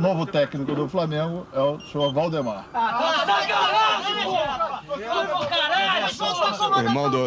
novo 0.00 0.26
técnico 0.26 0.74
do 0.74 0.88
Flamengo 0.88 1.46
é 1.52 1.60
o 1.60 1.80
senhor 1.80 2.12
Valdemar. 2.12 2.68
Irmão 6.78 7.10
do. 7.10 7.26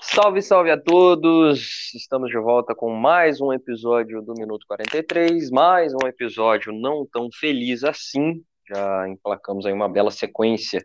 Salve, 0.00 0.42
salve 0.42 0.70
a 0.70 0.80
todos! 0.80 1.92
Estamos 1.94 2.30
de 2.30 2.38
volta 2.38 2.74
com 2.74 2.92
mais 2.92 3.40
um 3.40 3.52
episódio 3.52 4.20
do 4.20 4.34
Minuto 4.34 4.66
43, 4.66 5.50
mais 5.50 5.94
um 5.94 6.06
episódio 6.06 6.72
não 6.72 7.06
tão 7.06 7.28
feliz 7.32 7.84
assim. 7.84 8.42
Já 8.68 9.08
emplacamos 9.08 9.66
aí 9.66 9.72
uma 9.72 9.88
bela 9.88 10.10
sequência 10.10 10.84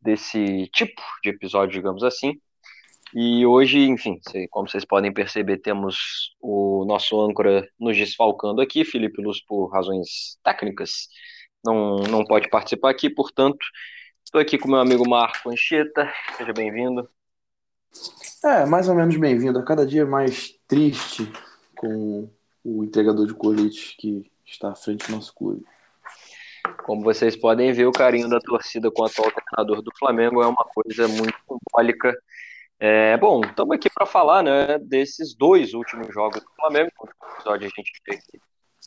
desse 0.00 0.68
tipo 0.74 1.00
de 1.22 1.30
episódio, 1.30 1.72
digamos 1.72 2.02
assim. 2.04 2.38
E 3.14 3.46
hoje, 3.46 3.78
enfim, 3.80 4.20
como 4.50 4.68
vocês 4.68 4.84
podem 4.84 5.12
perceber, 5.12 5.58
temos 5.58 6.34
o 6.40 6.84
nosso 6.86 7.18
âncora 7.20 7.66
nos 7.78 7.96
desfalcando 7.96 8.60
aqui, 8.60 8.84
Felipe 8.84 9.22
Luz, 9.22 9.42
por 9.44 9.68
razões 9.68 10.38
técnicas, 10.44 11.08
não, 11.64 11.96
não 12.00 12.24
pode 12.24 12.50
participar 12.50 12.90
aqui, 12.90 13.08
portanto, 13.08 13.64
estou 14.24 14.40
aqui 14.40 14.58
com 14.58 14.68
meu 14.68 14.78
amigo 14.78 15.08
Marco 15.08 15.50
Anchieta, 15.50 16.12
seja 16.36 16.52
bem-vindo. 16.52 17.08
É, 18.44 18.66
mais 18.66 18.88
ou 18.88 18.94
menos 18.94 19.16
bem-vindo, 19.16 19.58
a 19.58 19.64
cada 19.64 19.86
dia 19.86 20.04
mais 20.04 20.54
triste 20.68 21.30
com 21.76 22.30
o 22.62 22.84
entregador 22.84 23.26
de 23.26 23.34
colete 23.34 23.96
que 23.98 24.30
está 24.44 24.72
à 24.72 24.74
frente 24.74 25.06
do 25.06 25.12
nosso 25.12 25.34
clube. 25.34 25.64
Como 26.84 27.02
vocês 27.02 27.34
podem 27.36 27.72
ver, 27.72 27.86
o 27.86 27.92
carinho 27.92 28.28
da 28.28 28.38
torcida 28.38 28.90
com 28.90 29.02
o 29.02 29.06
atual 29.06 29.30
treinador 29.30 29.82
do 29.82 29.90
Flamengo 29.98 30.42
é 30.42 30.46
uma 30.46 30.64
coisa 30.64 31.08
muito 31.08 31.34
simbólica 31.48 32.14
é, 32.80 33.16
bom, 33.16 33.40
estamos 33.40 33.74
aqui 33.74 33.88
para 33.90 34.06
falar 34.06 34.42
né, 34.42 34.78
desses 34.78 35.34
dois 35.34 35.74
últimos 35.74 36.12
jogos 36.12 36.40
do 36.40 36.50
Flamengo. 36.56 36.90
No 37.00 37.32
episódio 37.34 37.66
a 37.66 37.70
gente 37.70 37.92
aqui 38.06 38.40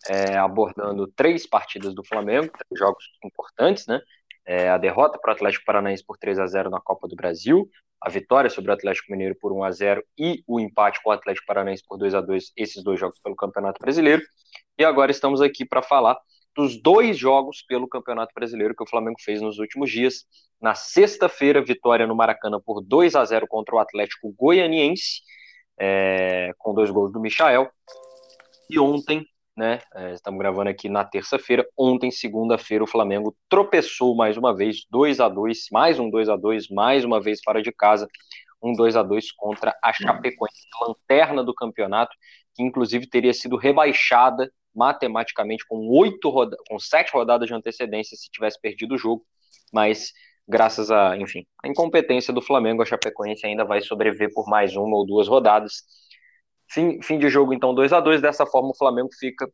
é, 0.09 0.37
abordando 0.37 1.07
três 1.07 1.47
partidas 1.47 1.93
do 1.93 2.03
Flamengo, 2.03 2.51
três 2.67 2.79
jogos 2.79 3.05
importantes, 3.23 3.85
né? 3.87 3.99
É, 4.45 4.69
a 4.69 4.77
derrota 4.77 5.19
para 5.19 5.31
o 5.31 5.33
Atlético 5.33 5.65
Paranaense 5.65 6.03
por 6.03 6.17
3 6.17 6.39
a 6.39 6.47
0 6.47 6.69
na 6.69 6.81
Copa 6.81 7.07
do 7.07 7.15
Brasil, 7.15 7.69
a 8.01 8.09
vitória 8.09 8.49
sobre 8.49 8.71
o 8.71 8.73
Atlético 8.73 9.11
Mineiro 9.11 9.35
por 9.39 9.51
1 9.51 9.63
a 9.63 9.71
0 9.71 10.03
e 10.17 10.43
o 10.47 10.59
empate 10.59 10.99
com 11.03 11.11
o 11.11 11.13
Atlético 11.13 11.45
Paranaense 11.45 11.83
por 11.87 11.97
2 11.97 12.15
a 12.15 12.21
2 12.21 12.51
esses 12.57 12.83
dois 12.83 12.99
jogos 12.99 13.19
pelo 13.19 13.35
Campeonato 13.35 13.79
Brasileiro. 13.79 14.23
E 14.77 14.83
agora 14.83 15.11
estamos 15.11 15.41
aqui 15.41 15.63
para 15.63 15.83
falar 15.83 16.17
dos 16.55 16.81
dois 16.81 17.17
jogos 17.17 17.63
pelo 17.67 17.87
Campeonato 17.87 18.33
Brasileiro 18.33 18.75
que 18.75 18.83
o 18.83 18.89
Flamengo 18.89 19.17
fez 19.21 19.41
nos 19.41 19.59
últimos 19.59 19.91
dias. 19.91 20.25
Na 20.61 20.75
sexta-feira, 20.75 21.63
vitória 21.63 22.05
no 22.05 22.15
Maracanã 22.15 22.59
por 22.63 22.81
2 22.81 23.15
a 23.15 23.25
0 23.25 23.47
contra 23.47 23.75
o 23.75 23.79
Atlético 23.79 24.33
Goianiense, 24.37 25.21
é, 25.79 26.51
com 26.57 26.73
dois 26.73 26.91
gols 26.91 27.11
do 27.11 27.19
Michael. 27.19 27.69
E 28.69 28.79
ontem, 28.79 29.25
né, 29.55 29.81
é, 29.95 30.13
estamos 30.13 30.39
gravando 30.39 30.69
aqui 30.69 30.87
na 30.87 31.03
terça-feira, 31.03 31.65
ontem, 31.77 32.11
segunda-feira, 32.11 32.83
o 32.83 32.87
Flamengo 32.87 33.35
tropeçou 33.49 34.15
mais 34.15 34.37
uma 34.37 34.55
vez, 34.55 34.85
2 34.89 35.19
a 35.19 35.27
2 35.27 35.67
mais 35.71 35.99
um 35.99 36.09
2 36.09 36.29
a 36.29 36.35
2 36.35 36.69
mais 36.69 37.03
uma 37.03 37.19
vez 37.19 37.39
fora 37.43 37.61
de 37.61 37.71
casa, 37.71 38.07
um 38.61 38.73
2 38.73 38.95
a 38.95 39.03
2 39.03 39.31
contra 39.31 39.75
a 39.83 39.91
Chapecoense, 39.91 40.67
lanterna 40.81 41.43
do 41.43 41.53
campeonato, 41.53 42.15
que 42.53 42.61
inclusive 42.61 43.07
teria 43.07 43.33
sido 43.33 43.57
rebaixada 43.57 44.51
matematicamente 44.73 45.65
com 45.67 45.87
oito 45.89 46.31
com 46.67 46.79
sete 46.79 47.11
rodadas 47.11 47.47
de 47.47 47.53
antecedência 47.53 48.17
se 48.17 48.29
tivesse 48.31 48.59
perdido 48.59 48.95
o 48.95 48.97
jogo, 48.97 49.25
mas 49.71 50.11
graças 50.47 50.91
a, 50.91 51.17
enfim, 51.17 51.45
a 51.63 51.67
incompetência 51.67 52.33
do 52.33 52.41
Flamengo, 52.41 52.81
a 52.81 52.85
Chapecoense 52.85 53.45
ainda 53.45 53.63
vai 53.63 53.81
sobreviver 53.81 54.33
por 54.33 54.47
mais 54.47 54.75
uma 54.75 54.97
ou 54.97 55.05
duas 55.05 55.27
rodadas. 55.27 55.83
Fim, 56.69 57.01
fim 57.01 57.19
de 57.19 57.29
jogo, 57.29 57.53
então, 57.53 57.73
2 57.73 57.93
a 57.93 57.99
2 57.99 58.21
Dessa 58.21 58.45
forma, 58.45 58.69
o 58.69 58.77
Flamengo 58.77 59.09
fica 59.17 59.49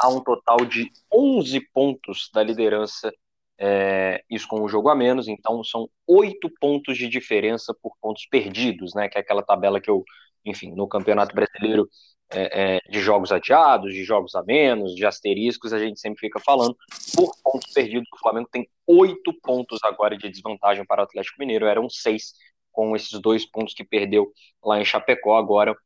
a 0.00 0.08
um 0.08 0.20
total 0.22 0.58
de 0.58 0.88
11 1.12 1.60
pontos 1.72 2.30
da 2.32 2.42
liderança, 2.42 3.12
é, 3.58 4.22
isso 4.30 4.48
com 4.48 4.62
o 4.62 4.68
jogo 4.68 4.88
a 4.88 4.94
menos. 4.94 5.28
Então, 5.28 5.62
são 5.64 5.88
oito 6.06 6.50
pontos 6.60 6.96
de 6.96 7.08
diferença 7.08 7.74
por 7.82 7.92
pontos 8.00 8.26
perdidos, 8.26 8.94
né? 8.94 9.08
Que 9.08 9.18
é 9.18 9.20
aquela 9.20 9.42
tabela 9.42 9.80
que 9.80 9.90
eu, 9.90 10.04
enfim, 10.44 10.72
no 10.74 10.88
Campeonato 10.88 11.34
Brasileiro 11.34 11.88
é, 12.32 12.76
é, 12.76 12.80
de 12.88 13.00
jogos 13.00 13.32
adiados, 13.32 13.92
de 13.92 14.04
jogos 14.04 14.34
a 14.34 14.42
menos, 14.42 14.94
de 14.94 15.04
asteriscos, 15.04 15.72
a 15.72 15.78
gente 15.78 15.98
sempre 15.98 16.20
fica 16.20 16.38
falando. 16.38 16.76
Por 17.14 17.34
pontos 17.42 17.72
perdidos, 17.72 18.08
o 18.12 18.18
Flamengo 18.18 18.48
tem 18.50 18.68
oito 18.86 19.32
pontos 19.40 19.78
agora 19.82 20.16
de 20.16 20.28
desvantagem 20.28 20.84
para 20.84 21.02
o 21.02 21.04
Atlético 21.04 21.40
Mineiro, 21.40 21.66
eram 21.66 21.88
seis, 21.88 22.34
com 22.70 22.94
esses 22.94 23.18
dois 23.20 23.44
pontos 23.44 23.74
que 23.74 23.84
perdeu 23.84 24.32
lá 24.64 24.80
em 24.80 24.84
Chapecó, 24.84 25.36
agora 25.36 25.76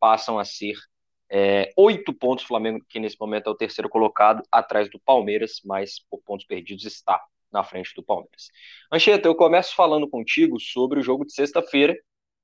passam 0.00 0.38
a 0.38 0.44
ser 0.44 0.74
é, 1.30 1.72
oito 1.76 2.12
pontos. 2.12 2.44
O 2.44 2.48
Flamengo, 2.48 2.84
que 2.88 2.98
nesse 2.98 3.16
momento 3.18 3.48
é 3.48 3.50
o 3.50 3.56
terceiro 3.56 3.88
colocado, 3.88 4.42
atrás 4.50 4.90
do 4.90 5.00
Palmeiras, 5.00 5.60
mas 5.64 6.00
por 6.10 6.20
pontos 6.22 6.46
perdidos 6.46 6.84
está 6.84 7.22
na 7.52 7.62
frente 7.62 7.94
do 7.94 8.02
Palmeiras. 8.02 8.48
Anchieta, 8.90 9.28
eu 9.28 9.34
começo 9.34 9.74
falando 9.74 10.08
contigo 10.08 10.58
sobre 10.58 10.98
o 11.00 11.02
jogo 11.02 11.24
de 11.24 11.32
sexta-feira, 11.32 11.96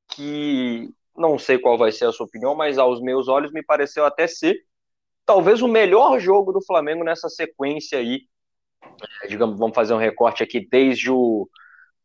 que 0.08 0.90
não 1.18 1.38
sei 1.38 1.58
qual 1.58 1.76
vai 1.76 1.92
ser 1.92 2.06
a 2.06 2.12
sua 2.12 2.26
opinião, 2.26 2.54
mas 2.54 2.78
aos 2.78 3.00
meus 3.00 3.28
olhos 3.28 3.52
me 3.52 3.62
pareceu 3.62 4.04
até 4.04 4.26
ser 4.26 4.56
talvez 5.28 5.60
o 5.60 5.68
melhor 5.68 6.18
jogo 6.18 6.52
do 6.52 6.64
Flamengo 6.64 7.04
nessa 7.04 7.28
sequência 7.28 7.98
aí. 7.98 8.22
É, 9.22 9.26
digamos, 9.26 9.58
vamos 9.58 9.74
fazer 9.74 9.92
um 9.92 9.98
recorte 9.98 10.42
aqui 10.42 10.66
desde 10.66 11.10
o, 11.10 11.46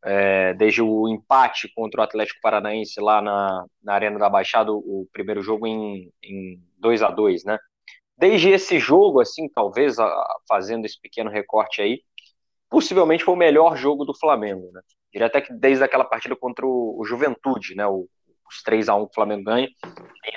é, 0.04 0.54
desde 0.56 0.82
o 0.82 1.08
empate 1.08 1.72
contra 1.74 2.02
o 2.02 2.04
Atlético 2.04 2.42
Paranaense 2.42 3.00
lá 3.00 3.22
na, 3.22 3.66
na 3.82 3.94
Arena 3.94 4.20
da 4.20 4.30
Baixada, 4.30 4.74
o 4.74 5.08
primeiro 5.14 5.42
jogo 5.42 5.66
em, 5.66 6.12
em 6.22 6.60
2 6.80 7.02
a 7.02 7.10
2 7.10 7.46
né? 7.46 7.58
Desde 8.18 8.50
esse 8.50 8.78
jogo, 8.78 9.22
assim, 9.22 9.48
talvez 9.48 9.98
a, 10.00 10.38
fazendo 10.48 10.86
esse 10.86 11.00
pequeno 11.00 11.30
recorte 11.30 11.82
aí, 11.82 12.02
possivelmente 12.70 13.24
foi 13.24 13.34
o 13.34 13.38
melhor 13.38 13.78
jogo 13.78 14.04
do 14.04 14.14
Flamengo, 14.14 14.70
né? 14.74 14.82
Diria 15.14 15.28
até 15.28 15.40
que 15.40 15.54
desde 15.54 15.84
aquela 15.84 16.04
partida 16.04 16.36
contra 16.36 16.66
o, 16.66 17.00
o 17.00 17.06
Juventude, 17.06 17.74
né? 17.74 17.88
O, 17.88 18.10
os 18.50 18.62
3 18.64 18.90
a 18.90 18.96
1 18.96 19.06
que 19.06 19.12
o 19.12 19.16
Flamengo 19.16 19.44
ganha, 19.44 19.68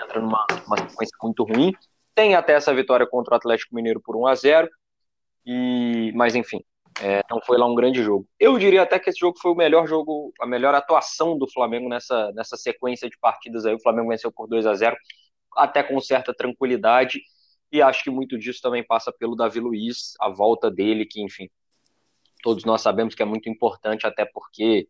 entra 0.02 0.20
numa, 0.20 0.46
sequência 0.88 1.16
muito 1.22 1.44
ruim. 1.44 1.72
Tem 2.14 2.34
até 2.34 2.54
essa 2.54 2.74
vitória 2.74 3.06
contra 3.06 3.34
o 3.34 3.36
Atlético 3.36 3.74
Mineiro 3.74 4.00
por 4.00 4.16
1 4.16 4.26
a 4.26 4.34
0 4.34 4.68
e 5.44 6.12
mas 6.14 6.34
enfim, 6.34 6.64
é, 7.00 7.22
não 7.30 7.40
foi 7.42 7.58
lá 7.58 7.66
um 7.66 7.74
grande 7.74 8.02
jogo. 8.02 8.26
Eu 8.38 8.58
diria 8.58 8.82
até 8.82 8.98
que 8.98 9.10
esse 9.10 9.18
jogo 9.18 9.38
foi 9.40 9.52
o 9.52 9.54
melhor 9.54 9.86
jogo, 9.86 10.32
a 10.40 10.46
melhor 10.46 10.74
atuação 10.74 11.36
do 11.36 11.50
Flamengo 11.50 11.88
nessa, 11.88 12.32
nessa 12.32 12.56
sequência 12.56 13.08
de 13.08 13.18
partidas 13.18 13.66
aí. 13.66 13.74
O 13.74 13.82
Flamengo 13.82 14.08
venceu 14.08 14.32
por 14.32 14.48
2 14.48 14.66
a 14.66 14.74
0 14.74 14.96
até 15.56 15.82
com 15.82 15.98
certa 16.00 16.34
tranquilidade, 16.34 17.20
e 17.72 17.80
acho 17.82 18.04
que 18.04 18.10
muito 18.10 18.38
disso 18.38 18.60
também 18.62 18.84
passa 18.84 19.12
pelo 19.12 19.34
Davi 19.34 19.58
Luiz, 19.58 20.14
a 20.20 20.28
volta 20.28 20.70
dele, 20.70 21.06
que, 21.06 21.22
enfim, 21.22 21.48
todos 22.42 22.64
nós 22.64 22.82
sabemos 22.82 23.14
que 23.14 23.22
é 23.22 23.26
muito 23.26 23.48
importante, 23.48 24.06
até 24.06 24.24
porque 24.24 24.86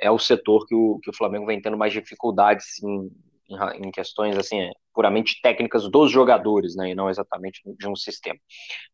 é 0.00 0.10
o 0.10 0.18
setor 0.18 0.66
que 0.66 0.74
o, 0.74 0.98
que 1.02 1.10
o 1.10 1.16
Flamengo 1.16 1.46
vem 1.46 1.60
tendo 1.60 1.76
mais 1.76 1.92
dificuldades 1.92 2.82
em, 2.82 3.10
em, 3.48 3.86
em 3.86 3.90
questões 3.90 4.36
assim 4.36 4.60
é, 4.60 4.72
puramente 4.94 5.40
técnicas 5.42 5.88
dos 5.90 6.10
jogadores, 6.10 6.74
né, 6.74 6.90
e 6.90 6.94
não 6.94 7.08
exatamente 7.08 7.60
de 7.78 7.88
um 7.88 7.94
sistema. 7.94 8.38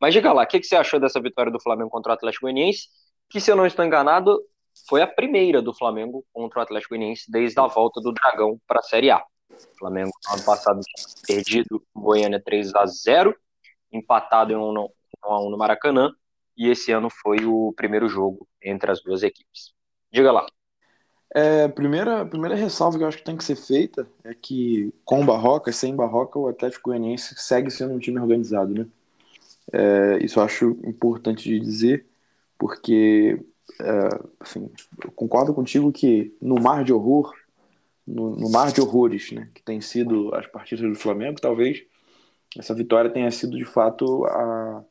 Mas 0.01 0.13
diga 0.13 0.33
lá, 0.33 0.43
o 0.43 0.47
que, 0.47 0.61
que 0.61 0.67
você 0.67 0.77
achou 0.77 1.01
dessa 1.01 1.21
vitória 1.21 1.53
do 1.53 1.61
Flamengo 1.61 1.91
contra 1.91 2.13
o 2.13 2.15
Atlético 2.15 2.47
Goianiense? 2.47 2.89
Que, 3.29 3.41
se 3.41 3.51
eu 3.51 3.57
não 3.57 3.67
estou 3.67 3.85
enganado, 3.85 4.41
foi 4.89 5.03
a 5.03 5.07
primeira 5.07 5.63
do 5.63 5.75
Flamengo 5.75 6.25
contra 6.33 6.61
o 6.61 6.63
Atlético 6.63 6.95
Goianiense 6.95 7.31
desde 7.31 7.59
a 7.59 7.67
volta 7.67 8.01
do 8.01 8.13
Dragão 8.13 8.61
para 8.67 8.81
a 8.81 8.83
Série 8.83 9.11
A. 9.11 9.19
O 9.19 9.79
Flamengo, 9.79 10.11
no 10.29 10.35
ano 10.35 10.45
passado, 10.45 10.81
perdido 11.27 11.83
Goiânia 11.95 12.43
3 12.45 12.75
a 12.75 12.87
0 12.87 13.35
empatado 13.93 14.53
em 14.53 14.57
1 14.57 14.61
um, 14.61 14.89
a 15.23 15.41
1 15.41 15.51
no 15.51 15.57
Maracanã, 15.57 16.13
e 16.57 16.69
esse 16.69 16.93
ano 16.93 17.09
foi 17.11 17.45
o 17.45 17.73
primeiro 17.77 18.09
jogo 18.09 18.47
entre 18.63 18.91
as 18.91 19.03
duas 19.03 19.23
equipes. 19.23 19.73
Diga 20.13 20.33
lá. 20.33 20.47
É, 21.35 21.69
primeira, 21.69 22.25
primeira 22.25 22.55
ressalva 22.55 22.97
que 22.97 23.05
eu 23.05 23.09
acho 23.09 23.19
que 23.19 23.25
tem 23.25 23.37
que 23.37 23.45
ser 23.45 23.57
feita 23.57 24.07
é 24.25 24.33
que 24.33 24.93
com 25.05 25.25
Barroca, 25.27 25.73
sem 25.73 25.95
Barroca, 25.95 26.39
o 26.39 26.49
Atlético 26.49 26.91
Goianiense 26.91 27.35
segue 27.37 27.71
sendo 27.71 27.95
um 27.95 27.99
time 27.99 28.19
organizado, 28.19 28.73
né? 28.73 28.87
É, 29.73 30.19
isso 30.25 30.39
eu 30.39 30.45
acho 30.45 30.79
importante 30.85 31.49
de 31.49 31.59
dizer, 31.59 32.07
porque 32.57 33.39
é, 33.81 34.09
assim, 34.41 34.71
eu 35.05 35.11
concordo 35.11 35.53
contigo 35.53 35.93
que 35.93 36.35
no 36.41 36.55
mar 36.61 36.85
de 36.85 36.93
horror, 36.93 37.35
no, 38.07 38.31
no, 38.37 38.49
mar 38.49 38.71
de 38.71 38.81
horrores, 38.81 39.33
né, 39.33 39.49
que 39.53 39.63
tem 39.63 39.81
sido 39.81 40.33
as 40.35 40.47
partidas 40.47 40.89
do 40.89 40.95
Flamengo, 40.95 41.41
talvez 41.41 41.83
essa 42.57 42.73
vitória 42.73 43.11
tenha 43.11 43.31
sido 43.31 43.57
de 43.57 43.65
fato 43.65 44.25
a, 44.27 44.85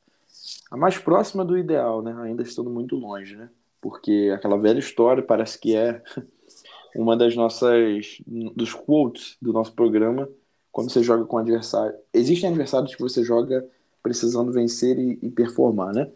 a 0.71 0.77
mais 0.77 0.97
próxima 0.97 1.45
do 1.45 1.57
ideal, 1.57 2.01
né? 2.01 2.15
Ainda 2.21 2.43
estando 2.43 2.69
muito 2.69 2.95
longe, 2.95 3.35
né? 3.35 3.49
Porque 3.85 4.31
aquela 4.33 4.57
velha 4.57 4.79
história 4.79 5.21
parece 5.21 5.59
que 5.59 5.75
é 5.75 6.01
uma 6.97 7.15
das 7.15 7.35
nossas 7.35 8.17
dos 8.25 8.73
quotes 8.73 9.37
do 9.39 9.53
nosso 9.53 9.73
programa 9.73 10.27
quando 10.71 10.89
você 10.89 11.03
joga 11.03 11.23
com 11.23 11.37
adversário. 11.37 11.95
Existem 12.11 12.49
adversários 12.49 12.95
que 12.95 13.01
você 13.01 13.23
joga 13.23 13.63
precisando 14.01 14.51
vencer 14.51 14.97
e, 14.97 15.19
e, 15.21 15.29
performar, 15.29 15.93
né? 15.93 16.09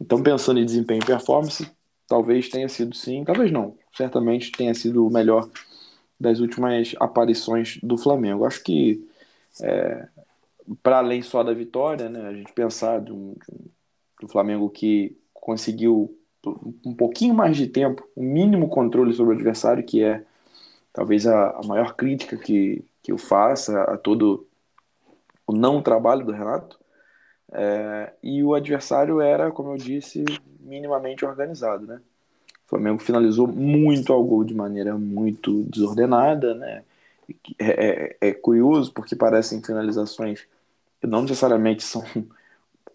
Então, 0.00 0.20
pensando 0.20 0.58
em 0.58 0.64
desempenho 0.64 1.00
e 1.00 1.06
performance, 1.06 1.70
talvez 2.08 2.48
tenha 2.48 2.68
sido 2.68 2.96
sim, 2.96 3.22
talvez 3.24 3.52
não, 3.52 3.76
certamente 3.96 4.50
tenha 4.50 4.74
sido 4.74 5.06
o 5.06 5.10
melhor 5.10 5.48
das 6.18 6.40
últimas 6.40 6.92
aparições 6.98 7.78
do 7.84 7.96
Flamengo. 7.96 8.44
Acho 8.44 8.64
que 8.64 9.08
é, 9.62 10.08
para 10.82 10.98
além 10.98 11.22
só 11.22 11.44
da 11.44 11.54
vitória, 11.54 12.08
né, 12.08 12.26
a 12.26 12.32
gente 12.32 12.52
pensar 12.52 13.00
de 13.00 13.12
um, 13.12 13.34
de 13.34 13.54
um, 13.54 13.64
do 14.22 14.28
Flamengo 14.28 14.68
que 14.68 15.16
conseguiu 15.32 16.12
um 16.84 16.94
pouquinho 16.94 17.34
mais 17.34 17.56
de 17.56 17.66
tempo, 17.66 18.06
um 18.16 18.24
mínimo 18.24 18.68
controle 18.68 19.12
sobre 19.12 19.34
o 19.34 19.36
adversário, 19.36 19.84
que 19.84 20.02
é 20.02 20.22
talvez 20.92 21.26
a, 21.26 21.50
a 21.50 21.60
maior 21.66 21.94
crítica 21.94 22.36
que, 22.36 22.84
que 23.02 23.12
eu 23.12 23.18
faça 23.18 23.82
a 23.82 23.96
todo 23.96 24.46
o 25.46 25.52
não 25.52 25.82
trabalho 25.82 26.24
do 26.24 26.32
Renato. 26.32 26.78
É, 27.52 28.12
e 28.22 28.42
o 28.42 28.54
adversário 28.54 29.20
era, 29.20 29.50
como 29.50 29.72
eu 29.72 29.76
disse, 29.76 30.24
minimamente 30.60 31.24
organizado, 31.24 31.86
né? 31.86 32.00
O 32.66 32.68
Flamengo 32.68 32.98
finalizou 32.98 33.46
muito 33.46 34.12
ao 34.12 34.24
gol 34.24 34.42
de 34.42 34.54
maneira 34.54 34.98
muito 34.98 35.62
desordenada, 35.64 36.54
né? 36.54 36.82
É, 37.58 38.16
é, 38.20 38.28
é 38.28 38.32
curioso 38.32 38.92
porque 38.92 39.14
parecem 39.14 39.62
finalizações 39.62 40.46
que 41.00 41.06
não 41.06 41.22
necessariamente 41.22 41.82
são 41.84 42.04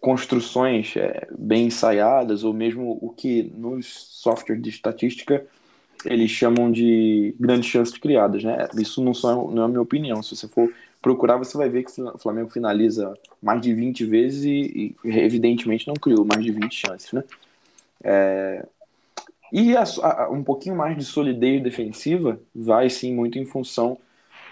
construções 0.02 0.96
é, 0.96 1.28
bem 1.38 1.66
ensaiadas 1.66 2.42
ou 2.42 2.52
mesmo 2.52 2.98
o 3.00 3.08
que 3.08 3.52
nos 3.56 3.86
softwares 3.86 4.60
de 4.60 4.68
estatística 4.68 5.46
eles 6.04 6.28
chamam 6.28 6.72
de 6.72 7.32
grandes 7.38 7.70
chances 7.70 7.96
criadas, 7.96 8.42
né? 8.42 8.68
Isso 8.76 9.00
não, 9.00 9.14
só, 9.14 9.48
não 9.48 9.62
é 9.62 9.64
a 9.64 9.68
minha 9.68 9.80
opinião. 9.80 10.20
Se 10.20 10.34
você 10.34 10.48
for 10.48 10.68
procurar, 11.00 11.36
você 11.36 11.56
vai 11.56 11.68
ver 11.68 11.84
que 11.84 12.02
o 12.02 12.18
Flamengo 12.18 12.50
finaliza 12.50 13.16
mais 13.40 13.60
de 13.60 13.72
20 13.72 14.04
vezes 14.04 14.44
e, 14.44 14.96
e 15.04 15.18
evidentemente 15.18 15.86
não 15.86 15.94
criou 15.94 16.24
mais 16.24 16.42
de 16.42 16.50
20 16.50 16.74
chances, 16.74 17.12
né? 17.12 17.22
É, 18.02 18.66
e 19.52 19.76
a, 19.76 19.84
a, 20.02 20.30
um 20.30 20.42
pouquinho 20.42 20.74
mais 20.74 20.96
de 20.96 21.04
solidez 21.04 21.62
defensiva 21.62 22.40
vai 22.52 22.90
sim 22.90 23.14
muito 23.14 23.38
em 23.38 23.46
função 23.46 23.96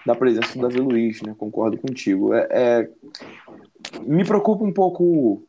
da 0.05 0.15
presença 0.15 0.53
do 0.53 0.61
Davi 0.61 0.79
Luiz, 0.79 1.21
né? 1.21 1.35
Concordo 1.37 1.77
contigo. 1.77 2.33
É, 2.33 2.47
é, 2.49 2.89
me 4.03 4.25
preocupa 4.25 4.63
um 4.63 4.73
pouco 4.73 5.45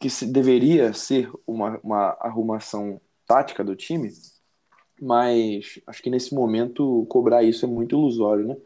que 0.00 0.08
se, 0.10 0.26
deveria 0.26 0.92
ser 0.92 1.30
uma, 1.46 1.78
uma 1.82 2.16
arrumação 2.20 3.00
tática 3.26 3.64
do 3.64 3.76
time, 3.76 4.10
mas 5.00 5.80
acho 5.86 6.02
que 6.02 6.10
nesse 6.10 6.34
momento 6.34 7.06
cobrar 7.08 7.42
isso 7.42 7.64
é 7.64 7.68
muito 7.68 7.96
ilusório, 7.96 8.46
né? 8.46 8.56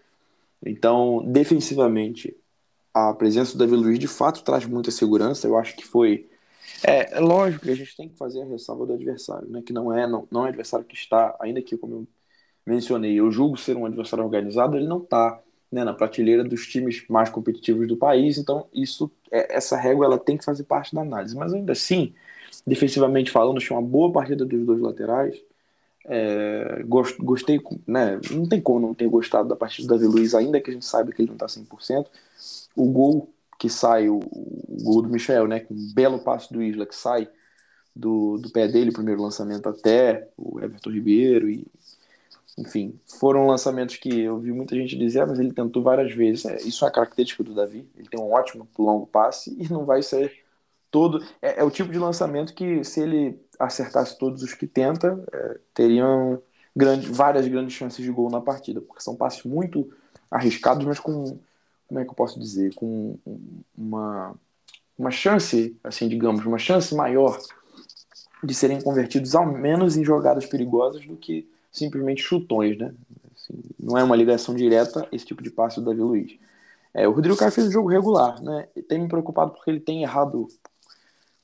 Então, 0.65 1.25
defensivamente, 1.27 2.37
a 2.93 3.13
presença 3.15 3.53
do 3.53 3.59
Davi 3.59 3.77
Luiz 3.77 3.99
de 3.99 4.09
fato 4.09 4.43
traz 4.43 4.67
muita 4.67 4.91
segurança. 4.91 5.47
Eu 5.47 5.57
acho 5.57 5.77
que 5.77 5.87
foi. 5.87 6.29
É, 6.83 7.17
é 7.17 7.21
lógico 7.21 7.65
que 7.65 7.71
a 7.71 7.77
gente 7.77 7.97
tem 7.97 8.09
que 8.09 8.17
fazer 8.17 8.43
a 8.43 8.47
ressalva 8.47 8.87
do 8.87 8.95
adversário, 8.95 9.49
né? 9.49 9.63
Que 9.63 9.73
não 9.73 9.93
é, 9.93 10.07
não, 10.07 10.27
não 10.31 10.47
é 10.47 10.49
adversário 10.49 10.85
que 10.85 10.95
está, 10.95 11.37
ainda 11.41 11.63
que, 11.63 11.77
como 11.77 11.95
eu 11.95 12.09
mencionei, 12.67 13.15
eu 13.19 13.31
julgo 13.31 13.57
ser 13.57 13.77
um 13.77 13.87
adversário 13.87 14.25
organizado, 14.25 14.77
ele 14.77 14.89
não 14.89 14.99
está 14.99 15.41
né, 15.71 15.85
na 15.85 15.93
prateleira 15.93 16.45
dos 16.45 16.67
times 16.67 17.05
mais 17.09 17.29
competitivos 17.29 17.87
do 17.89 17.97
país. 17.97 18.39
Então, 18.39 18.67
isso, 18.73 19.11
é, 19.31 19.57
essa 19.57 19.77
régua 19.77 20.07
ela 20.07 20.19
tem 20.19 20.37
que 20.37 20.45
fazer 20.45 20.65
parte 20.65 20.95
da 20.95 21.03
análise. 21.03 21.37
Mas 21.37 21.53
ainda 21.53 21.73
assim, 21.73 22.15
defensivamente 22.67 23.31
falando, 23.31 23.59
achei 23.59 23.77
uma 23.77 23.83
boa 23.83 24.13
partida 24.13 24.45
dos 24.45 24.65
dois 24.65 24.81
laterais. 24.81 25.37
É, 26.09 26.85
gostei, 26.87 27.61
né? 27.87 28.21
Não 28.31 28.49
tem 28.49 28.61
como 28.61 28.81
não 28.81 28.95
ter 28.95 29.09
gostado 29.09 29.49
da 29.49 29.57
partida 29.57 29.89
do 29.89 29.95
Davi 29.95 30.07
Luiz, 30.07 30.35
ainda 30.35 30.61
que 30.61 30.71
a 30.71 30.73
gente 30.73 30.85
saiba 30.85 31.11
que 31.11 31.21
ele 31.21 31.29
não 31.29 31.35
está 31.35 31.47
100%. 31.47 32.07
O 32.77 32.91
gol 32.91 33.29
que 33.59 33.69
sai, 33.69 34.09
o, 34.09 34.19
o, 34.19 34.77
gol 34.83 35.03
do 35.03 35.09
Michel, 35.09 35.49
né? 35.49 35.61
Com 35.61 35.75
um 35.75 35.93
belo 35.95 36.19
passo 36.21 36.53
do 36.53 36.63
Isla 36.63 36.87
que 36.87 36.95
sai 36.95 37.29
do, 37.95 38.37
do 38.39 38.51
pé 38.51 38.69
dele, 38.69 38.93
primeiro 38.93 39.23
lançamento 39.23 39.69
até 39.69 40.29
o 40.37 40.61
Everton 40.61 40.91
Ribeiro 40.91 41.49
e 41.49 41.67
enfim, 42.59 42.99
foram 43.19 43.47
lançamentos 43.47 43.97
que 43.97 44.21
eu 44.21 44.39
vi 44.39 44.51
muita 44.51 44.75
gente 44.75 44.97
dizer, 44.97 45.21
ah, 45.21 45.27
mas 45.27 45.39
ele 45.39 45.53
tentou 45.53 45.83
várias 45.83 46.15
vezes. 46.15 46.47
É, 46.47 46.57
isso 46.63 46.87
é 46.87 46.91
característica 46.91 47.45
do 47.45 47.55
Davi. 47.55 47.87
Ele 47.95 48.09
tem 48.09 48.19
um 48.19 48.33
ótimo 48.33 48.67
longo 48.79 49.07
passe 49.07 49.55
e 49.61 49.71
não 49.71 49.85
vai 49.85 50.03
ser 50.03 50.33
todo. 50.91 51.23
É, 51.43 51.61
é, 51.61 51.65
o 51.65 51.71
tipo 51.71 51.93
de 51.93 51.99
lançamento 51.99 52.55
que, 52.55 52.83
se 52.83 53.01
ele 53.01 53.39
acertasse 53.59 54.19
todos 54.19 54.43
os 54.43 54.55
que 54.55 54.67
tenta, 54.67 55.23
é, 55.33 55.61
teriam 55.75 56.43
grande, 56.75 57.11
várias 57.11 57.47
grandes 57.47 57.75
chances 57.75 58.03
de 58.03 58.11
gol 58.11 58.31
na 58.31 58.41
partida, 58.41 58.81
porque 58.81 59.03
são 59.03 59.15
passes 59.15 59.43
muito 59.45 59.91
arriscados, 60.31 60.85
mas 60.87 60.99
com. 60.99 61.39
Como 61.89 62.01
é 62.01 62.05
que 62.05 62.11
eu 62.11 62.15
posso 62.15 62.41
dizer? 62.41 62.75
Com 62.75 63.17
uma, 63.77 64.35
uma 64.99 65.11
chance, 65.11 65.77
assim, 65.85 66.09
digamos, 66.09 66.45
uma 66.45 66.59
chance 66.59 66.95
maior 66.95 67.39
de 68.43 68.55
serem 68.55 68.81
convertidos 68.81 69.35
ao 69.35 69.47
menos 69.47 69.97
em 69.97 70.05
jogadas 70.05 70.47
perigosas 70.47 71.07
do 71.07 71.17
que 71.17 71.49
simplesmente 71.77 72.23
chutões, 72.23 72.77
né? 72.79 72.95
Assim, 73.35 73.63
não 73.79 73.97
é 73.97 74.03
uma 74.03 74.17
ligação 74.17 74.55
direta 74.55 75.07
esse 75.13 75.25
tipo 75.25 75.43
de 75.43 75.51
passe 75.51 75.81
do 75.81 75.87
Davi 75.87 76.01
Luiz. 76.01 76.39
É, 76.93 77.07
o 77.07 77.13
Rodrigo 77.13 77.37
Caio 77.37 77.53
fez 77.53 77.67
um 77.67 77.71
jogo 77.71 77.89
regular, 77.89 78.43
né? 78.43 78.69
Tem 78.89 78.99
me 78.99 79.09
preocupado 79.09 79.53
porque 79.53 79.71
ele 79.71 79.81
tem 79.81 80.03
errado 80.03 80.49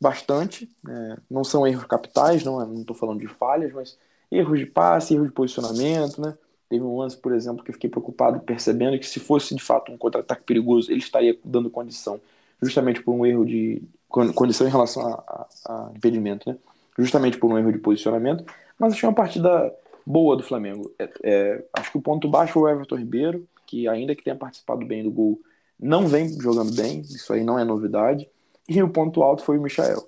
bastante. 0.00 0.70
Né? 0.82 1.16
Não 1.30 1.44
são 1.44 1.66
erros 1.66 1.84
capitais, 1.84 2.42
não 2.42 2.80
estou 2.80 2.96
falando 2.96 3.20
de 3.20 3.28
falhas, 3.28 3.72
mas 3.72 3.98
erros 4.30 4.58
de 4.58 4.66
passe, 4.66 5.14
erros 5.14 5.28
de 5.28 5.32
posicionamento, 5.32 6.20
né? 6.20 6.34
Teve 6.68 6.82
um 6.82 6.98
lance, 6.98 7.18
por 7.18 7.34
exemplo, 7.34 7.62
que 7.62 7.70
eu 7.70 7.74
fiquei 7.74 7.90
preocupado 7.90 8.40
percebendo 8.40 8.98
que 8.98 9.06
se 9.06 9.20
fosse 9.20 9.54
de 9.54 9.62
fato 9.62 9.92
um 9.92 9.98
contra-ataque 9.98 10.42
perigoso, 10.42 10.90
ele 10.90 11.00
estaria 11.00 11.38
dando 11.44 11.68
condição, 11.68 12.18
justamente 12.62 13.02
por 13.02 13.12
um 13.12 13.26
erro 13.26 13.44
de 13.44 13.82
condição 14.08 14.66
em 14.66 14.70
relação 14.70 15.06
a, 15.06 15.46
a, 15.66 15.86
a 15.88 15.92
impedimento, 15.94 16.48
né? 16.48 16.56
Justamente 16.98 17.36
por 17.36 17.50
um 17.50 17.58
erro 17.58 17.72
de 17.72 17.78
posicionamento. 17.78 18.44
Mas 18.78 18.94
achei 18.94 19.06
uma 19.06 19.14
partida 19.14 19.70
boa 20.06 20.36
do 20.36 20.42
Flamengo. 20.42 20.92
É, 20.98 21.10
é, 21.22 21.64
acho 21.74 21.92
que 21.92 21.98
o 21.98 22.02
ponto 22.02 22.28
baixo 22.28 22.54
foi 22.54 22.62
o 22.62 22.68
Everton 22.68 22.96
Ribeiro, 22.96 23.48
que 23.66 23.88
ainda 23.88 24.14
que 24.14 24.22
tenha 24.22 24.36
participado 24.36 24.84
bem 24.84 25.02
do 25.02 25.10
gol, 25.10 25.40
não 25.78 26.06
vem 26.06 26.28
jogando 26.40 26.74
bem, 26.74 27.00
isso 27.00 27.32
aí 27.32 27.42
não 27.42 27.58
é 27.58 27.64
novidade. 27.64 28.28
E 28.68 28.82
o 28.82 28.88
ponto 28.88 29.22
alto 29.22 29.42
foi 29.42 29.58
o 29.58 29.62
Michael, 29.62 30.06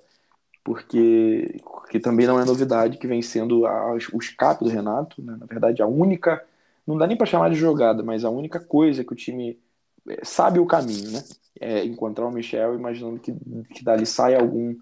porque 0.63 1.59
que 1.89 1.99
também 1.99 2.25
não 2.25 2.39
é 2.39 2.45
novidade, 2.45 2.97
que 2.97 3.07
vem 3.07 3.21
sendo 3.21 3.65
a, 3.65 3.93
o 4.13 4.17
escape 4.17 4.63
do 4.63 4.69
Renato, 4.69 5.21
né? 5.21 5.37
na 5.39 5.45
verdade 5.45 5.81
a 5.81 5.87
única, 5.87 6.43
não 6.85 6.97
dá 6.97 7.07
nem 7.07 7.17
para 7.17 7.25
chamar 7.25 7.49
de 7.49 7.55
jogada, 7.55 8.03
mas 8.03 8.23
a 8.23 8.29
única 8.29 8.59
coisa 8.59 9.03
que 9.03 9.13
o 9.13 9.15
time 9.15 9.59
é, 10.07 10.23
sabe 10.23 10.59
o 10.59 10.65
caminho, 10.65 11.11
né? 11.11 11.23
É 11.59 11.85
encontrar 11.85 12.25
o 12.27 12.31
Michel 12.31 12.75
imaginando 12.75 13.17
que, 13.19 13.33
que 13.73 13.83
dali 13.83 14.05
sai 14.05 14.35
algum 14.35 14.75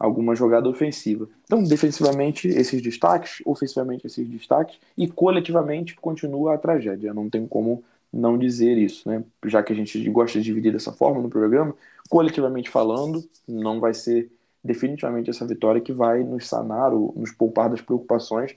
alguma 0.00 0.34
jogada 0.34 0.66
ofensiva. 0.66 1.28
Então, 1.44 1.62
defensivamente, 1.62 2.48
esses 2.48 2.80
destaques, 2.80 3.42
ofensivamente, 3.44 4.06
esses 4.06 4.26
destaques, 4.26 4.78
e 4.96 5.06
coletivamente 5.06 5.94
continua 5.94 6.54
a 6.54 6.58
tragédia. 6.58 7.12
Não 7.12 7.28
tem 7.28 7.46
como 7.46 7.84
não 8.10 8.38
dizer 8.38 8.78
isso, 8.78 9.06
né? 9.06 9.22
Já 9.44 9.62
que 9.62 9.74
a 9.74 9.76
gente 9.76 10.08
gosta 10.08 10.38
de 10.38 10.44
dividir 10.44 10.72
dessa 10.72 10.90
forma 10.90 11.20
no 11.20 11.28
programa, 11.28 11.74
coletivamente 12.08 12.70
falando, 12.70 13.22
não 13.46 13.78
vai 13.78 13.92
ser 13.92 14.30
definitivamente 14.64 15.28
essa 15.28 15.46
vitória 15.46 15.80
que 15.80 15.92
vai 15.92 16.24
nos 16.24 16.48
sanar 16.48 16.92
ou 16.94 17.12
nos 17.14 17.30
poupar 17.30 17.68
das 17.68 17.82
preocupações 17.82 18.56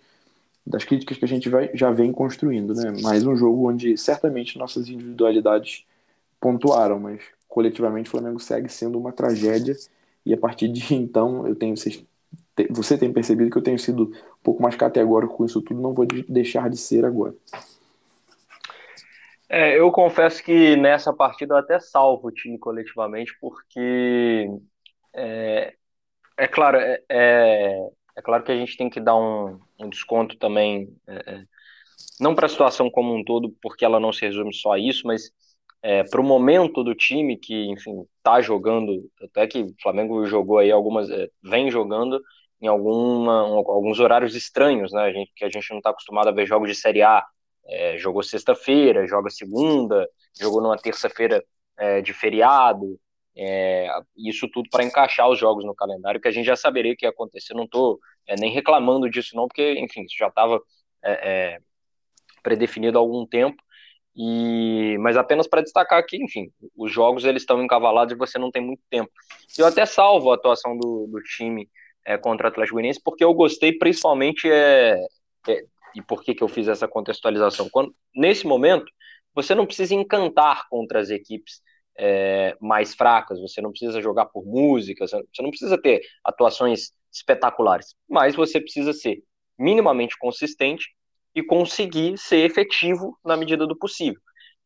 das 0.66 0.86
críticas 0.86 1.18
que 1.18 1.26
a 1.26 1.28
gente 1.28 1.50
vai, 1.50 1.70
já 1.74 1.92
vem 1.92 2.14
construindo, 2.14 2.74
né? 2.74 2.94
Mais 3.02 3.26
um 3.26 3.36
jogo 3.36 3.70
onde 3.70 3.98
certamente 3.98 4.58
nossas 4.58 4.88
individualidades 4.88 5.84
pontuaram, 6.40 7.00
mas 7.02 7.22
coletivamente 7.50 8.08
o 8.08 8.12
Flamengo 8.12 8.40
segue 8.40 8.70
sendo 8.70 8.98
uma 8.98 9.12
tragédia 9.12 9.76
e 10.26 10.34
a 10.34 10.38
partir 10.38 10.68
de 10.68 10.94
então, 10.94 11.48
eu 11.48 11.56
tenho 11.56 11.76
vocês, 11.76 12.04
você 12.70 12.98
tem 12.98 13.12
percebido 13.12 13.50
que 13.50 13.58
eu 13.58 13.64
tenho 13.64 13.80
sido 13.80 14.06
um 14.06 14.44
pouco 14.44 14.62
mais 14.62 14.76
categórico 14.76 15.36
com 15.36 15.46
isso 15.46 15.62
tudo, 15.62 15.82
não 15.82 15.94
vou 15.94 16.06
deixar 16.06 16.70
de 16.70 16.78
ser 16.78 17.06
agora. 17.06 17.34
É, 19.50 19.78
eu 19.78 19.92
confesso 19.92 20.44
que 20.44 20.76
nessa 20.76 21.14
partida 21.14 21.54
eu 21.54 21.60
até 21.60 21.80
salvo 21.80 22.28
o 22.28 22.32
time 22.32 22.58
coletivamente, 22.58 23.38
porque 23.40 24.50
é, 25.14 25.76
é 26.38 26.48
claro, 26.48 26.78
é, 26.78 27.00
é, 27.08 27.88
é, 28.16 28.22
claro 28.24 28.44
que 28.44 28.52
a 28.52 28.56
gente 28.56 28.76
tem 28.76 28.90
que 28.90 29.00
dar 29.00 29.16
um, 29.16 29.60
um 29.80 29.90
desconto 29.90 30.38
também, 30.38 30.96
é, 31.08 31.34
é, 31.34 31.44
não 32.20 32.34
para 32.34 32.48
a 32.48 32.50
situação 32.50 32.90
como 32.90 33.14
um 33.14 33.24
todo, 33.24 33.56
porque 33.62 33.86
ela 33.86 34.00
não 34.00 34.12
se 34.12 34.26
resume 34.26 34.54
só 34.56 34.74
a 34.74 34.80
isso, 34.80 35.06
mas 35.06 35.32
é, 35.84 36.02
para 36.02 36.22
o 36.22 36.24
momento 36.24 36.82
do 36.82 36.96
time 36.96 37.36
que, 37.36 37.66
enfim, 37.66 38.06
está 38.18 38.42
jogando, 38.42 39.12
até 39.22 39.46
que 39.46 39.64
o 39.64 39.76
Flamengo 39.82 40.26
jogou 40.26 40.58
aí 40.58 40.72
algumas, 40.72 41.10
é, 41.10 41.30
vem 41.44 41.70
jogando 41.70 42.22
em 42.62 42.68
alguma, 42.68 43.46
um, 43.46 43.58
alguns 43.58 44.00
horários 44.00 44.34
estranhos, 44.34 44.94
né? 44.94 45.02
A 45.02 45.12
gente, 45.12 45.32
que 45.36 45.44
a 45.44 45.50
gente 45.50 45.70
não 45.72 45.80
está 45.80 45.90
acostumado 45.90 46.30
a 46.30 46.32
ver 46.32 46.46
jogos 46.48 46.70
de 46.70 46.76
Série 46.76 47.02
A. 47.02 47.22
É, 47.66 47.98
jogou 47.98 48.24
sexta-feira, 48.24 49.06
joga 49.08 49.30
segunda, 49.30 50.08
jogou 50.40 50.62
numa 50.62 50.78
terça-feira 50.78 51.44
é, 51.78 52.02
de 52.02 52.14
feriado. 52.14 52.98
É, 53.36 53.90
isso 54.16 54.48
tudo 54.50 54.70
para 54.70 54.86
encaixar 54.86 55.30
os 55.30 55.38
jogos 55.38 55.66
no 55.66 55.76
calendário, 55.76 56.22
que 56.22 56.28
a 56.30 56.32
gente 56.32 56.46
já 56.46 56.56
saberia 56.56 56.96
que 56.96 57.06
ia 57.06 57.10
acontecer. 57.10 57.54
Não 57.54 57.66
estou 57.66 58.00
é, 58.26 58.36
nem 58.38 58.54
reclamando 58.54 59.10
disso, 59.10 59.36
não, 59.36 59.48
porque, 59.48 59.74
enfim, 59.80 60.04
isso 60.04 60.16
já 60.18 60.28
estava 60.28 60.62
predefinido 62.42 62.98
há 62.98 63.02
algum 63.02 63.26
tempo. 63.26 63.62
E, 64.16 64.98
mas 65.00 65.18
apenas 65.18 65.48
para 65.48 65.62
destacar 65.62 66.06
que, 66.06 66.18
enfim, 66.24 66.52
os 66.78 66.92
jogos 66.92 67.26
eles 67.26 67.42
estão 67.42 67.64
encavalados 67.64 68.14
e 68.14 68.18
você 68.18 68.38
não 68.38 68.52
tem 68.52 68.62
muito 68.62 68.82
tempo. 68.90 69.12
Eu 69.58 69.66
até 69.66 69.86
salvo 69.86 70.32
a 70.32 70.36
atuação 70.36 70.78
do, 70.78 71.08
do 71.08 71.20
time 71.22 71.70
é, 72.06 72.18
contra 72.18 72.48
o 72.48 72.50
Atlético 72.50 72.76
Goianiense 72.76 73.02
porque 73.04 73.24
eu 73.24 73.34
gostei 73.34 73.78
principalmente 73.78 74.50
é, 74.50 75.00
é, 75.48 75.66
e 75.96 76.02
por 76.02 76.24
que, 76.24 76.36
que 76.36 76.44
eu 76.44 76.48
fiz 76.48 76.68
essa 76.68 76.88
contextualização. 76.88 77.68
Quando, 77.70 77.96
nesse 78.16 78.46
momento, 78.46 78.92
você 79.34 79.56
não 79.56 79.66
precisa 79.66 79.96
encantar 79.96 80.68
contra 80.70 81.00
as 81.00 81.10
equipes 81.10 81.62
é, 81.98 82.56
mais 82.60 82.94
fracas, 82.94 83.40
você 83.40 83.62
não 83.62 83.72
precisa 83.72 84.02
jogar 84.02 84.26
por 84.28 84.46
música, 84.46 85.08
você 85.08 85.42
não 85.42 85.50
precisa 85.50 85.78
ter 85.78 86.02
atuações 86.24 86.92
espetaculares, 87.12 87.96
mas 88.10 88.36
você 88.36 88.60
precisa 88.60 88.94
ser 88.94 89.24
minimamente 89.58 90.18
consistente 90.18 90.96
e 91.36 91.42
conseguir 91.42 92.18
ser 92.18 92.46
efetivo 92.46 93.18
na 93.26 93.36
medida 93.36 93.66
do 93.66 93.78
possível. 93.78 94.20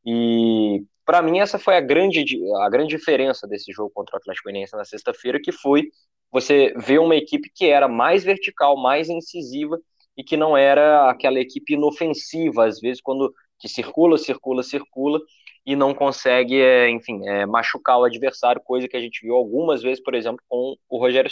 E 0.05 0.83
para 1.05 1.21
mim 1.21 1.39
essa 1.39 1.57
foi 1.57 1.75
a 1.75 1.81
grande, 1.81 2.23
a 2.61 2.69
grande 2.69 2.95
diferença 2.95 3.47
desse 3.47 3.71
jogo 3.71 3.91
contra 3.93 4.15
o 4.15 4.17
Atlético 4.17 4.45
Goianiense 4.45 4.75
na 4.75 4.85
sexta-feira, 4.85 5.39
que 5.41 5.51
foi 5.51 5.89
você 6.31 6.73
ver 6.77 6.99
uma 6.99 7.15
equipe 7.15 7.49
que 7.53 7.65
era 7.65 7.87
mais 7.87 8.23
vertical, 8.23 8.77
mais 8.77 9.09
incisiva 9.09 9.79
e 10.17 10.23
que 10.23 10.35
não 10.35 10.57
era 10.57 11.09
aquela 11.09 11.39
equipe 11.39 11.73
inofensiva, 11.73 12.65
às 12.65 12.79
vezes 12.79 13.01
quando 13.01 13.33
que 13.59 13.67
circula, 13.69 14.17
circula, 14.17 14.63
circula 14.63 15.19
e 15.65 15.75
não 15.75 15.93
consegue, 15.93 16.61
é, 16.61 16.89
enfim, 16.89 17.27
é, 17.27 17.45
machucar 17.45 17.99
o 17.99 18.05
adversário, 18.05 18.61
coisa 18.63 18.87
que 18.87 18.95
a 18.95 19.01
gente 19.01 19.21
viu 19.21 19.35
algumas 19.35 19.81
vezes, 19.81 20.01
por 20.01 20.15
exemplo, 20.15 20.41
com 20.47 20.75
o 20.89 20.97
Rogério 20.97 21.29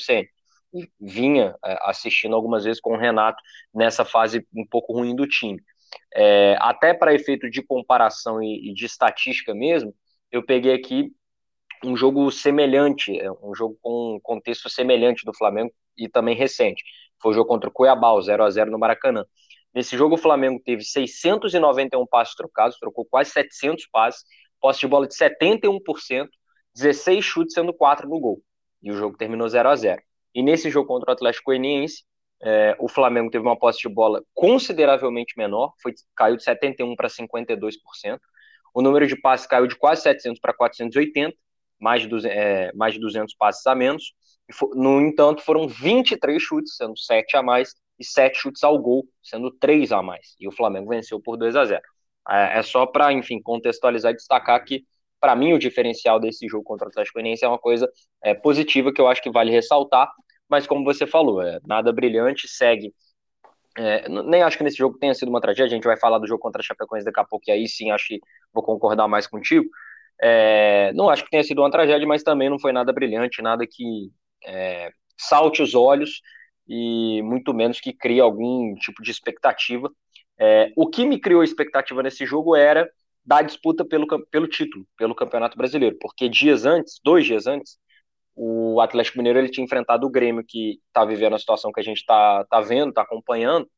Vinha 0.99 1.55
é, 1.63 1.77
assistindo 1.83 2.35
algumas 2.35 2.63
vezes 2.63 2.81
com 2.81 2.93
o 2.93 2.97
Renato 2.97 3.41
nessa 3.73 4.05
fase 4.05 4.45
um 4.55 4.65
pouco 4.65 4.93
ruim 4.93 5.15
do 5.15 5.27
time. 5.27 5.61
É, 6.13 6.57
até 6.59 6.93
para 6.93 7.13
efeito 7.13 7.49
de 7.49 7.61
comparação 7.61 8.41
e, 8.41 8.71
e, 8.71 8.73
de 8.73 8.85
estatística 8.85 9.53
mesmo, 9.53 9.93
eu 10.31 10.43
peguei 10.45 10.73
aqui 10.73 11.11
um 11.83 11.95
jogo 11.95 12.31
semelhante, 12.31 13.17
é, 13.19 13.31
um 13.31 13.53
jogo 13.55 13.77
com 13.81 14.15
um 14.15 14.19
contexto 14.19 14.69
semelhante 14.69 15.25
do 15.25 15.33
Flamengo 15.33 15.71
e 15.97 16.09
também 16.09 16.35
recente. 16.35 16.83
Foi 17.21 17.31
o 17.31 17.33
jogo 17.33 17.47
contra 17.47 17.69
o 17.69 17.73
Cuiabá, 17.73 18.11
o 18.11 18.21
0 18.21 18.43
a 18.43 18.49
0 18.49 18.71
no 18.71 18.79
Maracanã. 18.79 19.25
Nesse 19.73 19.97
jogo, 19.97 20.15
o 20.15 20.17
Flamengo 20.17 20.61
teve 20.63 20.83
691 20.83 22.05
passes 22.07 22.35
trocados, 22.35 22.77
trocou 22.79 23.05
quase 23.05 23.31
700 23.31 23.87
passes, 23.87 24.23
posse 24.59 24.79
de 24.79 24.87
bola 24.87 25.07
de 25.07 25.15
71%, 25.15 26.29
16 26.73 27.23
chutes, 27.23 27.53
sendo 27.53 27.73
4 27.73 28.07
no 28.07 28.19
gol. 28.19 28.41
E 28.81 28.91
o 28.91 28.95
jogo 28.95 29.17
terminou 29.17 29.47
0 29.47 29.69
a 29.69 29.75
0 29.75 30.01
E 30.35 30.43
nesse 30.43 30.69
jogo 30.69 30.87
contra 30.87 31.11
o 31.11 31.13
Atlético 31.13 31.45
Goianiense, 31.45 32.03
é, 32.43 32.75
o 32.79 32.89
Flamengo 32.89 33.31
teve 33.31 33.45
uma 33.45 33.57
posse 33.57 33.79
de 33.79 33.89
bola 33.89 34.21
consideravelmente 34.33 35.33
menor, 35.37 35.73
foi, 35.81 35.93
caiu 36.15 36.35
de 36.35 36.43
71% 36.43 36.95
para 36.95 37.07
52%. 37.07 38.19
O 38.73 38.81
número 38.81 39.07
de 39.07 39.15
passes 39.15 39.47
caiu 39.47 39.65
de 39.65 39.75
quase 39.75 40.01
700 40.01 40.39
para 40.39 40.53
480, 40.53 41.35
mais 41.79 42.01
de, 42.01 42.09
200, 42.09 42.37
é, 42.37 42.71
mais 42.73 42.93
de 42.93 42.99
200 42.99 43.33
passes 43.35 43.65
a 43.65 43.73
menos. 43.73 44.13
No 44.73 45.01
entanto, 45.01 45.41
foram 45.41 45.67
23 45.67 46.41
chutes, 46.41 46.75
sendo 46.75 46.97
7 46.97 47.37
a 47.37 47.41
mais, 47.41 47.73
e 47.97 48.03
7 48.03 48.37
chutes 48.37 48.63
ao 48.63 48.77
gol, 48.77 49.05
sendo 49.23 49.49
3 49.49 49.91
a 49.93 50.01
mais. 50.01 50.35
E 50.39 50.47
o 50.47 50.51
Flamengo 50.51 50.89
venceu 50.89 51.19
por 51.21 51.37
2 51.37 51.55
a 51.55 51.65
0. 51.65 51.81
É, 52.29 52.59
é 52.59 52.61
só 52.61 52.85
para, 52.85 53.13
enfim, 53.13 53.41
contextualizar 53.41 54.11
e 54.11 54.15
destacar 54.15 54.63
que, 54.63 54.83
para 55.19 55.35
mim, 55.35 55.53
o 55.53 55.59
diferencial 55.59 56.19
desse 56.19 56.47
jogo 56.47 56.63
contra 56.63 56.87
o 56.87 56.89
Atlético 56.89 57.15
Goianiense 57.15 57.45
é 57.45 57.47
uma 57.47 57.57
coisa 57.57 57.89
é, 58.21 58.33
positiva 58.33 58.91
que 58.93 58.99
eu 58.99 59.07
acho 59.07 59.21
que 59.21 59.31
vale 59.31 59.51
ressaltar, 59.51 60.11
mas 60.49 60.67
como 60.67 60.83
você 60.83 61.07
falou, 61.07 61.41
é 61.41 61.59
nada 61.65 61.91
brilhante, 61.91 62.47
segue. 62.47 62.93
É, 63.77 64.07
nem 64.07 64.41
acho 64.41 64.57
que 64.57 64.63
nesse 64.63 64.77
jogo 64.77 64.97
tenha 64.97 65.13
sido 65.13 65.29
uma 65.29 65.41
tragédia, 65.41 65.65
a 65.65 65.75
gente 65.75 65.83
vai 65.83 65.97
falar 65.97 66.17
do 66.17 66.27
jogo 66.27 66.39
contra 66.41 66.61
a 66.61 66.63
Chapecoense 66.63 67.05
daqui 67.05 67.19
a 67.19 67.25
pouco, 67.25 67.43
e 67.47 67.51
aí 67.51 67.67
sim 67.67 67.91
acho 67.91 68.07
que 68.07 68.19
vou 68.53 68.63
concordar 68.63 69.07
mais 69.07 69.27
contigo. 69.27 69.65
É, 70.21 70.93
não 70.93 71.09
acho 71.09 71.23
que 71.25 71.29
tenha 71.29 71.43
sido 71.43 71.61
uma 71.61 71.71
tragédia, 71.71 72.07
mas 72.07 72.23
também 72.23 72.49
não 72.49 72.57
foi 72.57 72.71
nada 72.71 72.93
brilhante, 72.93 73.41
nada 73.41 73.65
que 73.67 74.11
é, 74.45 74.91
salte 75.17 75.61
os 75.61 75.75
olhos 75.75 76.21
e 76.67 77.21
muito 77.23 77.53
menos 77.53 77.79
que 77.79 77.93
crie 77.93 78.19
algum 78.19 78.73
tipo 78.75 79.03
de 79.03 79.11
expectativa. 79.11 79.91
É, 80.39 80.71
o 80.75 80.89
que 80.89 81.05
me 81.05 81.19
criou 81.19 81.43
expectativa 81.43 82.01
nesse 82.01 82.25
jogo 82.25 82.55
era 82.55 82.89
da 83.25 83.41
disputa 83.41 83.83
pelo, 83.83 84.07
pelo 84.27 84.47
título, 84.47 84.85
pelo 84.97 85.15
Campeonato 85.15 85.57
Brasileiro, 85.57 85.97
porque 85.99 86.29
dias 86.29 86.65
antes, 86.65 86.99
dois 87.03 87.25
dias 87.25 87.47
antes, 87.47 87.77
o 88.35 88.81
Atlético 88.81 89.17
Mineiro 89.17 89.39
ele 89.39 89.49
tinha 89.49 89.63
enfrentado 89.63 90.05
o 90.05 90.09
Grêmio, 90.09 90.43
que 90.45 90.79
está 90.87 91.05
vivendo 91.05 91.35
a 91.35 91.39
situação 91.39 91.71
que 91.71 91.79
a 91.79 91.83
gente 91.83 91.99
está 91.99 92.43
tá 92.45 92.59
vendo, 92.59 92.89
está 92.89 93.01
acompanhando, 93.01 93.69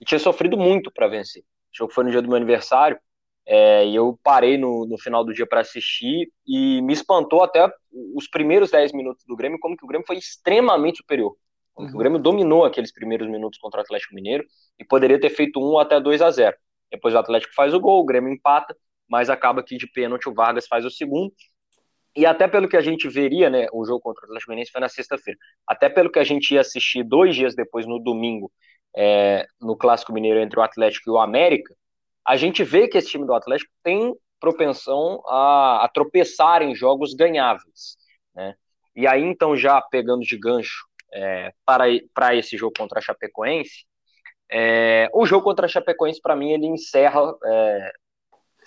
e 0.00 0.04
tinha 0.04 0.18
sofrido 0.18 0.56
muito 0.56 0.90
para 0.92 1.06
vencer. 1.06 1.42
O 1.42 1.76
jogo 1.76 1.92
foi 1.92 2.04
no 2.04 2.10
dia 2.10 2.20
do 2.20 2.28
meu 2.28 2.36
aniversário, 2.36 2.98
é, 3.46 3.86
e 3.86 3.94
eu 3.94 4.18
parei 4.22 4.58
no, 4.58 4.84
no 4.86 4.98
final 4.98 5.24
do 5.24 5.32
dia 5.32 5.46
para 5.46 5.60
assistir, 5.60 6.30
e 6.46 6.82
me 6.82 6.92
espantou 6.92 7.42
até 7.42 7.72
os 8.14 8.28
primeiros 8.28 8.70
10 8.70 8.92
minutos 8.92 9.24
do 9.26 9.36
Grêmio, 9.36 9.58
como 9.60 9.76
que 9.76 9.84
o 9.84 9.88
Grêmio 9.88 10.06
foi 10.06 10.16
extremamente 10.16 10.98
superior. 10.98 11.36
Uhum. 11.76 11.94
O 11.94 11.98
Grêmio 11.98 12.18
dominou 12.18 12.64
aqueles 12.64 12.92
primeiros 12.92 13.28
minutos 13.28 13.58
contra 13.60 13.80
o 13.80 13.82
Atlético 13.82 14.14
Mineiro, 14.14 14.44
e 14.78 14.84
poderia 14.84 15.20
ter 15.20 15.30
feito 15.30 15.60
1 15.60 15.78
até 15.78 16.00
2 16.00 16.20
a 16.20 16.30
0 16.30 16.56
Depois 16.90 17.14
o 17.14 17.18
Atlético 17.18 17.54
faz 17.54 17.72
o 17.72 17.80
gol, 17.80 18.00
o 18.00 18.04
Grêmio 18.04 18.32
empata, 18.32 18.76
mas 19.08 19.30
acaba 19.30 19.62
que 19.62 19.76
de 19.76 19.86
pênalti 19.86 20.28
o 20.28 20.34
Vargas 20.34 20.66
faz 20.66 20.84
o 20.84 20.90
segundo, 20.90 21.32
e 22.16 22.26
até 22.26 22.48
pelo 22.48 22.68
que 22.68 22.76
a 22.76 22.80
gente 22.80 23.08
veria, 23.08 23.48
né, 23.48 23.66
o 23.72 23.84
jogo 23.84 24.00
contra 24.00 24.22
o 24.22 24.24
Atlético 24.24 24.50
Mineiro 24.50 24.70
foi 24.70 24.80
na 24.80 24.88
sexta-feira. 24.88 25.38
Até 25.66 25.88
pelo 25.88 26.10
que 26.10 26.18
a 26.18 26.24
gente 26.24 26.54
ia 26.54 26.60
assistir 26.60 27.04
dois 27.04 27.34
dias 27.34 27.54
depois, 27.54 27.86
no 27.86 27.98
domingo, 27.98 28.50
é, 28.96 29.46
no 29.60 29.76
Clássico 29.76 30.12
Mineiro 30.12 30.40
entre 30.40 30.58
o 30.58 30.62
Atlético 30.62 31.10
e 31.10 31.12
o 31.12 31.18
América, 31.18 31.74
a 32.26 32.36
gente 32.36 32.64
vê 32.64 32.88
que 32.88 32.98
esse 32.98 33.08
time 33.08 33.26
do 33.26 33.34
Atlético 33.34 33.70
tem 33.82 34.14
propensão 34.40 35.22
a, 35.26 35.84
a 35.84 35.88
tropeçar 35.88 36.62
em 36.62 36.74
jogos 36.74 37.14
ganháveis, 37.14 37.96
né? 38.34 38.54
E 38.96 39.06
aí, 39.06 39.22
então, 39.22 39.56
já 39.56 39.80
pegando 39.80 40.22
de 40.22 40.36
gancho 40.36 40.84
é, 41.12 41.52
para, 41.64 41.84
para 42.12 42.34
esse 42.34 42.56
jogo 42.56 42.72
contra 42.76 42.98
a 42.98 43.02
Chapecoense, 43.02 43.84
é, 44.50 45.08
o 45.14 45.24
jogo 45.24 45.44
contra 45.44 45.66
a 45.66 45.68
Chapecoense, 45.68 46.20
para 46.20 46.34
mim, 46.34 46.50
ele 46.50 46.66
encerra, 46.66 47.20
é, 47.44 47.92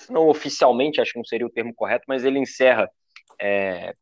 não 0.10 0.28
oficialmente, 0.30 1.02
acho 1.02 1.12
que 1.12 1.18
não 1.18 1.26
seria 1.26 1.46
o 1.46 1.52
termo 1.52 1.74
correto, 1.76 2.06
mas 2.08 2.24
ele 2.24 2.40
encerra 2.40 2.90
é, 3.40 3.94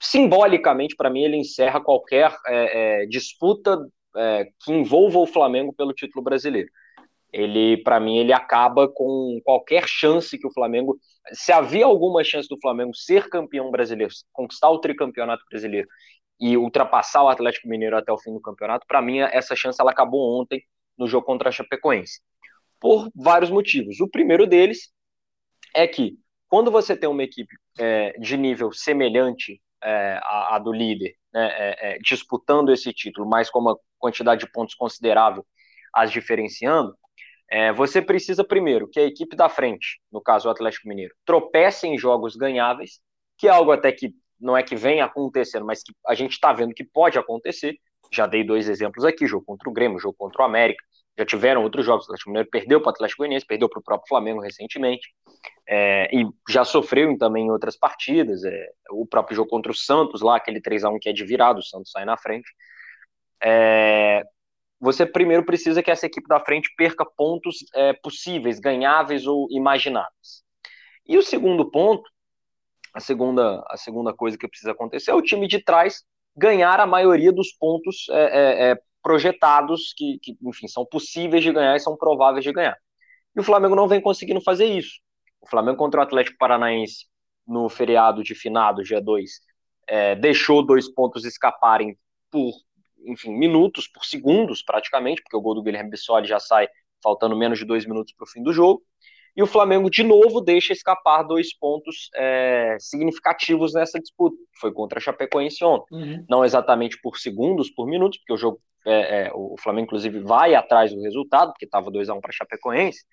simbolicamente, 0.00 0.94
para 0.96 1.10
mim, 1.10 1.22
ele 1.22 1.36
encerra 1.36 1.80
qualquer 1.80 2.36
é, 2.46 3.02
é, 3.02 3.06
disputa 3.06 3.78
é, 4.16 4.44
que 4.60 4.72
envolva 4.72 5.18
o 5.18 5.26
Flamengo 5.26 5.72
pelo 5.72 5.92
título 5.92 6.22
brasileiro. 6.22 6.68
Ele, 7.32 7.78
para 7.78 7.98
mim, 7.98 8.18
ele 8.18 8.32
acaba 8.32 8.86
com 8.86 9.40
qualquer 9.42 9.88
chance 9.88 10.38
que 10.38 10.46
o 10.46 10.52
Flamengo, 10.52 10.98
se 11.32 11.50
havia 11.50 11.84
alguma 11.84 12.22
chance 12.22 12.48
do 12.48 12.58
Flamengo 12.60 12.94
ser 12.94 13.28
campeão 13.28 13.70
brasileiro, 13.70 14.12
conquistar 14.32 14.70
o 14.70 14.78
tricampeonato 14.78 15.42
brasileiro 15.50 15.88
e 16.38 16.56
ultrapassar 16.56 17.24
o 17.24 17.28
Atlético 17.28 17.68
Mineiro 17.68 17.96
até 17.96 18.12
o 18.12 18.18
fim 18.18 18.32
do 18.32 18.40
campeonato, 18.40 18.86
para 18.86 19.02
mim 19.02 19.18
essa 19.18 19.56
chance 19.56 19.80
ela 19.80 19.90
acabou 19.90 20.40
ontem 20.40 20.62
no 20.96 21.06
jogo 21.06 21.26
contra 21.26 21.48
a 21.48 21.52
Chapecoense. 21.52 22.20
Por 22.80 23.10
vários 23.14 23.50
motivos. 23.50 24.00
O 24.00 24.08
primeiro 24.08 24.46
deles 24.46 24.92
é 25.74 25.88
que 25.88 26.16
quando 26.54 26.70
você 26.70 26.96
tem 26.96 27.08
uma 27.08 27.24
equipe 27.24 27.52
é, 27.80 28.12
de 28.12 28.36
nível 28.36 28.70
semelhante 28.70 29.60
é, 29.82 30.20
à, 30.22 30.54
à, 30.54 30.58
do 30.60 30.72
líder, 30.72 31.16
né, 31.32 31.48
é, 31.52 31.94
é, 31.94 31.98
disputando 31.98 32.70
esse 32.70 32.92
título, 32.92 33.28
mas 33.28 33.50
com 33.50 33.58
uma 33.58 33.76
quantidade 33.98 34.46
de 34.46 34.52
pontos 34.52 34.76
considerável 34.76 35.44
as 35.92 36.12
diferenciando, 36.12 36.96
é, 37.50 37.72
você 37.72 38.00
precisa 38.00 38.44
primeiro 38.44 38.88
que 38.88 39.00
a 39.00 39.04
equipe 39.04 39.34
da 39.34 39.48
frente, 39.48 40.00
no 40.12 40.20
caso 40.20 40.46
o 40.46 40.50
Atlético 40.52 40.86
Mineiro, 40.86 41.12
tropece 41.24 41.88
em 41.88 41.98
jogos 41.98 42.36
ganháveis, 42.36 43.00
que 43.36 43.48
é 43.48 43.50
algo 43.50 43.72
até 43.72 43.90
que 43.90 44.14
não 44.38 44.56
é 44.56 44.62
que 44.62 44.76
vem 44.76 45.00
acontecendo, 45.00 45.66
mas 45.66 45.82
que 45.82 45.92
a 46.06 46.14
gente 46.14 46.34
está 46.34 46.52
vendo 46.52 46.72
que 46.72 46.84
pode 46.84 47.18
acontecer. 47.18 47.74
Já 48.12 48.28
dei 48.28 48.44
dois 48.44 48.68
exemplos 48.68 49.04
aqui: 49.04 49.26
jogo 49.26 49.44
contra 49.44 49.68
o 49.68 49.72
Grêmio, 49.72 49.98
jogo 49.98 50.14
contra 50.16 50.42
o 50.42 50.44
América 50.44 50.84
já 51.16 51.24
tiveram 51.24 51.62
outros 51.62 51.84
jogos. 51.84 52.04
O 52.04 52.06
Atlético 52.06 52.30
Mineiro 52.30 52.50
perdeu 52.50 52.80
para 52.80 52.90
o 52.90 52.92
Atlético 52.92 53.18
Goianiense, 53.18 53.46
perdeu 53.46 53.68
para 53.68 53.78
o 53.78 53.82
próprio 53.82 54.08
Flamengo 54.08 54.40
recentemente, 54.40 55.08
é, 55.68 56.08
e 56.14 56.26
já 56.48 56.64
sofreu 56.64 57.16
também 57.16 57.46
em 57.46 57.50
outras 57.50 57.76
partidas. 57.76 58.44
É, 58.44 58.68
o 58.90 59.06
próprio 59.06 59.36
jogo 59.36 59.50
contra 59.50 59.70
o 59.70 59.74
Santos, 59.74 60.20
lá, 60.20 60.36
aquele 60.36 60.60
3 60.60 60.84
a 60.84 60.90
1 60.90 60.98
que 60.98 61.08
é 61.08 61.12
de 61.12 61.24
virado, 61.24 61.60
o 61.60 61.62
Santos 61.62 61.90
sai 61.90 62.04
na 62.04 62.16
frente. 62.16 62.50
É, 63.42 64.22
você 64.80 65.06
primeiro 65.06 65.44
precisa 65.44 65.82
que 65.82 65.90
essa 65.90 66.06
equipe 66.06 66.28
da 66.28 66.40
frente 66.40 66.72
perca 66.76 67.04
pontos 67.04 67.58
é, 67.74 67.92
possíveis, 67.92 68.58
ganháveis 68.58 69.26
ou 69.26 69.48
imagináveis. 69.50 70.42
E 71.06 71.16
o 71.16 71.22
segundo 71.22 71.70
ponto, 71.70 72.08
a 72.92 73.00
segunda, 73.00 73.64
a 73.68 73.76
segunda 73.76 74.12
coisa 74.12 74.36
que 74.36 74.48
precisa 74.48 74.72
acontecer 74.72 75.10
é 75.10 75.14
o 75.14 75.22
time 75.22 75.46
de 75.46 75.62
trás 75.62 76.02
ganhar 76.36 76.80
a 76.80 76.86
maioria 76.86 77.32
dos 77.32 77.52
pontos 77.52 78.06
é, 78.10 78.22
é, 78.22 78.70
é 78.70 78.78
projetados 79.04 79.92
que, 79.94 80.18
que, 80.22 80.36
enfim, 80.42 80.66
são 80.66 80.86
possíveis 80.86 81.44
de 81.44 81.52
ganhar 81.52 81.76
e 81.76 81.80
são 81.80 81.94
prováveis 81.94 82.42
de 82.42 82.50
ganhar. 82.50 82.76
E 83.36 83.40
o 83.40 83.44
Flamengo 83.44 83.76
não 83.76 83.86
vem 83.86 84.00
conseguindo 84.00 84.40
fazer 84.40 84.64
isso. 84.64 84.98
O 85.42 85.46
Flamengo 85.46 85.76
contra 85.76 86.00
o 86.00 86.02
Atlético 86.02 86.38
Paranaense 86.38 87.06
no 87.46 87.68
feriado 87.68 88.22
de 88.22 88.34
finado, 88.34 88.82
dia 88.82 89.02
2, 89.02 89.30
é, 89.86 90.14
deixou 90.14 90.64
dois 90.64 90.88
pontos 90.88 91.26
escaparem 91.26 91.98
por, 92.30 92.54
enfim, 93.06 93.36
minutos, 93.36 93.86
por 93.86 94.06
segundos 94.06 94.62
praticamente, 94.62 95.20
porque 95.22 95.36
o 95.36 95.40
gol 95.40 95.54
do 95.54 95.62
Guilherme 95.62 95.90
Bissoli 95.90 96.26
já 96.26 96.40
sai 96.40 96.66
faltando 97.02 97.36
menos 97.36 97.58
de 97.58 97.66
dois 97.66 97.84
minutos 97.84 98.14
para 98.14 98.24
o 98.24 98.28
fim 98.28 98.42
do 98.42 98.54
jogo. 98.54 98.82
E 99.36 99.42
o 99.42 99.46
Flamengo, 99.46 99.90
de 99.90 100.02
novo, 100.02 100.40
deixa 100.40 100.72
escapar 100.72 101.24
dois 101.24 101.54
pontos 101.54 102.08
é, 102.14 102.78
significativos 102.80 103.74
nessa 103.74 104.00
disputa. 104.00 104.36
Foi 104.58 104.72
contra 104.72 104.98
a 104.98 105.02
Chapecoense 105.02 105.62
ontem. 105.62 105.94
Uhum. 105.94 106.24
Não 106.30 106.44
exatamente 106.44 106.98
por 107.02 107.18
segundos, 107.18 107.68
por 107.68 107.86
minutos, 107.86 108.18
porque 108.18 108.32
o 108.32 108.36
jogo 108.38 108.60
é, 108.86 109.26
é, 109.26 109.30
o 109.34 109.56
Flamengo, 109.58 109.86
inclusive, 109.86 110.20
vai 110.20 110.54
atrás 110.54 110.92
do 110.92 111.02
resultado, 111.02 111.52
porque 111.52 111.64
estava 111.64 111.90
2 111.90 112.08
a 112.08 112.14
1 112.14 112.20
para 112.20 112.32
Chapecoense, 112.32 113.04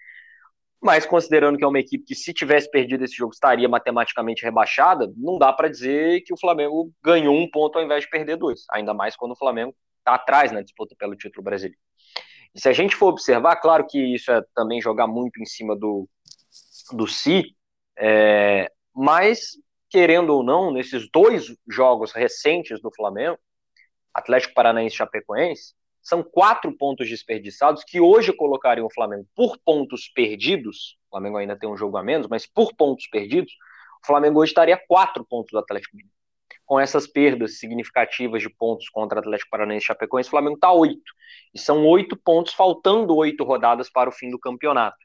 mas 0.82 1.06
considerando 1.06 1.58
que 1.58 1.63
é 1.63 1.68
uma 1.68 1.80
equipe 1.80 2.04
que, 2.04 2.16
se 2.16 2.34
tivesse 2.34 2.70
perdido 2.70 3.04
esse 3.06 3.16
jogo, 3.16 3.34
estaria 3.34 3.70
matematicamente 3.70 4.44
rebaixada, 4.44 5.12
não 5.16 5.38
dá 5.38 5.54
para 5.54 5.70
dizer 5.70 6.22
que 6.22 6.34
o 6.34 6.40
Flamengo 6.40 6.92
ganhou 7.04 7.36
um 7.36 7.50
ponto 7.50 7.78
ao 7.78 7.86
invés 7.86 8.04
de 8.04 8.10
perder 8.10 8.36
dois, 8.36 8.66
ainda 8.72 8.94
mais 8.94 9.16
quando 9.16 9.34
o 9.34 9.38
Flamengo 9.38 9.75
está 10.00 10.16
atrás 10.16 10.51
na 10.51 10.62
disputa 10.62 10.96
pelo 10.98 11.16
título 11.16 11.44
brasileiro. 11.44 11.80
E 12.54 12.60
se 12.60 12.68
a 12.68 12.74
gente 12.74 12.96
for 12.96 13.08
observar, 13.08 13.58
claro 13.58 13.86
que 13.88 14.00
isso 14.13 14.32
é 14.32 14.44
também 14.56 14.82
jogar 14.82 15.08
muito 15.08 15.40
em 15.40 15.46
cima 15.46 15.75
do, 15.75 16.10
do 16.92 17.08
si, 17.08 17.56
é, 17.98 18.70
mas, 18.94 19.51
querendo 19.90 20.32
ou 20.32 20.44
não, 20.44 20.72
nesses 20.72 21.10
dois 21.12 21.46
jogos 21.70 22.12
recentes 22.12 22.82
do 22.82 22.92
Flamengo, 22.94 23.38
Atlético 24.13 24.53
Paranaense 24.53 24.96
e 24.96 24.98
Chapecoense, 24.98 25.74
são 26.01 26.24
quatro 26.24 26.75
pontos 26.75 27.08
desperdiçados 27.08 27.84
que 27.84 28.01
hoje 28.01 28.34
colocariam 28.34 28.88
o 28.88 28.94
Flamengo 28.94 29.27
por 29.36 29.58
pontos 29.63 30.10
perdidos. 30.13 30.98
O 31.08 31.12
Flamengo 31.12 31.38
ainda 31.38 31.58
tem 31.58 31.70
um 31.70 31.77
jogo 31.77 31.98
a 31.98 32.03
menos, 32.03 32.27
mas 32.27 32.48
por 32.48 32.74
pontos 32.75 33.08
perdidos, 33.08 33.51
o 34.03 34.08
Flamengo 34.08 34.41
hoje 34.41 34.51
estaria 34.51 34.82
quatro 34.88 35.24
pontos 35.24 35.51
do 35.51 35.60
Atlético 35.60 35.96
Mineiro. 35.96 36.15
Com 36.65 36.80
essas 36.80 37.06
perdas 37.06 37.60
significativas 37.60 38.41
de 38.41 38.50
pontos 38.50 38.89
contra 38.89 39.18
o 39.18 39.22
Atlético 39.22 39.50
Paranaense 39.51 39.84
e 39.84 39.88
Chapecoense, 39.88 40.27
o 40.27 40.32
Flamengo 40.32 40.56
está 40.56 40.72
oito. 40.72 41.13
E 41.53 41.60
são 41.60 41.86
oito 41.86 42.18
pontos, 42.18 42.53
faltando 42.53 43.15
oito 43.15 43.44
rodadas 43.44 43.89
para 43.89 44.10
o 44.10 44.13
fim 44.13 44.30
do 44.30 44.39
campeonato. 44.39 44.98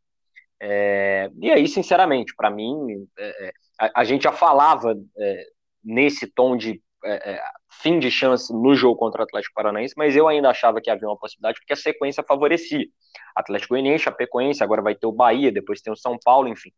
É, 0.61 1.31
e 1.41 1.51
aí, 1.51 1.69
sinceramente, 1.69 2.35
para 2.35 2.51
mim, 2.51 3.07
é, 3.19 3.49
é, 3.49 3.53
a, 3.95 4.05
gente 4.05 4.23
já 4.23 4.33
falava 4.33 4.95
é, 5.19 5.47
nesse 5.85 6.27
tom 6.27 6.57
de 6.57 6.81
é, 7.05 7.33
é, 7.33 7.43
fim 7.71 7.99
de 7.99 8.11
chance 8.11 8.53
no 8.53 8.75
jogo 8.75 8.97
contra 8.97 9.21
o 9.21 9.25
Atlético 9.25 9.55
Paranaense, 9.55 9.95
mas 9.97 10.17
eu 10.17 10.27
ainda 10.29 10.51
achava 10.51 10.81
que 10.81 10.91
havia 10.91 11.09
uma 11.09 11.19
possibilidade 11.19 11.59
porque 11.59 11.73
a 11.73 11.77
sequência 11.77 12.23
favorecia. 12.23 12.87
Atlético 13.35 13.75
Goianiense, 13.75 14.05
Chapecoense, 14.05 14.63
agora 14.63 14.83
vai 14.83 14.95
ter 14.95 15.07
o 15.07 15.13
Bahia, 15.13 15.53
depois 15.53 15.81
tem 15.81 15.93
o 15.93 15.97
São 15.97 16.19
Paulo, 16.23 16.49
enfim. 16.49 16.71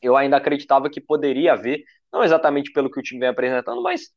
Eu 0.00 0.16
ainda 0.16 0.36
acreditava 0.36 0.90
que 0.90 1.00
poderia 1.00 1.52
haver, 1.52 1.82
não 2.12 2.22
exatamente 2.22 2.72
pelo 2.72 2.90
que 2.90 3.00
o 3.00 3.02
time 3.02 3.20
vem 3.20 3.28
apresentando, 3.28 3.82
mas 3.82 4.12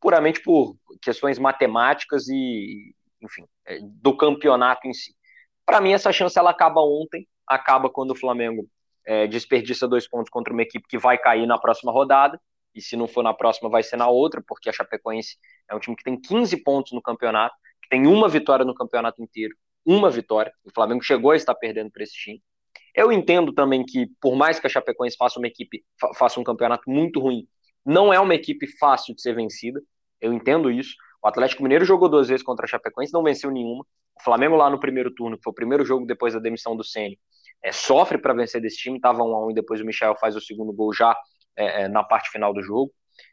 puramente 0.00 0.42
por 0.42 0.76
questões 1.02 1.38
matemáticas 1.38 2.28
e, 2.28 2.94
enfim, 3.22 3.44
do 3.82 4.16
campeonato 4.16 4.88
em 4.88 4.92
si. 4.92 5.14
Para 5.64 5.80
mim, 5.80 5.92
essa 5.92 6.12
chance 6.12 6.38
ela 6.38 6.50
acaba 6.50 6.80
ontem, 6.80 7.28
acaba 7.46 7.88
quando 7.88 8.10
o 8.10 8.16
Flamengo 8.16 8.66
é, 9.06 9.26
desperdiça 9.26 9.86
dois 9.86 10.08
pontos 10.08 10.30
contra 10.30 10.52
uma 10.52 10.62
equipe 10.62 10.86
que 10.88 10.98
vai 10.98 11.18
cair 11.18 11.46
na 11.46 11.58
próxima 11.58 11.92
rodada, 11.92 12.40
e 12.74 12.80
se 12.80 12.96
não 12.96 13.08
for 13.08 13.22
na 13.22 13.34
próxima 13.34 13.68
vai 13.68 13.82
ser 13.82 13.96
na 13.96 14.08
outra, 14.08 14.42
porque 14.46 14.68
a 14.68 14.72
Chapecoense 14.72 15.36
é 15.68 15.74
um 15.74 15.80
time 15.80 15.96
que 15.96 16.04
tem 16.04 16.20
15 16.20 16.56
pontos 16.62 16.92
no 16.92 17.02
campeonato, 17.02 17.54
que 17.82 17.88
tem 17.88 18.06
uma 18.06 18.28
vitória 18.28 18.64
no 18.64 18.74
campeonato 18.74 19.22
inteiro, 19.22 19.54
uma 19.84 20.10
vitória, 20.10 20.52
o 20.64 20.70
Flamengo 20.72 21.02
chegou 21.02 21.30
a 21.30 21.36
estar 21.36 21.54
perdendo 21.54 21.90
para 21.90 22.02
esse 22.02 22.14
time. 22.14 22.42
Eu 22.94 23.12
entendo 23.12 23.52
também 23.52 23.84
que, 23.84 24.08
por 24.20 24.36
mais 24.36 24.60
que 24.60 24.66
a 24.66 24.70
Chapecoense 24.70 25.16
faça 25.16 25.38
uma 25.38 25.46
equipe, 25.46 25.84
faça 26.16 26.38
um 26.40 26.44
campeonato 26.44 26.90
muito 26.90 27.20
ruim, 27.20 27.46
não 27.84 28.12
é 28.12 28.20
uma 28.20 28.34
equipe 28.34 28.66
fácil 28.78 29.14
de 29.14 29.22
ser 29.22 29.34
vencida, 29.34 29.80
eu 30.20 30.32
entendo 30.32 30.70
isso. 30.70 30.94
O 31.22 31.28
Atlético 31.28 31.62
Mineiro 31.62 31.84
jogou 31.84 32.08
duas 32.08 32.28
vezes 32.28 32.42
contra 32.42 32.66
a 32.66 32.68
Chapecoense, 32.68 33.12
não 33.12 33.22
venceu 33.22 33.50
nenhuma. 33.50 33.84
O 34.18 34.22
Flamengo 34.22 34.56
lá 34.56 34.68
no 34.68 34.78
primeiro 34.78 35.10
turno, 35.14 35.36
que 35.36 35.42
foi 35.42 35.50
o 35.50 35.54
primeiro 35.54 35.84
jogo 35.84 36.06
depois 36.06 36.34
da 36.34 36.40
demissão 36.40 36.76
do 36.76 36.84
Ceni, 36.84 37.18
é, 37.62 37.72
sofre 37.72 38.18
para 38.18 38.34
vencer 38.34 38.60
desse 38.60 38.76
time, 38.76 38.96
estava 38.96 39.22
1 39.22 39.34
a 39.34 39.46
1 39.46 39.50
e 39.50 39.54
depois 39.54 39.80
o 39.80 39.84
Michel 39.84 40.14
faz 40.16 40.36
o 40.36 40.40
segundo 40.40 40.72
gol 40.72 40.92
já 40.92 41.14
é, 41.56 41.82
é, 41.82 41.88
na 41.88 42.02
parte 42.02 42.30
final 42.30 42.52
do 42.52 42.62
jogo. 42.62 42.92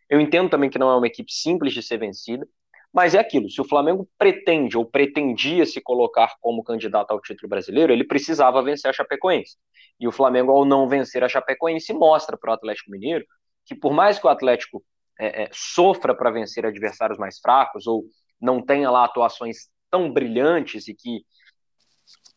Eu 0.10 0.20
entendo 0.20 0.50
também 0.50 0.70
que 0.70 0.80
não 0.80 0.90
é 0.90 0.96
uma 0.96 1.08
equipe 1.08 1.32
simples 1.32 1.74
de 1.74 1.84
ser 1.84 1.98
vencida, 1.98 2.48
mas 2.94 3.14
é 3.14 3.20
aquilo, 3.20 3.50
se 3.50 3.60
o 3.60 3.68
Flamengo 3.68 4.10
pretende 4.18 4.78
ou 4.78 4.86
pretendia 4.86 5.66
se 5.66 5.82
colocar 5.82 6.36
como 6.40 6.64
candidato 6.64 7.12
ao 7.12 7.22
título 7.22 7.50
brasileiro, 7.50 7.92
ele 7.92 8.04
precisava 8.04 8.64
vencer 8.64 8.90
a 8.90 8.94
Chapecoense. 8.94 9.58
E 10.00 10.08
o 10.08 10.12
Flamengo, 10.12 10.52
ao 10.52 10.66
não 10.66 10.88
vencer 10.88 11.24
a 11.24 11.30
Chapecoense, 11.30 11.94
mostra 11.94 12.38
para 12.38 12.52
o 12.52 12.54
Atlético 12.54 12.90
Mineiro 12.90 13.26
que 13.68 13.76
por 13.76 13.92
mais 13.92 14.18
que 14.18 14.26
o 14.26 14.30
Atlético 14.30 14.84
é, 15.20 15.44
é, 15.44 15.50
sofra 15.52 16.16
para 16.16 16.32
vencer 16.32 16.66
adversários 16.66 17.20
mais 17.20 17.38
fracos 17.38 17.86
ou 17.86 18.06
não 18.40 18.66
tenha 18.66 18.90
lá 18.90 19.04
atuações 19.04 19.70
tão 19.92 20.12
brilhantes 20.12 20.88
e 20.88 20.96
que 20.96 21.26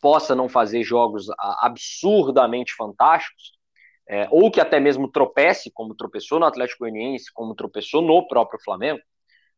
possa 0.01 0.35
não 0.35 0.49
fazer 0.49 0.83
jogos 0.83 1.27
absurdamente 1.37 2.75
fantásticos, 2.75 3.53
é, 4.11 4.27
ou 4.29 4.51
que 4.51 4.59
até 4.59 4.77
mesmo 4.77 5.09
tropece, 5.09 5.71
como 5.73 5.95
tropeçou 5.95 6.37
no 6.37 6.45
Atlético 6.45 6.79
Goianiense, 6.79 7.31
como 7.33 7.55
tropeçou 7.55 8.01
no 8.01 8.27
próprio 8.27 8.59
Flamengo, 8.61 8.99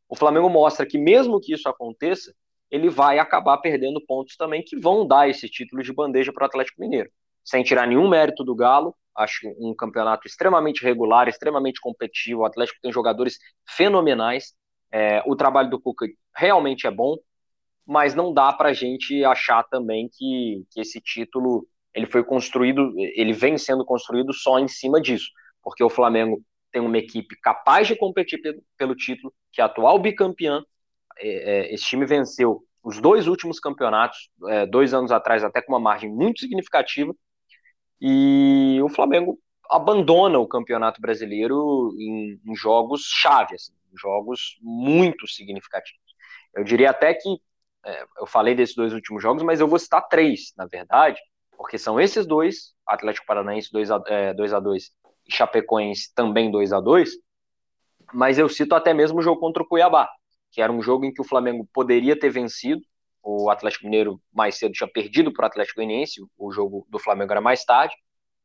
o 0.08 0.16
Flamengo 0.16 0.48
mostra 0.48 0.86
que 0.86 0.96
mesmo 0.96 1.42
que 1.42 1.54
isso 1.54 1.68
aconteça, 1.68 2.32
ele 2.70 2.88
vai 2.88 3.18
acabar 3.18 3.58
perdendo 3.58 4.00
pontos 4.06 4.36
também 4.36 4.63
que 4.63 4.80
vão 4.80 5.08
dar 5.08 5.28
esse 5.28 5.50
título 5.50 5.82
de 5.82 5.92
bandeja 5.92 6.32
para 6.32 6.44
o 6.44 6.46
Atlético 6.46 6.80
Mineiro. 6.80 7.10
Sem 7.44 7.63
tirar 7.63 7.88
nenhum 7.88 8.08
mérito 8.08 8.44
do 8.44 8.54
Galo, 8.54 8.96
acho 9.18 9.48
um 9.58 9.74
campeonato 9.76 10.28
extremamente 10.28 10.84
regular, 10.84 11.28
extremamente 11.28 11.82
competitivo. 11.82 12.42
O 12.42 12.46
Atlético 12.46 12.80
tem 12.80 12.92
jogadores 12.92 13.39
fenomenais. 13.68 14.54
É, 14.92 15.24
o 15.26 15.36
trabalho 15.36 15.72
do 15.72 15.82
Cuca 15.82 16.06
realmente 16.36 16.86
é 16.86 16.92
bom 16.92 17.18
mas 17.86 18.16
não 18.16 18.34
dá 18.34 18.52
para 18.54 18.70
a 18.70 18.74
gente 18.74 19.24
achar 19.26 19.63
também 19.63 20.10
que, 20.12 20.66
que 20.72 20.82
esse 20.82 21.02
título 21.02 21.68
ele 21.94 22.08
foi 22.08 22.24
construído, 22.24 22.94
ele 22.98 23.34
vem 23.34 23.58
sendo 23.58 23.86
construído 23.86 24.34
só 24.34 24.60
em 24.60 24.68
cima 24.68 25.00
disso, 25.00 25.30
porque 25.62 25.84
o 25.84 25.90
Flamengo 25.90 26.42
tem 26.72 26.82
uma 26.82 26.98
equipe 26.98 27.36
capaz 27.42 27.88
de 27.88 27.96
competir 27.96 28.42
pelo 28.78 28.96
título, 28.96 29.34
que 29.52 29.62
é 29.62 29.64
atual 29.64 30.00
bicampeã. 30.00 30.64
É, 31.20 31.28
é, 31.28 31.74
esse 31.74 31.86
time 31.86 32.06
venceu 32.06 32.64
os 32.84 33.00
dois 33.00 33.28
últimos 33.28 33.60
campeonatos, 33.60 34.30
é, 34.48 34.66
dois 34.66 34.94
anos 34.94 35.12
atrás, 35.12 35.44
até 35.44 35.62
com 35.62 35.72
uma 35.72 35.80
margem 35.80 36.12
muito 36.12 36.40
significativa, 36.40 37.16
e 38.02 38.80
o 38.84 38.90
Flamengo 38.90 39.40
abandona 39.70 40.40
o 40.40 40.48
campeonato 40.48 41.00
brasileiro 41.00 41.96
em, 41.98 42.40
em 42.46 42.56
jogos 42.56 43.04
chave, 43.04 43.56
assim, 43.56 43.74
jogos 43.96 44.58
muito 44.62 45.28
significativos. 45.28 46.02
Eu 46.56 46.64
diria 46.64 46.90
até 46.90 47.14
que 47.14 47.40
eu 48.18 48.26
falei 48.26 48.56
desses 48.56 48.76
dois 48.76 48.94
últimos 48.94 49.22
jogos, 49.22 49.44
mas 49.44 49.60
eu 49.60 49.68
vou 49.68 49.78
citar 49.78 50.08
três, 50.08 50.54
na 50.58 50.66
verdade, 50.66 51.20
porque 51.58 51.78
são 51.78 52.00
esses 52.00 52.26
dois, 52.26 52.74
Atlético 52.86 53.26
Paranaense 53.26 53.72
2 53.72 53.92
a, 53.92 54.02
é, 54.08 54.34
2 54.34 54.54
a 54.54 54.60
2 54.60 54.92
e 55.28 55.34
Chapecoense 55.34 56.13
também 56.13 56.52
2 56.52 56.74
a 56.74 56.80
2 56.80 57.12
mas 58.13 58.38
eu 58.38 58.48
cito 58.48 58.76
até 58.76 58.94
mesmo 58.94 59.20
o 59.20 59.22
jogo 59.22 59.39
contra 59.39 59.63
o 59.63 59.68
Cuiabá, 59.68 60.08
que 60.52 60.62
era 60.62 60.72
um 60.72 60.82
jogo 60.82 61.04
em 61.04 61.12
que 61.12 61.22
o 61.22 61.26
Flamengo 61.26 61.68
poderia 61.74 62.18
ter 62.18 62.30
vencido, 62.30 62.82
o 63.24 63.50
Atlético 63.50 63.86
Mineiro 63.86 64.22
mais 64.32 64.58
cedo 64.58 64.74
tinha 64.74 64.88
perdido 64.88 65.34
para 65.34 65.44
o 65.44 65.48
Atlético 65.48 65.78
Goianiense, 65.78 66.22
o 66.38 66.52
jogo 66.52 66.86
do 66.89 67.00
Flamengo 67.00 67.32
era 67.32 67.42
mais 67.42 67.66
tarde, 67.66 67.96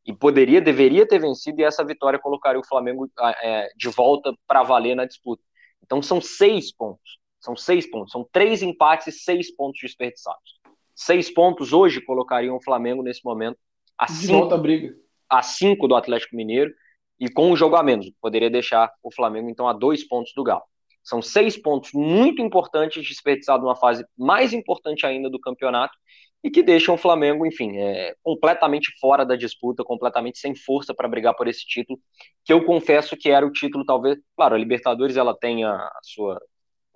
e 0.07 0.13
poderia, 0.13 0.61
deveria 0.61 1.07
ter 1.07 1.19
vencido, 1.19 1.61
e 1.61 1.65
essa 1.65 1.85
vitória 1.85 2.19
colocaria 2.19 2.59
o 2.59 2.67
Flamengo 2.67 3.11
é, 3.43 3.69
de 3.77 3.89
volta 3.89 4.33
para 4.47 4.63
valer 4.63 4.95
na 4.95 5.05
disputa. 5.05 5.43
Então 5.83 6.01
são 6.01 6.21
seis 6.21 6.73
pontos. 6.73 7.19
São 7.41 7.55
seis 7.55 7.89
pontos. 7.89 8.13
São 8.13 8.27
três 8.33 8.63
empates 8.63 9.09
e 9.09 9.13
seis 9.13 9.55
pontos 9.55 9.81
desperdiçados. 9.83 10.58
Seis 11.01 11.33
pontos 11.33 11.73
hoje 11.73 12.01
colocariam 12.01 12.57
o 12.57 12.61
Flamengo 12.61 13.05
nesse 13.05 13.25
momento 13.25 13.57
a 13.97 14.07
de 14.07 14.15
cinco, 14.15 14.33
volta 14.33 14.57
a 14.57 14.59
briga. 14.59 14.97
a 15.31 15.43
cinco 15.43 15.87
do 15.87 15.95
Atlético 15.95 16.35
Mineiro 16.35 16.75
e 17.21 17.31
com 17.31 17.53
um 17.53 17.57
jogo 17.57 17.77
a 17.77 17.85
menos. 17.85 18.11
Poderia 18.21 18.51
deixar 18.51 18.93
o 19.01 19.15
Flamengo, 19.15 19.49
então, 19.49 19.69
a 19.69 19.73
dois 19.73 20.03
pontos 20.03 20.33
do 20.35 20.43
Galo. 20.43 20.65
São 21.05 21.23
seis 21.23 21.57
pontos 21.57 21.93
muito 21.95 22.43
importantes 22.43 23.07
desperdiçados 23.07 23.63
numa 23.63 23.77
fase 23.77 24.05
mais 24.19 24.53
importante 24.53 25.07
ainda 25.07 25.31
do 25.31 25.39
campeonato 25.39 25.97
e 26.43 26.51
que 26.51 26.65
deixam 26.65 26.97
o 26.97 26.99
Flamengo, 26.99 27.47
enfim, 27.47 27.77
é, 27.77 28.17
completamente 28.21 28.93
fora 29.01 29.25
da 29.25 29.37
disputa, 29.37 29.85
completamente 29.85 30.41
sem 30.41 30.57
força 30.57 30.93
para 30.93 31.07
brigar 31.07 31.37
por 31.37 31.47
esse 31.47 31.65
título, 31.65 32.01
que 32.45 32.53
eu 32.53 32.65
confesso 32.65 33.17
que 33.17 33.31
era 33.31 33.47
o 33.47 33.53
título, 33.53 33.85
talvez, 33.85 34.19
claro, 34.37 34.57
a 34.57 34.59
Libertadores 34.59 35.17
ela 35.17 35.37
tem 35.37 35.63
a 35.63 35.91
sua 36.03 36.41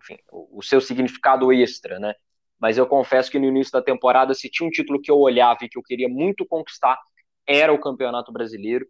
enfim, 0.01 0.17
o, 0.33 0.59
o 0.59 0.63
seu 0.63 0.81
significado 0.81 1.53
extra, 1.53 2.01
né? 2.01 2.15
Mas 2.63 2.79
eu 2.79 2.87
confesso 2.87 3.29
que 3.29 3.41
no 3.41 3.47
início 3.47 3.73
da 3.73 3.83
temporada, 3.83 4.33
se 4.35 4.49
tinha 4.49 4.65
um 4.65 4.71
título 4.71 5.01
que 5.03 5.11
eu 5.11 5.19
olhava 5.19 5.65
e 5.65 5.69
que 5.69 5.77
eu 5.77 5.83
queria 5.83 6.09
muito 6.09 6.47
conquistar, 6.47 6.97
era 7.45 7.73
o 7.73 7.81
Campeonato 7.81 8.31
Brasileiro, 8.31 8.87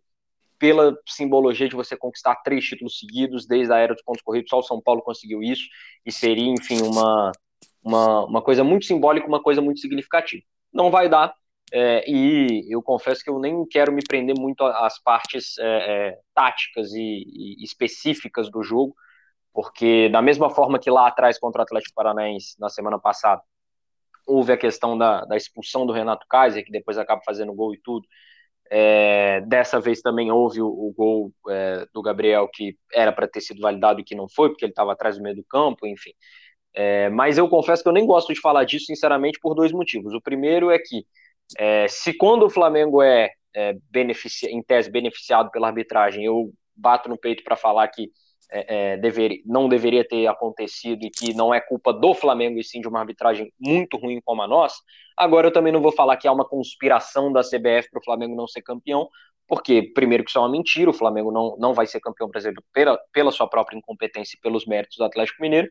pela 0.58 0.94
simbologia 1.08 1.66
de 1.66 1.74
você 1.74 1.96
conquistar 1.96 2.36
três 2.44 2.66
títulos 2.66 2.98
seguidos, 2.98 3.46
desde 3.46 3.72
a 3.72 3.78
era 3.78 3.94
dos 3.94 4.02
pontos 4.02 4.20
corridos, 4.20 4.50
só 4.50 4.58
o 4.58 4.62
São 4.62 4.78
Paulo 4.78 5.00
conseguiu 5.00 5.42
isso, 5.42 5.66
e 6.04 6.12
seria, 6.12 6.52
enfim, 6.52 6.82
uma, 6.82 7.32
uma, 7.82 8.26
uma 8.26 8.42
coisa 8.42 8.62
muito 8.62 8.84
simbólica, 8.84 9.26
uma 9.26 9.42
coisa 9.42 9.62
muito 9.62 9.80
significativa. 9.80 10.42
Não 10.70 10.90
vai 10.90 11.08
dar, 11.08 11.34
é, 11.72 12.04
e 12.06 12.70
eu 12.70 12.82
confesso 12.82 13.24
que 13.24 13.30
eu 13.30 13.38
nem 13.38 13.66
quero 13.66 13.90
me 13.90 14.02
prender 14.06 14.38
muito 14.38 14.62
às 14.64 15.02
partes 15.02 15.56
é, 15.58 15.64
é, 15.64 16.18
táticas 16.34 16.92
e, 16.92 17.24
e, 17.26 17.64
específicas 17.64 18.50
do 18.50 18.62
jogo, 18.62 18.94
porque 19.50 20.10
da 20.10 20.20
mesma 20.20 20.50
forma 20.50 20.78
que 20.78 20.90
lá 20.90 21.08
atrás 21.08 21.38
contra 21.38 21.62
o 21.62 21.64
Atlético 21.64 21.94
Paranaense, 21.94 22.54
na 22.60 22.68
semana 22.68 22.98
passada, 22.98 23.42
houve 24.32 24.52
a 24.52 24.56
questão 24.56 24.96
da, 24.96 25.24
da 25.24 25.36
expulsão 25.36 25.86
do 25.86 25.92
Renato 25.92 26.26
Kaiser, 26.28 26.64
que 26.64 26.72
depois 26.72 26.98
acaba 26.98 27.20
fazendo 27.24 27.54
gol 27.54 27.74
e 27.74 27.80
tudo, 27.80 28.06
é, 28.70 29.40
dessa 29.42 29.80
vez 29.80 30.00
também 30.00 30.30
houve 30.30 30.60
o, 30.62 30.66
o 30.66 30.92
gol 30.96 31.32
é, 31.48 31.86
do 31.92 32.00
Gabriel 32.02 32.48
que 32.52 32.76
era 32.92 33.12
para 33.12 33.28
ter 33.28 33.40
sido 33.40 33.60
validado 33.60 34.00
e 34.00 34.04
que 34.04 34.14
não 34.14 34.28
foi, 34.28 34.48
porque 34.48 34.64
ele 34.64 34.72
estava 34.72 34.92
atrás 34.92 35.16
do 35.16 35.22
meio 35.22 35.36
do 35.36 35.44
campo, 35.44 35.86
enfim. 35.86 36.12
É, 36.74 37.10
mas 37.10 37.36
eu 37.36 37.48
confesso 37.48 37.82
que 37.82 37.88
eu 37.88 37.92
nem 37.92 38.06
gosto 38.06 38.32
de 38.32 38.40
falar 38.40 38.64
disso, 38.64 38.86
sinceramente, 38.86 39.38
por 39.40 39.54
dois 39.54 39.72
motivos. 39.72 40.14
O 40.14 40.20
primeiro 40.22 40.70
é 40.70 40.78
que, 40.78 41.04
é, 41.58 41.86
se 41.88 42.14
quando 42.14 42.44
o 42.44 42.50
Flamengo 42.50 43.02
é 43.02 43.30
é, 43.54 43.76
em 44.48 44.62
tese 44.62 44.90
beneficiado 44.90 45.50
pela 45.50 45.68
arbitragem. 45.68 46.24
Eu 46.24 46.52
bato 46.74 47.08
no 47.08 47.18
peito 47.18 47.44
para 47.44 47.56
falar 47.56 47.86
que 47.88 48.10
é, 48.50 48.92
é, 48.92 48.96
deveria, 48.96 49.40
não 49.44 49.68
deveria 49.68 50.06
ter 50.06 50.26
acontecido 50.26 51.04
e 51.04 51.10
que 51.10 51.34
não 51.34 51.52
é 51.52 51.60
culpa 51.60 51.92
do 51.92 52.14
Flamengo 52.14 52.58
e 52.58 52.64
sim 52.64 52.80
de 52.80 52.88
uma 52.88 53.00
arbitragem 53.00 53.52
muito 53.58 53.96
ruim 53.96 54.20
como 54.24 54.42
a 54.42 54.48
nossa. 54.48 54.76
Agora 55.16 55.48
eu 55.48 55.52
também 55.52 55.72
não 55.72 55.80
vou 55.80 55.92
falar 55.92 56.16
que 56.16 56.26
há 56.26 56.32
uma 56.32 56.48
conspiração 56.48 57.32
da 57.32 57.40
CBF 57.40 57.90
para 57.90 58.00
o 58.00 58.04
Flamengo 58.04 58.34
não 58.34 58.46
ser 58.46 58.62
campeão, 58.62 59.08
porque, 59.46 59.82
primeiro, 59.94 60.24
que 60.24 60.30
isso 60.30 60.38
é 60.38 60.42
uma 60.42 60.50
mentira, 60.50 60.90
o 60.90 60.94
Flamengo 60.94 61.30
não, 61.30 61.56
não 61.58 61.74
vai 61.74 61.86
ser 61.86 62.00
campeão 62.00 62.28
brasileiro 62.28 62.62
pela, 62.72 62.98
pela 63.12 63.30
sua 63.30 63.46
própria 63.46 63.76
incompetência 63.76 64.36
e 64.36 64.40
pelos 64.40 64.64
méritos 64.66 64.96
do 64.96 65.04
Atlético 65.04 65.42
Mineiro, 65.42 65.68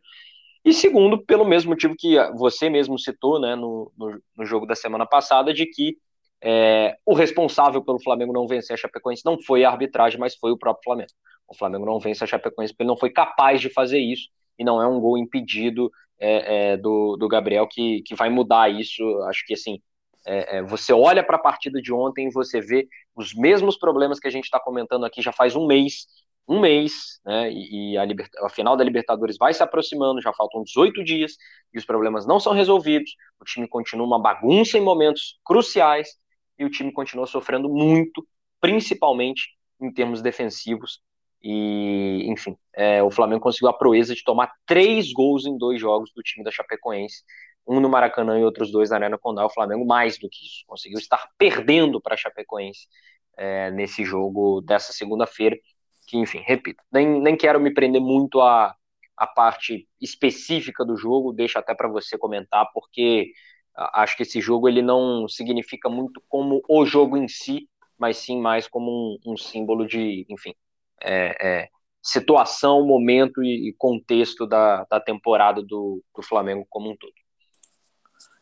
e 0.63 0.73
segundo, 0.73 1.23
pelo 1.25 1.43
mesmo 1.43 1.71
motivo 1.71 1.95
que 1.97 2.15
você 2.33 2.69
mesmo 2.69 2.97
citou 2.97 3.39
né, 3.39 3.55
no, 3.55 3.91
no, 3.97 4.21
no 4.37 4.45
jogo 4.45 4.67
da 4.67 4.75
semana 4.75 5.07
passada, 5.07 5.53
de 5.53 5.65
que 5.65 5.97
é, 6.43 6.95
o 7.05 7.13
responsável 7.13 7.83
pelo 7.83 8.01
Flamengo 8.01 8.33
não 8.33 8.47
vencer 8.47 8.75
a 8.75 8.77
Chapecoense 8.77 9.23
não 9.25 9.41
foi 9.41 9.63
a 9.63 9.69
arbitragem, 9.69 10.19
mas 10.19 10.35
foi 10.35 10.51
o 10.51 10.57
próprio 10.57 10.83
Flamengo. 10.83 11.11
O 11.51 11.57
Flamengo 11.57 11.85
não 11.85 11.99
vence 11.99 12.23
a 12.23 12.27
Chapecoense 12.27 12.73
porque 12.73 12.83
ele 12.83 12.87
não 12.87 12.97
foi 12.97 13.09
capaz 13.09 13.59
de 13.59 13.69
fazer 13.69 13.99
isso, 13.99 14.29
e 14.57 14.63
não 14.63 14.81
é 14.81 14.87
um 14.87 15.01
gol 15.01 15.17
impedido 15.17 15.91
é, 16.17 16.71
é, 16.71 16.77
do, 16.77 17.17
do 17.17 17.27
Gabriel 17.27 17.67
que, 17.67 18.01
que 18.03 18.15
vai 18.15 18.29
mudar 18.29 18.71
isso. 18.71 19.03
Acho 19.23 19.45
que 19.45 19.53
assim, 19.53 19.81
é, 20.25 20.57
é, 20.57 20.61
você 20.61 20.93
olha 20.93 21.23
para 21.23 21.35
a 21.35 21.41
partida 21.41 21.81
de 21.81 21.91
ontem 21.91 22.27
e 22.27 22.31
você 22.31 22.61
vê 22.61 22.87
os 23.15 23.33
mesmos 23.33 23.77
problemas 23.77 24.19
que 24.19 24.27
a 24.27 24.31
gente 24.31 24.45
está 24.45 24.59
comentando 24.59 25.05
aqui 25.05 25.21
já 25.21 25.33
faz 25.33 25.55
um 25.55 25.67
mês, 25.67 26.05
um 26.47 26.59
mês, 26.59 27.19
né? 27.25 27.51
E, 27.51 27.93
e 27.93 27.97
a, 27.97 28.05
a, 28.45 28.49
final 28.49 28.77
da 28.77 28.83
Libertadores 28.83 29.35
vai 29.37 29.53
se 29.53 29.61
aproximando, 29.61 30.21
já 30.21 30.31
faltam 30.31 30.63
18 30.63 31.03
dias 31.03 31.35
e 31.73 31.77
os 31.77 31.85
problemas 31.85 32.25
não 32.25 32.39
são 32.39 32.53
resolvidos. 32.53 33.11
O 33.41 33.43
time 33.43 33.67
continua 33.67 34.05
uma 34.07 34.21
bagunça 34.21 34.77
em 34.77 34.81
momentos 34.81 35.39
cruciais 35.43 36.09
e 36.57 36.63
o 36.63 36.69
time 36.69 36.93
continua 36.93 37.25
sofrendo 37.25 37.67
muito, 37.67 38.25
principalmente 38.61 39.49
em 39.81 39.91
termos 39.91 40.21
defensivos. 40.21 41.01
E, 41.43 42.25
enfim, 42.27 42.55
é, 42.75 43.01
o 43.01 43.09
Flamengo 43.09 43.41
conseguiu 43.41 43.69
a 43.69 43.77
proeza 43.77 44.13
de 44.13 44.23
tomar 44.23 44.51
três 44.65 45.11
gols 45.11 45.45
em 45.45 45.57
dois 45.57 45.79
jogos 45.79 46.11
do 46.15 46.21
time 46.21 46.43
da 46.43 46.51
Chapecoense 46.51 47.23
um 47.67 47.79
no 47.79 47.89
Maracanã 47.89 48.39
e 48.39 48.43
outros 48.43 48.71
dois 48.71 48.89
na 48.89 48.97
Arena 48.97 49.17
Condá, 49.17 49.45
o 49.45 49.49
Flamengo 49.49 49.85
mais 49.85 50.17
do 50.17 50.29
que 50.29 50.45
isso, 50.45 50.63
conseguiu 50.67 50.99
estar 50.99 51.29
perdendo 51.37 52.01
para 52.01 52.15
a 52.15 52.17
Chapecoense 52.17 52.87
é, 53.37 53.71
nesse 53.71 54.03
jogo 54.03 54.61
dessa 54.61 54.91
segunda-feira, 54.91 55.57
que 56.07 56.17
enfim, 56.17 56.43
repito, 56.45 56.83
nem, 56.91 57.07
nem 57.21 57.37
quero 57.37 57.59
me 57.59 57.73
prender 57.73 58.01
muito 58.01 58.41
a, 58.41 58.75
a 59.15 59.27
parte 59.27 59.87
específica 59.99 60.83
do 60.83 60.97
jogo, 60.97 61.31
deixo 61.31 61.57
até 61.57 61.73
para 61.73 61.87
você 61.87 62.17
comentar, 62.17 62.67
porque 62.73 63.31
acho 63.93 64.17
que 64.17 64.23
esse 64.23 64.41
jogo 64.41 64.67
ele 64.67 64.81
não 64.81 65.27
significa 65.27 65.89
muito 65.89 66.21
como 66.27 66.61
o 66.67 66.85
jogo 66.85 67.17
em 67.17 67.27
si, 67.27 67.69
mas 67.97 68.17
sim 68.17 68.39
mais 68.41 68.67
como 68.67 68.91
um, 68.91 69.33
um 69.33 69.37
símbolo 69.37 69.87
de, 69.87 70.25
enfim, 70.29 70.53
é, 71.03 71.35
é, 71.41 71.69
situação, 72.01 72.85
momento 72.85 73.43
e, 73.43 73.73
contexto 73.77 74.47
da, 74.47 74.85
da 74.85 74.99
temporada 74.99 75.61
do, 75.61 76.03
do 76.15 76.23
Flamengo 76.23 76.65
como 76.69 76.89
um 76.89 76.95
todo. 76.95 77.13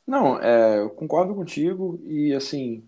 Não, 0.06 0.40
é, 0.40 0.80
eu 0.80 0.90
concordo 0.90 1.36
contigo 1.36 2.02
e 2.06 2.34
assim, 2.34 2.84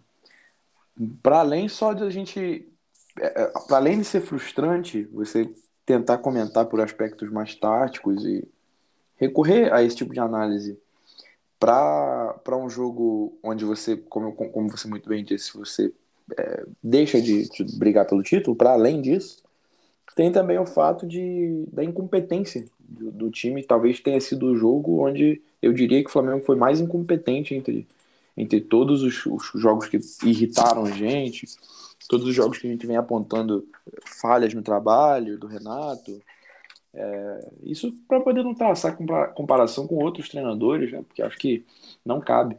para 1.21 1.39
além 1.39 1.67
só 1.67 1.93
de 1.93 2.03
a 2.03 2.09
gente, 2.09 2.67
é, 3.19 3.43
é 3.43 3.51
para 3.67 3.77
além 3.77 3.99
de 3.99 4.05
ser 4.05 4.21
frustrante, 4.21 5.03
você 5.05 5.53
tentar 5.85 6.17
comentar 6.19 6.65
por 6.65 6.81
aspectos 6.81 7.29
mais 7.29 7.53
táticos 7.55 8.25
e 8.25 8.47
recorrer 9.17 9.71
a 9.73 9.83
esse 9.83 9.95
tipo 9.95 10.13
de 10.13 10.19
análise 10.19 10.79
para 11.59 12.57
um 12.57 12.69
jogo 12.69 13.37
onde 13.43 13.63
você, 13.63 13.95
como, 13.95 14.33
como 14.33 14.69
você 14.69 14.87
muito 14.87 15.07
bem 15.07 15.23
disse, 15.23 15.55
você 15.55 15.93
é, 16.35 16.65
deixa 16.81 17.21
de, 17.21 17.47
de, 17.49 17.77
brigar 17.77 18.07
pelo 18.07 18.23
título, 18.23 18.55
para 18.55 18.71
além 18.71 18.99
disso, 18.99 19.43
tem 20.15 20.31
também 20.31 20.57
o 20.57 20.65
fato 20.65 21.07
de, 21.07 21.65
da 21.71 21.83
incompetência 21.83 22.65
do, 22.79 23.11
do 23.11 23.31
time. 23.31 23.63
Talvez 23.63 23.99
tenha 23.99 24.19
sido 24.19 24.47
o 24.47 24.57
jogo 24.57 25.05
onde 25.05 25.41
eu 25.61 25.73
diria 25.73 26.01
que 26.01 26.09
o 26.09 26.13
Flamengo 26.13 26.43
foi 26.43 26.55
mais 26.55 26.79
incompetente 26.79 27.55
entre, 27.55 27.87
entre 28.35 28.61
todos 28.61 29.03
os, 29.03 29.25
os 29.25 29.51
jogos 29.55 29.87
que 29.87 29.99
irritaram 30.23 30.85
a 30.85 30.91
gente, 30.91 31.47
todos 32.09 32.27
os 32.27 32.35
jogos 32.35 32.57
que 32.57 32.67
a 32.67 32.69
gente 32.69 32.85
vem 32.85 32.97
apontando 32.97 33.65
falhas 34.05 34.53
no 34.53 34.61
trabalho 34.61 35.37
do 35.37 35.47
Renato. 35.47 36.21
É, 36.93 37.49
isso 37.63 37.93
para 38.05 38.19
poder 38.19 38.43
não 38.43 38.53
traçar 38.53 38.97
comparação 39.33 39.87
com 39.87 39.95
outros 39.95 40.27
treinadores, 40.27 40.91
né? 40.91 41.03
porque 41.07 41.21
acho 41.21 41.37
que 41.37 41.65
não 42.05 42.19
cabe. 42.19 42.57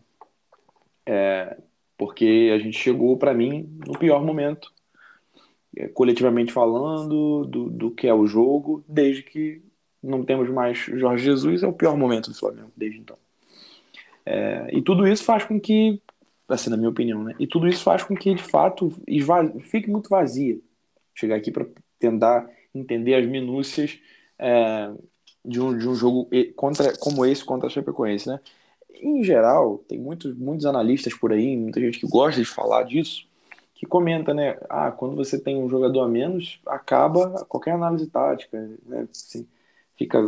É, 1.05 1.59
porque 1.99 2.51
a 2.55 2.59
gente 2.59 2.79
chegou, 2.79 3.17
para 3.17 3.35
mim, 3.35 3.69
no 3.87 3.99
pior 3.99 4.25
momento, 4.25 4.73
coletivamente 5.95 6.53
falando, 6.53 7.45
do, 7.47 7.71
do 7.71 7.91
que 7.91 8.07
é 8.07 8.15
o 8.15 8.27
jogo, 8.27 8.85
desde 8.87 9.23
que 9.23 9.63
não 10.03 10.25
temos 10.25 10.51
mais 10.51 10.79
Jorge 10.79 11.25
Jesus, 11.25 11.63
é 11.63 11.67
o 11.67 11.73
pior 11.73 11.97
momento 11.97 12.31
do 12.31 12.37
Flamengo 12.37 12.73
desde 12.77 12.99
então. 12.99 13.17
É, 14.27 14.69
e 14.73 14.83
tudo 14.83 15.07
isso 15.07 15.25
faz 15.25 15.45
com 15.45 15.61
que, 15.61 16.01
assim, 16.49 16.71
na 16.71 16.77
minha 16.77 16.91
opinião, 16.91 17.23
né? 17.23 17.35
E 17.39 17.47
tudo 17.47 17.69
isso 17.69 17.83
faz 17.83 18.03
com 18.03 18.15
que, 18.15 18.35
de 18.35 18.43
fato, 18.43 18.93
fique 19.61 19.91
muito 19.91 20.09
vazia. 20.09 20.59
Chegar 21.15 21.37
aqui 21.37 21.51
para 21.51 21.67
tentar 21.99 22.49
entender 22.75 23.15
as 23.15 23.27
minúcias 23.27 23.99
é, 24.39 24.91
de, 25.45 25.61
um, 25.61 25.77
de 25.77 25.89
um 25.89 25.95
jogo 25.95 26.29
contra, 26.57 26.97
como 26.99 27.25
esse 27.25 27.45
contra 27.45 27.67
a 27.67 27.71
Chapecoense, 27.71 28.29
né? 28.29 28.41
Em 28.95 29.25
geral, 29.25 29.79
tem 29.89 29.99
muitos, 29.99 30.37
muitos 30.37 30.67
analistas 30.67 31.15
por 31.15 31.33
aí, 31.33 31.57
muita 31.57 31.81
gente 31.81 31.99
que 31.99 32.07
gosta 32.07 32.41
de 32.41 32.47
falar 32.47 32.85
disso, 32.85 33.27
que 33.83 33.87
comenta, 33.87 34.33
né? 34.33 34.57
Ah, 34.71 34.93
quando 34.93 35.17
você 35.17 35.37
tem 35.37 35.61
um 35.61 35.69
jogador 35.69 36.03
a 36.03 36.09
menos, 36.09 36.61
acaba 36.65 37.45
qualquer 37.47 37.73
análise 37.73 38.07
tática, 38.07 38.57
né? 38.87 39.09
Assim, 39.11 39.45
fica 39.97 40.21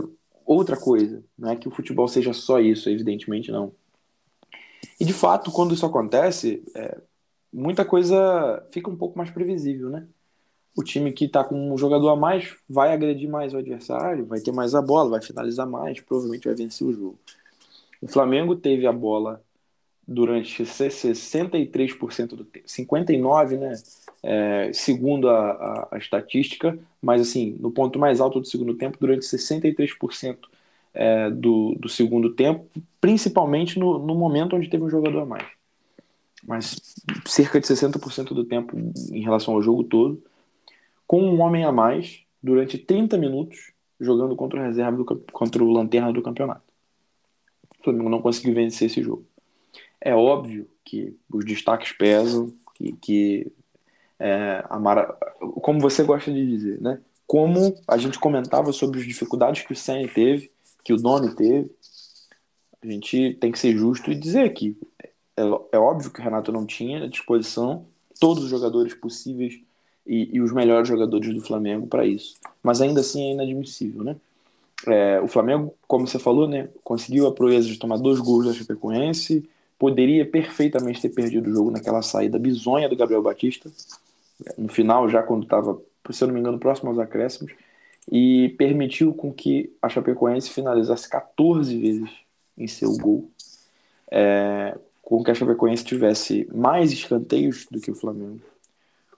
outra 0.45 0.77
coisa. 0.77 1.23
Não 1.39 1.51
é 1.51 1.55
que 1.55 1.69
o 1.69 1.71
futebol 1.71 2.09
seja 2.09 2.33
só 2.33 2.59
isso, 2.59 2.91
evidentemente 2.91 3.53
não. 3.53 3.71
E 4.99 5.05
de 5.05 5.13
fato, 5.13 5.53
quando 5.53 5.73
isso 5.73 5.87
acontece, 5.87 6.65
é, 6.75 6.99
muita 7.53 7.85
coisa 7.85 8.61
fica 8.73 8.91
um 8.91 8.97
pouco 8.97 9.17
mais 9.17 9.31
previsível, 9.31 9.89
né? 9.89 10.05
O 10.77 10.83
time 10.83 11.13
que 11.13 11.27
está 11.27 11.45
com 11.45 11.73
um 11.73 11.79
jogador 11.79 12.09
a 12.09 12.17
mais 12.17 12.57
vai 12.69 12.93
agredir 12.93 13.31
mais 13.31 13.55
o 13.55 13.59
adversário, 13.59 14.27
vai 14.27 14.41
ter 14.41 14.51
mais 14.51 14.75
a 14.75 14.83
bola, 14.83 15.11
vai 15.11 15.23
finalizar 15.23 15.65
mais, 15.65 16.01
provavelmente 16.01 16.49
vai 16.49 16.57
vencer 16.57 16.85
o 16.85 16.93
jogo. 16.93 17.21
O 18.03 18.09
Flamengo 18.09 18.57
teve 18.57 18.85
a 18.85 18.93
bola 18.93 19.44
durante 20.07 20.63
63% 20.63 22.29
do 22.29 22.45
tempo, 22.45 22.67
59%, 22.67 23.59
né? 23.59 23.75
É, 24.23 24.71
segundo 24.73 25.29
a, 25.29 25.51
a, 25.51 25.89
a, 25.93 25.99
estatística, 25.99 26.79
mas 27.01 27.21
assim, 27.21 27.57
no 27.61 27.71
ponto 27.71 27.99
mais 27.99 28.21
alto 28.21 28.41
do 28.41 28.47
segundo 28.47 28.75
tempo, 28.75 28.97
durante 28.99 29.27
63% 29.27 30.39
é, 30.95 31.31
do, 31.31 31.75
do 31.79 31.89
segundo 31.89 32.31
tempo, 32.31 32.67
principalmente 33.01 33.79
no, 33.79 33.99
no 33.99 34.15
momento 34.15 34.57
onde 34.57 34.71
teve 34.71 34.83
um 34.83 34.89
jogador 34.89 35.21
a 35.21 35.27
mais. 35.27 35.47
Mas 36.47 36.81
cerca 37.27 37.61
de 37.61 37.67
60% 37.67 38.33
do 38.33 38.45
tempo 38.45 38.77
em 39.11 39.21
relação 39.21 39.55
ao 39.55 39.63
jogo 39.63 39.85
todo, 39.85 40.23
com 41.07 41.23
um 41.23 41.41
homem 41.41 41.65
a 41.65 41.73
mais, 41.73 42.21
durante 42.43 42.79
30 42.79 43.19
minutos, 43.19 43.73
jogando 44.01 44.37
contra 44.37 44.61
o 44.61 44.63
reserva 44.63 44.97
do, 44.97 45.05
contra 45.33 45.63
o 45.63 45.71
lanterna 45.71 46.13
do 46.13 46.23
campeonato. 46.23 46.63
O 47.81 47.85
Flamengo 47.85 48.09
não 48.09 48.23
conseguiu 48.23 48.55
vencer 48.55 48.87
esse 48.87 49.03
jogo. 49.03 49.27
É 50.05 50.15
óbvio 50.15 50.69
que 50.85 51.17
os 51.33 51.47
destaques 51.47 51.93
pesam, 51.93 52.53
que, 52.75 52.93
que 52.93 53.53
é, 54.19 54.63
Mara, 54.79 55.17
como 55.63 55.81
você 55.81 56.05
gosta 56.05 56.31
de 56.31 56.47
dizer, 56.47 56.79
né? 56.79 57.01
Como 57.27 57.75
a 57.89 57.97
gente 57.97 58.19
comentava 58.19 58.71
sobre 58.71 59.01
as 59.01 59.07
dificuldades 59.07 59.63
que 59.63 59.73
o 59.73 59.77
Senna 59.77 60.07
teve, 60.07 60.53
que 60.85 60.93
o 60.93 60.99
Domi 60.99 61.35
teve, 61.35 61.71
a 62.83 62.87
gente 62.87 63.33
tem 63.41 63.51
que 63.51 63.59
ser 63.59 63.75
justo 63.79 64.13
e 64.13 64.15
dizer 64.15 64.53
que 64.53 64.77
é, 65.39 65.43
é 65.73 65.79
óbvio 65.79 66.11
que 66.11 66.21
o 66.21 66.23
Renato 66.23 66.53
não 66.53 66.67
tinha 66.67 67.05
à 67.05 67.09
disposição 67.09 67.87
todos 68.21 68.45
os 68.45 68.51
jogadores 68.51 68.93
possíveis 68.93 69.59
e, 70.07 70.37
e 70.37 70.41
os 70.43 70.53
melhores 70.53 70.87
jogadores 70.87 71.33
do 71.35 71.41
Flamengo 71.41 71.87
para 71.87 72.05
isso. 72.05 72.35
Mas 72.63 72.83
ainda 72.83 73.01
assim 73.01 73.31
é 73.31 73.33
inadmissível, 73.33 74.05
né? 74.05 74.17
É, 74.87 75.19
o 75.23 75.29
Flamengo, 75.29 75.75
como 75.89 76.07
você 76.07 76.19
falou, 76.19 76.47
né, 76.47 76.69
conseguiu 76.83 77.27
a 77.27 77.33
proeza 77.33 77.67
de 77.69 77.79
tomar 77.79 77.97
dois 77.97 78.21
gols 78.21 78.45
da 78.45 78.53
Chapecoense, 78.53 79.49
poderia 79.79 80.25
perfeitamente 80.25 81.01
ter 81.01 81.11
perdido 81.11 81.51
o 81.51 81.53
jogo 81.55 81.71
naquela 81.71 82.03
saída 82.03 82.39
bizonha 82.39 82.89
do 82.89 82.97
Gabriel 82.97 83.23
Batista, 83.23 83.71
no 84.57 84.69
final, 84.69 85.09
já 85.09 85.23
quando 85.23 85.45
estava, 85.45 85.81
se 86.11 86.23
eu 86.23 86.29
não 86.29 86.35
me 86.35 86.41
engano, 86.41 86.59
próximo 86.59 86.91
aos 86.91 86.99
acréscimos, 86.99 87.53
e 88.11 88.55
permitiu 88.59 89.15
com 89.15 89.33
que 89.33 89.73
a 89.81 89.89
Chapecoense 89.89 90.51
finalizasse 90.51 91.09
14 91.09 91.79
vezes 91.79 92.11
em 92.57 92.67
seu 92.67 92.97
gol, 92.99 93.31
é, 94.11 94.77
com 95.03 95.23
que 95.23 95.31
a 95.31 95.35
Chapecoense 95.35 95.85
tivesse 95.85 96.49
mais 96.53 96.93
escanteios 96.93 97.67
do 97.71 97.81
que 97.81 97.91
o 97.91 97.95
Flamengo, 97.95 98.41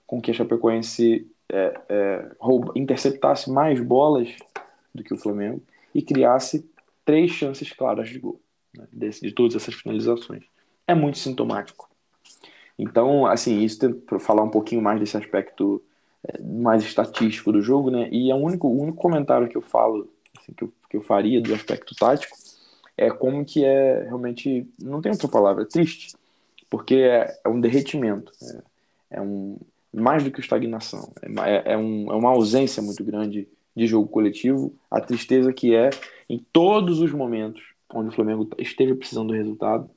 com 0.05 0.21
que 0.21 0.31
a 0.31 0.33
Chapecoense 0.33 1.27
é, 1.49 1.79
é, 1.89 2.31
rouba, 2.39 2.71
interceptasse 2.75 3.51
mais 3.51 3.79
bolas 3.81 4.29
do 4.93 5.03
que 5.03 5.13
o 5.13 5.17
Flamengo 5.17 5.61
e 5.93 6.01
criasse 6.01 6.69
três 7.03 7.31
chances 7.31 7.71
claras 7.71 8.09
de 8.09 8.19
gol 8.19 8.39
né, 8.77 8.87
de, 8.91 9.31
todas 9.31 9.55
essas 9.55 9.75
finalizações 9.75 10.43
é 10.85 10.93
muito 10.93 11.17
sintomático. 11.17 11.89
Então, 12.77 13.25
assim, 13.25 13.61
isso 13.61 13.93
para 14.05 14.19
falar 14.19 14.43
um 14.43 14.49
pouquinho 14.49 14.81
mais 14.81 14.99
desse 14.99 15.17
aspecto 15.17 15.83
é, 16.23 16.41
mais 16.41 16.83
estatístico 16.83 17.51
do 17.51 17.61
jogo, 17.61 17.89
né? 17.89 18.07
E 18.11 18.29
é 18.31 18.35
o 18.35 18.37
único, 18.37 18.67
o 18.67 18.81
único 18.81 18.97
comentário 18.97 19.47
que 19.49 19.57
eu 19.57 19.61
falo, 19.61 20.09
assim, 20.39 20.53
que, 20.53 20.63
eu, 20.63 20.73
que 20.89 20.97
eu 20.97 21.01
faria 21.01 21.41
do 21.41 21.53
aspecto 21.53 21.95
tático, 21.95 22.35
é 22.95 23.09
como 23.09 23.45
que 23.45 23.63
é 23.63 24.03
realmente, 24.03 24.67
não 24.81 25.01
tem 25.01 25.11
outra 25.11 25.27
palavra, 25.27 25.63
é 25.63 25.65
triste, 25.65 26.15
porque 26.69 26.95
é, 26.95 27.39
é 27.43 27.49
um 27.49 27.59
derretimento, 27.59 28.31
é, 28.41 29.17
é, 29.17 29.21
um 29.21 29.57
mais 29.93 30.23
do 30.23 30.31
que 30.31 30.39
estagnação, 30.39 31.11
é, 31.21 31.49
é, 31.49 31.73
é, 31.73 31.77
um, 31.77 32.11
é 32.11 32.15
uma 32.15 32.29
ausência 32.29 32.81
muito 32.81 33.03
grande 33.03 33.47
de 33.75 33.87
jogo 33.87 34.07
coletivo, 34.07 34.73
a 34.89 34.99
tristeza 34.99 35.53
que 35.53 35.75
é 35.75 35.89
em 36.29 36.39
todos 36.51 36.99
os 36.99 37.11
momentos 37.11 37.76
onde 37.93 38.09
o 38.09 38.11
Flamengo 38.11 38.47
esteja 38.57 38.95
precisando 38.95 39.27
do 39.27 39.33
resultado, 39.33 39.89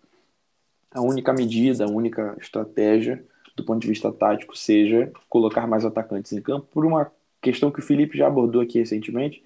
a 0.91 1.01
única 1.01 1.33
medida, 1.33 1.85
a 1.85 1.91
única 1.91 2.37
estratégia 2.41 3.25
do 3.57 3.65
ponto 3.65 3.81
de 3.81 3.89
vista 3.89 4.11
tático 4.13 4.57
seja 4.57 5.13
colocar 5.29 5.67
mais 5.67 5.85
atacantes 5.85 6.33
em 6.33 6.41
campo 6.41 6.67
por 6.73 6.85
uma 6.85 7.11
questão 7.41 7.71
que 7.71 7.81
o 7.81 7.83
Felipe 7.83 8.17
já 8.17 8.27
abordou 8.27 8.61
aqui 8.61 8.79
recentemente, 8.79 9.43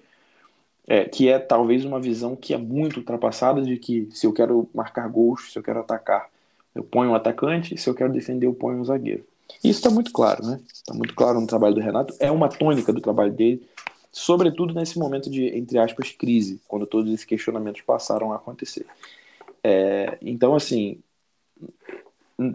é, 0.87 1.05
que 1.05 1.27
é 1.29 1.39
talvez 1.39 1.83
uma 1.85 1.99
visão 1.99 2.35
que 2.35 2.53
é 2.53 2.57
muito 2.57 2.97
ultrapassada 2.97 3.61
de 3.61 3.77
que 3.77 4.07
se 4.11 4.25
eu 4.25 4.33
quero 4.33 4.69
marcar 4.73 5.07
gols, 5.07 5.51
se 5.51 5.57
eu 5.57 5.63
quero 5.63 5.79
atacar, 5.79 6.29
eu 6.73 6.83
ponho 6.83 7.11
um 7.11 7.15
atacante, 7.15 7.77
se 7.77 7.89
eu 7.89 7.95
quero 7.95 8.11
defender, 8.11 8.45
eu 8.45 8.53
ponho 8.53 8.79
um 8.79 8.85
zagueiro. 8.85 9.25
Isso 9.63 9.79
está 9.79 9.89
muito 9.89 10.11
claro, 10.11 10.45
né? 10.45 10.59
Está 10.71 10.93
muito 10.93 11.13
claro 11.15 11.39
no 11.39 11.47
trabalho 11.47 11.75
do 11.75 11.81
Renato, 11.81 12.13
é 12.19 12.31
uma 12.31 12.49
tônica 12.49 12.91
do 12.91 13.01
trabalho 13.01 13.31
dele, 13.31 13.65
sobretudo 14.17 14.73
nesse 14.73 14.97
momento 14.97 15.29
de, 15.29 15.45
entre 15.47 15.77
aspas, 15.77 16.09
crise, 16.09 16.61
quando 16.69 16.87
todos 16.87 17.11
esses 17.11 17.25
questionamentos 17.25 17.81
passaram 17.81 18.31
a 18.31 18.37
acontecer. 18.37 18.85
É, 19.61 20.17
então, 20.21 20.55
assim, 20.55 20.99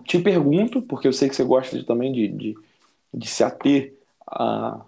te 0.06 0.18
pergunto, 0.18 0.80
porque 0.80 1.06
eu 1.06 1.12
sei 1.12 1.28
que 1.28 1.36
você 1.36 1.44
gosta 1.44 1.78
de, 1.78 1.84
também 1.84 2.12
de, 2.12 2.28
de, 2.28 2.54
de 3.12 3.28
se 3.28 3.44
ater 3.44 3.92
a 4.26 4.80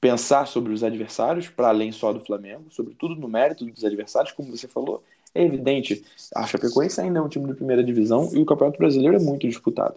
pensar 0.00 0.46
sobre 0.46 0.72
os 0.72 0.82
adversários, 0.82 1.48
para 1.48 1.68
além 1.68 1.92
só 1.92 2.14
do 2.14 2.20
Flamengo, 2.20 2.64
sobretudo 2.70 3.14
no 3.14 3.28
mérito 3.28 3.66
dos 3.66 3.84
adversários, 3.84 4.32
como 4.32 4.56
você 4.56 4.66
falou, 4.66 5.04
é 5.34 5.44
evidente, 5.44 6.02
a 6.34 6.46
Chapecoense 6.46 6.98
ainda 6.98 7.18
é 7.18 7.22
um 7.22 7.28
time 7.28 7.46
de 7.46 7.54
primeira 7.54 7.84
divisão 7.84 8.30
e 8.32 8.38
o 8.38 8.46
Campeonato 8.46 8.78
Brasileiro 8.78 9.16
é 9.16 9.20
muito 9.20 9.46
disputado. 9.46 9.96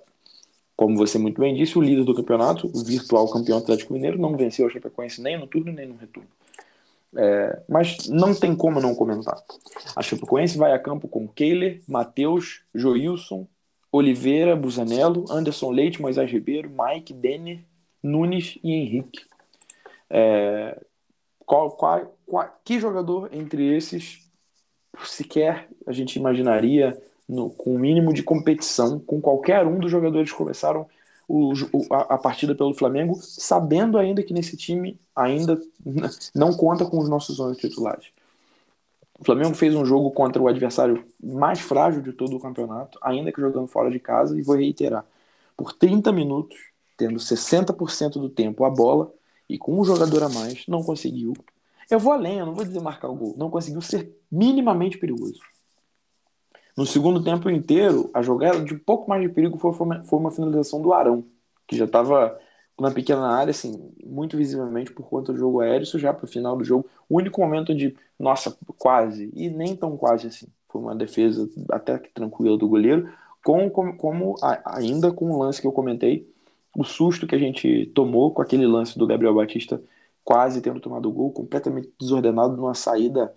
Como 0.76 0.98
você 0.98 1.18
muito 1.18 1.40
bem 1.40 1.54
disse, 1.54 1.78
o 1.78 1.82
líder 1.82 2.04
do 2.04 2.16
campeonato, 2.16 2.68
o 2.68 2.84
virtual 2.84 3.30
campeão 3.32 3.60
Atlético 3.60 3.94
Mineiro, 3.94 4.20
não 4.20 4.36
venceu 4.36 4.68
a 4.68 4.70
Chapecoense 4.70 5.22
nem 5.22 5.38
no 5.38 5.48
turno 5.48 5.72
nem 5.72 5.88
no 5.88 5.96
retorno. 5.96 6.30
É, 7.16 7.62
mas 7.70 8.10
não 8.10 8.34
tem 8.34 8.56
como 8.56 8.82
não 8.82 8.96
comentar. 8.96 9.38
A 9.96 10.02
Chapecoense 10.02 10.58
vai 10.58 10.74
a 10.74 10.80
campo 10.80 11.08
com 11.08 11.28
Keiler, 11.28 11.82
Matheus, 11.88 12.62
Joilson, 12.74 13.48
Oliveira, 13.92 14.56
Busanello, 14.56 15.26
Anderson 15.30 15.70
Leite, 15.70 16.02
Moisés 16.02 16.30
Ribeiro, 16.32 16.72
Mike, 16.72 17.14
Denner, 17.14 17.60
Nunes 18.02 18.58
e 18.64 18.74
Henrique. 18.74 19.22
É, 20.10 20.80
qual, 21.46 21.72
qual, 21.72 22.18
qual, 22.26 22.60
que 22.66 22.80
jogador 22.80 23.30
entre 23.32 23.76
esses 23.76 24.24
sequer 25.06 25.68
a 25.86 25.92
gente 25.92 26.18
imaginaria 26.18 27.00
no, 27.28 27.50
com 27.50 27.76
o 27.76 27.80
mínimo 27.80 28.14
de 28.14 28.24
competição 28.24 29.00
com 29.00 29.22
qualquer 29.22 29.66
um 29.66 29.80
dos 29.80 29.92
jogadores 29.92 30.32
que 30.32 30.38
começaram 30.38 30.88
o, 31.28 31.54
a, 31.90 32.16
a, 32.16 32.18
partida 32.18 32.54
pelo 32.54 32.74
Flamengo, 32.74 33.18
sabendo 33.22 33.98
ainda 33.98 34.22
que 34.22 34.34
nesse 34.34 34.58
time 34.58 35.00
ainda 35.16 35.60
não 36.36 36.54
conta 36.54 36.86
com 36.86 37.00
os 37.00 37.10
nossos 37.10 37.40
11 37.40 37.60
titulares. 37.60 38.08
O 39.20 39.24
Flamengo 39.24 39.56
fez 39.56 39.74
um 39.74 39.86
jogo 39.86 40.12
contra 40.12 40.42
o 40.42 40.48
adversário 40.48 41.06
mais 41.24 41.60
frágil 41.60 42.02
de 42.02 42.12
todo 42.12 42.36
o 42.36 42.40
campeonato, 42.40 43.00
ainda 43.02 43.32
que 43.32 43.40
jogando 43.40 43.68
fora 43.68 43.90
de 43.90 44.00
casa, 44.00 44.38
e 44.38 44.42
vou 44.42 44.58
reiterar: 44.58 45.06
por 45.56 45.72
30 45.72 46.12
minutos, 46.12 46.58
tendo 46.98 47.20
60% 47.20 48.14
do 48.14 48.30
tempo 48.30 48.66
a 48.66 48.70
bola 48.70 49.12
e 49.48 49.58
com 49.58 49.80
um 49.80 49.86
jogador 49.86 50.24
a 50.24 50.30
mais, 50.30 50.66
não 50.68 50.84
conseguiu. 50.84 51.34
Eu 51.90 52.00
vou 52.00 52.12
além, 52.12 52.40
eu 52.40 52.46
não 52.46 52.56
vou 52.56 52.66
dizer 52.66 52.82
marcar 52.82 53.10
o 53.10 53.16
gol, 53.16 53.36
não 53.38 53.50
conseguiu 53.50 53.82
ser 53.82 54.12
minimamente 54.32 54.98
perigoso. 54.98 55.40
No 56.76 56.86
segundo 56.86 57.24
tempo 57.24 57.50
inteiro, 57.50 58.10
a 58.14 58.22
jogada 58.22 58.60
de 58.60 58.74
um 58.74 58.80
pouco 58.80 59.08
mais 59.08 59.22
de 59.22 59.30
perigo 59.30 59.58
foi, 59.58 59.74
foi 59.74 60.20
uma 60.20 60.32
finalização 60.32 60.82
do 60.82 60.92
Arão, 60.92 61.24
que 61.68 61.78
já 61.78 61.86
estava 61.86 62.36
na 62.80 62.90
pequena 62.90 63.28
área, 63.28 63.52
assim, 63.52 63.92
muito 64.04 64.36
visivelmente 64.36 64.92
por 64.92 65.08
conta 65.08 65.32
do 65.32 65.38
jogo 65.38 65.60
aéreo, 65.62 65.84
isso 65.84 66.00
já 66.00 66.12
para 66.12 66.26
o 66.26 66.28
final 66.28 66.58
do 66.58 66.64
jogo. 66.64 66.90
O 67.08 67.18
único 67.18 67.40
momento 67.40 67.76
de, 67.76 67.96
nossa, 68.20 68.58
quase, 68.78 69.30
e 69.36 69.50
nem 69.50 69.76
tão 69.76 69.96
quase 69.96 70.28
assim. 70.28 70.48
Foi 70.68 70.82
uma 70.82 70.96
defesa 70.96 71.48
até 71.70 72.00
que 72.00 72.12
tranquila 72.12 72.58
do 72.58 72.68
goleiro, 72.68 73.08
com, 73.44 73.70
como, 73.70 73.96
como 73.96 74.36
ainda 74.66 75.12
com 75.12 75.30
o 75.30 75.38
lance 75.38 75.62
que 75.62 75.68
eu 75.68 75.72
comentei, 75.72 76.28
o 76.76 76.84
susto 76.84 77.28
que 77.28 77.36
a 77.36 77.40
gente 77.40 77.86
tomou 77.94 78.32
com 78.32 78.42
aquele 78.42 78.66
lance 78.66 78.98
do 78.98 79.06
Gabriel 79.06 79.36
Batista 79.36 79.80
quase 80.24 80.62
tendo 80.62 80.80
tomado 80.80 81.08
o 81.10 81.12
gol, 81.12 81.32
completamente 81.32 81.92
desordenado, 82.00 82.56
numa 82.58 82.74
saída 82.74 83.32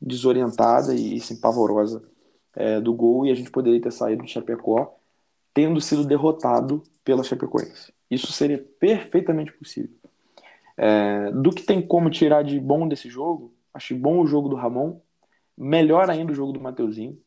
desorientada 0.00 0.94
e 0.94 1.18
assim, 1.18 1.36
pavorosa 1.36 2.02
é, 2.56 2.80
do 2.80 2.92
gol, 2.92 3.26
e 3.26 3.30
a 3.30 3.34
gente 3.34 3.50
poderia 3.50 3.80
ter 3.80 3.92
saído 3.92 4.24
de 4.24 4.30
Chapecó 4.30 4.96
tendo 5.54 5.80
sido 5.80 6.04
derrotado 6.04 6.82
pela 7.04 7.22
Chapecoense. 7.22 7.92
Isso 8.10 8.32
seria 8.32 8.64
perfeitamente 8.78 9.52
possível. 9.52 9.94
É, 10.76 11.30
do 11.30 11.50
que 11.50 11.62
tem 11.62 11.82
como 11.82 12.10
tirar 12.10 12.42
de 12.42 12.58
bom 12.58 12.88
desse 12.88 13.08
jogo, 13.08 13.52
acho 13.74 13.94
bom 13.94 14.20
o 14.20 14.26
jogo 14.26 14.48
do 14.48 14.56
Ramon, 14.56 14.98
melhor 15.56 16.08
ainda 16.10 16.32
o 16.32 16.34
jogo 16.34 16.52
do 16.52 16.60
Mateuzinho. 16.60 17.18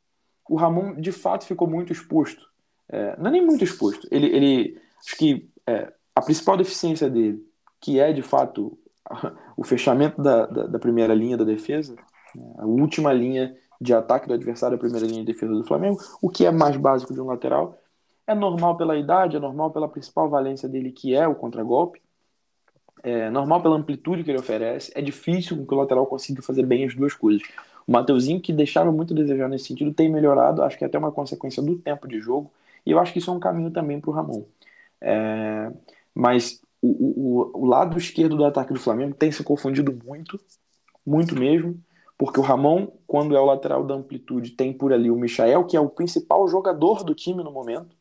O 0.50 0.56
Ramon, 0.56 0.96
de 0.96 1.12
fato, 1.12 1.46
ficou 1.46 1.68
muito 1.68 1.92
exposto. 1.92 2.48
É, 2.90 3.16
não 3.18 3.28
é 3.28 3.32
nem 3.32 3.46
muito 3.46 3.64
exposto. 3.64 4.08
Ele, 4.12 4.28
ele 4.28 4.82
acho 5.00 5.18
que 5.18 5.50
é, 5.68 5.92
a 6.16 6.22
principal 6.22 6.58
deficiência 6.58 7.10
dele, 7.10 7.44
que 7.80 8.00
é 8.00 8.14
de 8.14 8.22
fato 8.22 8.78
o 9.58 9.64
fechamento 9.64 10.22
da, 10.22 10.46
da, 10.46 10.68
da 10.68 10.80
primeira 10.80 11.14
linha 11.14 11.38
da 11.38 11.44
defesa, 11.44 11.96
né, 12.36 12.54
a 12.58 12.66
última 12.66 13.14
linha 13.14 13.56
de 13.86 13.94
ataque 13.94 14.28
do 14.28 14.34
adversário, 14.34 14.76
a 14.76 14.80
primeira 14.80 15.06
linha 15.06 15.22
de 15.22 15.26
defesa 15.26 15.54
do 15.54 15.64
Flamengo, 15.64 16.00
o 16.22 16.30
que 16.30 16.46
é 16.46 16.52
mais 16.52 16.76
básico 16.76 17.14
de 17.14 17.22
um 17.22 17.26
lateral, 17.26 17.80
é 18.28 18.34
normal 18.34 18.76
pela 18.76 18.98
idade, 18.98 19.38
é 19.38 19.40
normal 19.40 19.72
pela 19.72 19.88
principal 19.88 20.30
valência 20.30 20.68
dele, 20.68 20.92
que 20.92 21.16
é 21.16 21.28
o 21.28 21.36
contragolpe. 21.36 22.02
É 23.04 23.30
normal 23.30 23.62
pela 23.62 23.76
amplitude 23.76 24.24
que 24.24 24.32
ele 24.32 24.40
oferece. 24.40 24.92
É 24.96 25.02
difícil 25.02 25.64
que 25.64 25.74
o 25.74 25.78
lateral 25.78 26.08
consiga 26.08 26.42
fazer 26.42 26.66
bem 26.66 26.86
as 26.86 26.96
duas 26.96 27.14
coisas. 27.14 27.44
O 27.86 27.92
Mateuzinho, 27.92 28.42
que 28.42 28.52
deixava 28.52 28.92
muito 28.92 29.14
a 29.14 29.16
desejar 29.16 29.48
nesse 29.48 29.66
sentido, 29.66 29.94
tem 29.94 30.10
melhorado. 30.10 30.64
Acho 30.64 30.76
que 30.76 30.84
é 30.84 30.88
até 30.88 30.98
uma 30.98 31.12
consequência 31.12 31.62
do 31.62 31.78
tempo 31.78 32.08
de 32.08 32.20
jogo. 32.20 32.52
E 32.84 32.90
eu 32.90 33.00
acho 33.00 33.14
que 33.14 33.20
isso 33.20 33.30
é 33.30 33.34
um 33.34 33.40
caminho 33.40 33.70
também 33.70 34.02
para 34.02 34.10
o 34.10 34.14
Ramon. 34.14 34.44
É... 35.00 35.72
Mas 36.16 36.60
o, 36.82 37.52
o, 37.54 37.62
o 37.62 37.66
lado 37.66 37.96
esquerdo 37.96 38.36
do 38.36 38.46
ataque 38.46 38.74
do 38.74 38.80
Flamengo 38.80 39.14
tem 39.14 39.32
se 39.32 39.44
confundido 39.44 39.96
muito, 40.04 40.40
muito 41.06 41.36
mesmo 41.36 41.80
porque 42.18 42.40
o 42.40 42.44
Ramon, 42.44 42.88
quando 43.06 43.36
é 43.36 43.40
o 43.40 43.46
lateral 43.46 43.84
da 43.84 43.96
amplitude, 43.96 44.52
tem 44.52 44.72
por 44.72 44.94
ali 44.94 45.12
o 45.12 45.16
Michael, 45.16 45.66
que 45.66 45.76
é 45.76 45.80
o 45.80 45.90
principal 45.90 46.48
jogador 46.48 47.04
do 47.04 47.14
time 47.14 47.44
no 47.44 47.52
momento, 47.52 47.96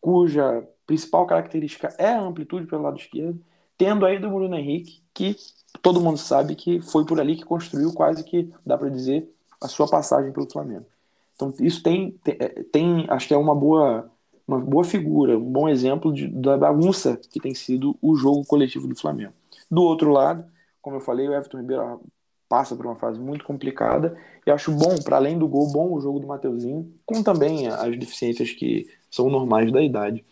cuja 0.00 0.66
principal 0.86 1.26
característica 1.26 1.94
é 1.98 2.08
a 2.08 2.20
amplitude 2.20 2.66
pelo 2.66 2.82
lado 2.82 2.98
esquerdo, 2.98 3.40
tendo 3.76 4.06
aí 4.06 4.18
do 4.18 4.30
Bruno 4.30 4.56
Henrique, 4.56 5.02
que 5.12 5.36
todo 5.82 6.00
mundo 6.00 6.16
sabe 6.16 6.54
que 6.54 6.80
foi 6.80 7.04
por 7.04 7.20
ali 7.20 7.36
que 7.36 7.44
construiu 7.44 7.92
quase 7.92 8.24
que, 8.24 8.50
dá 8.64 8.78
para 8.78 8.88
dizer, 8.88 9.28
a 9.60 9.68
sua 9.68 9.88
passagem 9.88 10.32
pelo 10.32 10.50
Flamengo. 10.50 10.86
Então 11.34 11.52
isso 11.60 11.82
tem, 11.82 12.12
tem, 12.24 12.36
é, 12.38 12.48
tem, 12.64 13.06
acho 13.08 13.28
que 13.28 13.34
é 13.34 13.36
uma 13.36 13.54
boa, 13.54 14.10
uma 14.46 14.58
boa 14.58 14.84
figura, 14.84 15.36
um 15.36 15.52
bom 15.52 15.68
exemplo 15.68 16.12
de, 16.12 16.28
da 16.28 16.56
bagunça 16.56 17.20
que 17.30 17.40
tem 17.40 17.54
sido 17.54 17.96
o 18.00 18.16
jogo 18.16 18.44
coletivo 18.46 18.86
do 18.86 18.98
Flamengo. 18.98 19.34
Do 19.70 19.82
outro 19.82 20.10
lado, 20.10 20.46
como 20.80 20.96
eu 20.96 21.00
falei, 21.00 21.28
o 21.28 21.34
Everton 21.34 21.58
Ribeiro 21.58 22.00
passa 22.48 22.76
por 22.76 22.86
uma 22.86 22.96
fase 22.96 23.18
muito 23.18 23.44
complicada 23.44 24.16
e 24.46 24.50
acho 24.50 24.70
bom, 24.70 24.96
para 25.02 25.16
além 25.16 25.38
do 25.38 25.48
gol, 25.48 25.70
bom 25.72 25.92
o 25.92 26.00
jogo 26.00 26.20
do 26.20 26.26
Mateuzinho, 26.26 26.92
com 27.04 27.22
também 27.22 27.66
as 27.68 27.98
deficiências 27.98 28.52
que 28.52 28.88
são 29.10 29.28
normais 29.28 29.72
da 29.72 29.82
idade. 29.82 30.24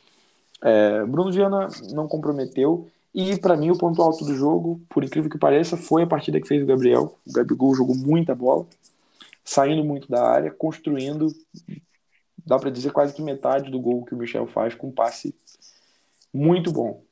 É, 0.63 1.05
Bruno 1.05 1.33
Viana 1.33 1.69
não 1.91 2.07
comprometeu 2.07 2.89
e 3.15 3.37
para 3.39 3.57
mim 3.57 3.71
o 3.71 3.79
ponto 3.79 4.01
alto 4.03 4.25
do 4.25 4.35
jogo, 4.35 4.81
por 4.89 5.05
incrível 5.05 5.31
que 5.31 5.39
pareça, 5.39 5.77
foi 5.77 6.03
a 6.03 6.07
partida 6.07 6.41
que 6.41 6.49
fez 6.49 6.63
o 6.63 6.67
Gabriel. 6.67 7.19
O 7.27 7.33
Gabigol 7.33 7.75
jogou 7.75 7.95
muita 7.95 8.35
bola, 8.35 8.67
saindo 9.45 9.85
muito 9.85 10.09
da 10.09 10.27
área, 10.27 10.51
construindo, 10.51 11.33
dá 12.47 12.59
para 12.59 12.71
dizer 12.71 12.93
quase 12.93 13.15
que 13.15 13.23
metade 13.23 13.71
do 13.71 13.81
gol 13.81 14.05
que 14.05 14.15
o 14.15 14.19
Michel 14.19 14.47
faz 14.47 14.75
com 14.75 14.89
um 14.89 14.93
passe 14.93 15.35
muito 16.33 16.73
bom. 16.73 17.03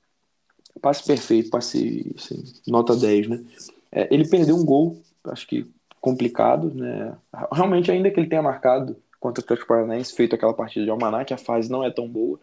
Passe 0.80 1.04
perfeito, 1.04 1.50
passe 1.50 2.12
assim, 2.16 2.42
nota 2.66 2.96
10, 2.96 3.28
né? 3.28 3.44
É, 3.92 4.08
ele 4.12 4.26
perdeu 4.26 4.56
um 4.56 4.64
gol, 4.64 5.00
acho 5.24 5.46
que 5.46 5.66
complicado, 6.00 6.72
né? 6.74 7.14
Realmente, 7.52 7.90
ainda 7.90 8.10
que 8.10 8.18
ele 8.18 8.28
tenha 8.28 8.42
marcado 8.42 8.96
contra 9.20 9.40
o 9.40 9.44
Atlético 9.44 9.68
Paranaense, 9.68 10.14
feito 10.14 10.34
aquela 10.34 10.54
partida 10.54 10.84
de 10.84 10.90
Almanac, 10.90 11.32
a 11.32 11.38
fase 11.38 11.70
não 11.70 11.84
é 11.84 11.90
tão 11.90 12.08
boa, 12.08 12.40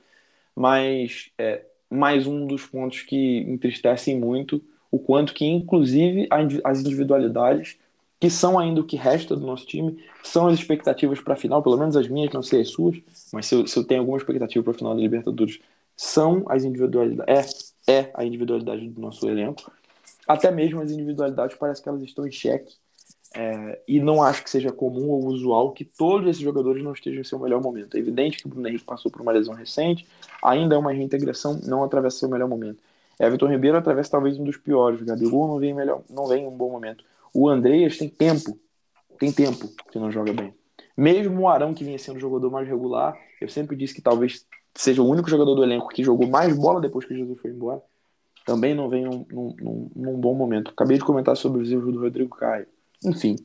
mas 0.55 1.29
é 1.37 1.65
mais 1.89 2.25
um 2.25 2.45
dos 2.45 2.65
pontos 2.65 3.01
que 3.01 3.39
entristecem 3.47 4.17
muito 4.17 4.61
o 4.91 4.97
quanto 4.97 5.33
que, 5.33 5.45
inclusive, 5.45 6.27
as 6.63 6.79
individualidades 6.79 7.77
que 8.19 8.29
são 8.29 8.59
ainda 8.59 8.81
o 8.81 8.83
que 8.83 8.97
resta 8.97 9.35
do 9.35 9.45
nosso 9.45 9.65
time, 9.65 9.97
são 10.21 10.47
as 10.47 10.59
expectativas 10.59 11.21
para 11.21 11.35
a 11.35 11.37
final, 11.37 11.63
pelo 11.63 11.77
menos 11.77 11.95
as 11.95 12.07
minhas, 12.07 12.33
não 12.33 12.43
sei 12.43 12.61
as 12.61 12.69
suas, 12.69 12.97
mas 13.31 13.45
se 13.45 13.55
eu, 13.55 13.65
se 13.65 13.79
eu 13.79 13.83
tenho 13.83 14.01
alguma 14.01 14.17
expectativa 14.17 14.61
para 14.61 14.73
a 14.73 14.77
final 14.77 14.93
da 14.93 15.01
Libertadores, 15.01 15.59
são 15.95 16.43
as 16.49 16.65
individualidades, 16.65 17.73
é, 17.87 17.93
é 17.93 18.11
a 18.13 18.25
individualidade 18.25 18.87
do 18.89 18.99
nosso 18.99 19.27
elenco. 19.29 19.71
Até 20.29 20.51
mesmo 20.51 20.79
as 20.79 20.91
individualidades 20.91 21.57
parece 21.57 21.81
que 21.81 21.89
elas 21.89 22.03
estão 22.03 22.27
em 22.27 22.31
xeque. 22.31 22.71
É, 23.35 23.81
e 23.87 23.99
não 23.99 24.21
acho 24.21 24.43
que 24.43 24.49
seja 24.49 24.71
comum 24.71 25.09
ou 25.09 25.25
usual 25.25 25.71
que 25.71 25.83
todos 25.83 26.29
esses 26.29 26.41
jogadores 26.41 26.83
não 26.83 26.93
estejam 26.93 27.21
em 27.21 27.23
seu 27.23 27.39
melhor 27.39 27.59
momento. 27.59 27.97
É 27.97 27.99
evidente 27.99 28.37
que 28.37 28.45
o 28.45 28.49
Bruno 28.49 28.67
Henrique 28.67 28.85
passou 28.85 29.11
por 29.11 29.23
uma 29.23 29.31
lesão 29.31 29.55
recente, 29.55 30.05
ainda 30.43 30.75
é 30.75 30.77
uma 30.77 30.91
reintegração, 30.91 31.59
não 31.63 31.83
atravessa 31.83 32.19
seu 32.19 32.29
melhor 32.29 32.47
momento. 32.47 32.77
Everton 33.19 33.47
Ribeiro 33.47 33.75
atravessa 33.75 34.11
talvez 34.11 34.39
um 34.39 34.43
dos 34.43 34.55
piores. 34.55 35.01
O 35.01 35.05
Gabigol 35.05 35.47
não 35.47 35.57
vem, 35.57 35.73
melhor, 35.73 36.03
não 36.07 36.27
vem 36.27 36.43
em 36.43 36.47
um 36.47 36.55
bom 36.55 36.69
momento. 36.69 37.03
O 37.33 37.49
Andreas 37.49 37.97
tem 37.97 38.07
tempo, 38.07 38.55
tem 39.17 39.31
tempo 39.31 39.67
que 39.91 39.97
não 39.97 40.11
joga 40.11 40.31
bem. 40.31 40.53
Mesmo 40.95 41.41
o 41.41 41.47
Arão, 41.47 41.73
que 41.73 41.83
vinha 41.83 41.97
sendo 41.97 42.17
o 42.17 42.19
jogador 42.19 42.51
mais 42.51 42.67
regular, 42.67 43.17
eu 43.41 43.49
sempre 43.49 43.75
disse 43.75 43.95
que 43.95 44.01
talvez 44.01 44.45
seja 44.75 45.01
o 45.01 45.09
único 45.09 45.27
jogador 45.27 45.55
do 45.55 45.63
elenco 45.63 45.89
que 45.89 46.03
jogou 46.03 46.27
mais 46.27 46.55
bola 46.55 46.79
depois 46.79 47.03
que 47.03 47.15
Jesus 47.15 47.39
foi 47.39 47.49
embora, 47.49 47.81
também 48.49 48.73
não 48.73 48.89
vem 48.89 49.05
num, 49.05 49.25
num, 49.31 49.91
num 49.95 50.19
bom 50.19 50.33
momento. 50.33 50.71
Acabei 50.71 50.97
de 50.97 51.03
comentar 51.03 51.37
sobre 51.37 51.61
os 51.61 51.71
erros 51.71 51.93
do 51.93 52.01
Rodrigo 52.01 52.35
Caio. 52.35 52.65
Enfim, 53.05 53.35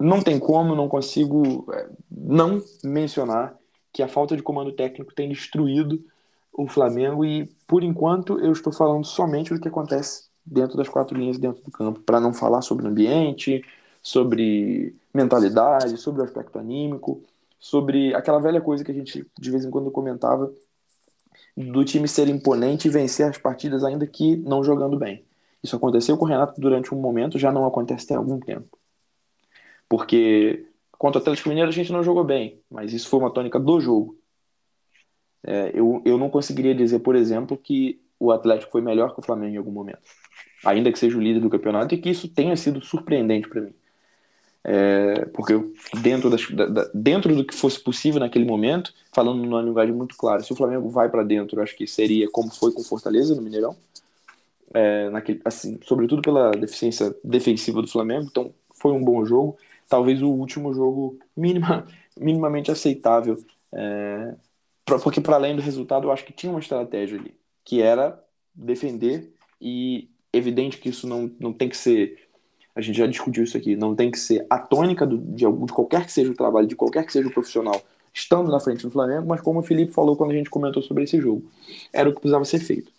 não 0.00 0.20
tem 0.20 0.36
como, 0.36 0.74
não 0.74 0.88
consigo 0.88 1.64
é, 1.72 1.88
não 2.10 2.60
mencionar 2.82 3.56
que 3.92 4.02
a 4.02 4.08
falta 4.08 4.36
de 4.36 4.42
comando 4.42 4.72
técnico 4.72 5.14
tem 5.14 5.28
destruído 5.28 6.04
o 6.52 6.66
Flamengo 6.66 7.24
e, 7.24 7.48
por 7.68 7.84
enquanto, 7.84 8.40
eu 8.40 8.50
estou 8.50 8.72
falando 8.72 9.04
somente 9.04 9.54
do 9.54 9.60
que 9.60 9.68
acontece 9.68 10.24
dentro 10.44 10.76
das 10.76 10.88
quatro 10.88 11.16
linhas 11.16 11.38
dentro 11.38 11.62
do 11.62 11.70
campo, 11.70 12.00
para 12.00 12.18
não 12.18 12.34
falar 12.34 12.62
sobre 12.62 12.86
o 12.86 12.88
ambiente, 12.88 13.64
sobre 14.02 14.92
mentalidade, 15.14 15.96
sobre 15.98 16.20
o 16.20 16.24
aspecto 16.24 16.58
anímico, 16.58 17.22
sobre 17.60 18.12
aquela 18.12 18.40
velha 18.40 18.60
coisa 18.60 18.82
que 18.82 18.90
a 18.90 18.94
gente 18.94 19.24
de 19.38 19.50
vez 19.52 19.64
em 19.64 19.70
quando 19.70 19.88
comentava 19.88 20.52
do 21.56 21.84
time 21.84 22.06
ser 22.08 22.28
imponente 22.28 22.88
e 22.88 22.90
vencer 22.90 23.28
as 23.28 23.38
partidas 23.38 23.84
ainda 23.84 24.06
que 24.06 24.36
não 24.36 24.62
jogando 24.64 24.98
bem. 24.98 25.24
Isso 25.62 25.76
aconteceu 25.76 26.16
com 26.16 26.24
o 26.24 26.28
Renato 26.28 26.60
durante 26.60 26.94
um 26.94 27.00
momento, 27.00 27.38
já 27.38 27.52
não 27.52 27.66
acontece 27.66 28.06
tem 28.06 28.16
algum 28.16 28.38
tempo. 28.40 28.78
Porque 29.88 30.66
contra 30.92 31.18
o 31.18 31.22
Atlético 31.22 31.48
Mineiro 31.48 31.68
a 31.68 31.72
gente 31.72 31.92
não 31.92 32.02
jogou 32.02 32.24
bem, 32.24 32.60
mas 32.70 32.92
isso 32.92 33.08
foi 33.08 33.18
uma 33.18 33.32
tônica 33.32 33.58
do 33.58 33.80
jogo. 33.80 34.18
É, 35.42 35.70
eu, 35.74 36.02
eu 36.04 36.18
não 36.18 36.30
conseguiria 36.30 36.74
dizer, 36.74 37.00
por 37.00 37.16
exemplo, 37.16 37.56
que 37.56 38.00
o 38.18 38.30
Atlético 38.30 38.72
foi 38.72 38.82
melhor 38.82 39.14
que 39.14 39.20
o 39.20 39.22
Flamengo 39.22 39.54
em 39.54 39.58
algum 39.58 39.72
momento. 39.72 40.02
Ainda 40.64 40.92
que 40.92 40.98
seja 40.98 41.16
o 41.16 41.20
líder 41.20 41.40
do 41.40 41.50
campeonato 41.50 41.94
e 41.94 41.98
que 41.98 42.10
isso 42.10 42.28
tenha 42.28 42.54
sido 42.56 42.80
surpreendente 42.80 43.48
para 43.48 43.62
mim. 43.62 43.74
É, 44.62 45.24
porque 45.26 45.54
dentro, 46.02 46.28
das, 46.28 46.48
da, 46.50 46.90
dentro 46.92 47.34
do 47.34 47.44
que 47.44 47.54
fosse 47.54 47.80
possível 47.80 48.20
naquele 48.20 48.44
momento, 48.44 48.92
falando 49.12 49.42
numa 49.42 49.62
linguagem 49.62 49.94
muito 49.94 50.16
clara, 50.16 50.42
se 50.42 50.52
o 50.52 50.56
Flamengo 50.56 50.88
vai 50.90 51.08
para 51.08 51.22
dentro, 51.22 51.60
acho 51.62 51.76
que 51.76 51.86
seria 51.86 52.30
como 52.30 52.54
foi 52.54 52.72
com 52.72 52.82
Fortaleza 52.82 53.34
no 53.34 53.42
Mineirão, 53.42 53.74
é, 54.72 55.08
naquele, 55.10 55.40
assim, 55.44 55.78
sobretudo 55.84 56.22
pela 56.22 56.50
deficiência 56.50 57.14
defensiva 57.24 57.80
do 57.80 57.88
Flamengo. 57.88 58.26
Então 58.30 58.54
foi 58.74 58.92
um 58.92 59.02
bom 59.02 59.24
jogo, 59.24 59.56
talvez 59.88 60.22
o 60.22 60.28
último 60.28 60.72
jogo 60.74 61.18
minima, 61.36 61.86
minimamente 62.18 62.70
aceitável, 62.70 63.38
é, 63.72 64.34
pra, 64.84 64.98
porque 64.98 65.20
para 65.20 65.36
além 65.36 65.56
do 65.56 65.62
resultado, 65.62 66.06
eu 66.08 66.12
acho 66.12 66.24
que 66.24 66.32
tinha 66.32 66.52
uma 66.52 66.60
estratégia 66.60 67.18
ali, 67.18 67.34
que 67.64 67.80
era 67.80 68.22
defender 68.54 69.32
e 69.60 70.08
evidente 70.32 70.78
que 70.78 70.90
isso 70.90 71.06
não, 71.06 71.30
não 71.40 71.52
tem 71.52 71.68
que 71.68 71.76
ser 71.76 72.29
a 72.74 72.80
gente 72.80 72.96
já 72.96 73.06
discutiu 73.06 73.44
isso 73.44 73.56
aqui, 73.56 73.76
não 73.76 73.94
tem 73.94 74.10
que 74.10 74.18
ser 74.18 74.46
a 74.48 74.58
tônica 74.58 75.06
do, 75.06 75.18
de, 75.18 75.44
de 75.44 75.72
qualquer 75.72 76.04
que 76.04 76.12
seja 76.12 76.30
o 76.30 76.34
trabalho, 76.34 76.66
de 76.66 76.76
qualquer 76.76 77.04
que 77.04 77.12
seja 77.12 77.28
o 77.28 77.32
profissional, 77.32 77.80
estando 78.12 78.50
na 78.50 78.60
frente 78.60 78.82
do 78.82 78.90
Flamengo, 78.90 79.26
mas 79.26 79.40
como 79.40 79.60
o 79.60 79.62
Felipe 79.62 79.92
falou 79.92 80.16
quando 80.16 80.32
a 80.32 80.34
gente 80.34 80.50
comentou 80.50 80.82
sobre 80.82 81.04
esse 81.04 81.20
jogo, 81.20 81.44
era 81.92 82.08
o 82.08 82.12
que 82.12 82.20
precisava 82.20 82.44
ser 82.44 82.60
feito 82.60 82.92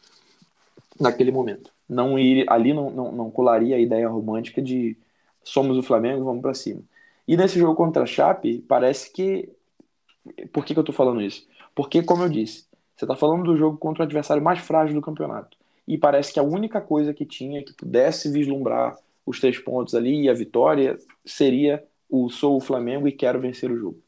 naquele 1.00 1.32
momento. 1.32 1.72
Não 1.88 2.18
ir 2.18 2.46
ali 2.50 2.74
não, 2.74 2.90
não, 2.90 3.12
não 3.12 3.32
colaria 3.32 3.76
a 3.76 3.80
ideia 3.80 4.08
romântica 4.08 4.62
de 4.62 4.96
somos 5.44 5.78
o 5.78 5.84
Flamengo, 5.84 6.24
vamos 6.24 6.42
para 6.42 6.54
cima. 6.54 6.82
E 7.28 7.36
nesse 7.36 7.60
jogo 7.60 7.76
contra 7.76 8.04
a 8.04 8.06
Chape, 8.06 8.64
parece 8.68 9.12
que 9.12 9.50
por 10.52 10.66
que, 10.66 10.74
que 10.74 10.80
eu 10.80 10.84
tô 10.84 10.94
falando 10.94 11.22
isso? 11.22 11.48
Porque, 11.74 12.04
como 12.04 12.24
eu 12.24 12.30
disse, 12.30 12.66
você 12.96 13.06
tá 13.06 13.16
falando 13.16 13.44
do 13.44 13.58
jogo 13.58 13.78
contra 13.78 14.04
o 14.04 14.06
adversário 14.06 14.44
mais 14.44 14.60
frágil 14.60 14.96
do 14.96 15.02
campeonato. 15.02 15.58
E 15.88 15.98
parece 15.98 16.32
que 16.32 16.40
a 16.40 16.44
única 16.44 16.80
coisa 16.80 17.14
que 17.14 17.26
tinha 17.26 17.64
que 17.64 17.74
pudesse 17.74 18.32
vislumbrar 18.32 18.96
os 19.26 19.40
três 19.40 19.60
pontos 19.60 19.96
ali 19.96 20.24
e 20.24 20.30
a 20.30 20.34
vitória 20.34 20.98
seria 21.26 21.84
o 22.10 22.30
sou 22.30 22.58
o 22.58 22.62
Flamengo 22.62 23.08
e 23.08 23.12
quero 23.12 23.40
vencer 23.40 23.72
o 23.72 23.78
jogo. 23.78 24.02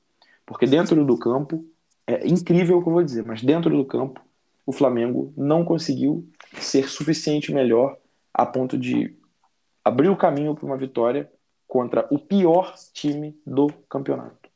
Porque 0.45 0.65
dentro 0.65 1.05
do 1.05 1.17
campo, 1.17 1.65
é 2.05 2.27
incrível 2.27 2.77
o 2.77 2.83
que 2.83 2.89
eu 2.89 2.93
vou 2.93 3.03
dizer, 3.03 3.25
mas 3.25 3.41
dentro 3.41 3.75
do 3.75 3.85
campo, 3.85 4.21
o 4.65 4.71
Flamengo 4.71 5.33
não 5.37 5.63
conseguiu 5.63 6.27
ser 6.59 6.89
suficiente 6.89 7.53
melhor 7.53 7.97
a 8.33 8.45
ponto 8.45 8.77
de 8.77 9.15
abrir 9.83 10.09
o 10.09 10.17
caminho 10.17 10.55
para 10.55 10.65
uma 10.65 10.77
vitória 10.77 11.31
contra 11.67 12.07
o 12.11 12.19
pior 12.19 12.73
time 12.93 13.37
do 13.45 13.67
campeonato. 13.89 14.49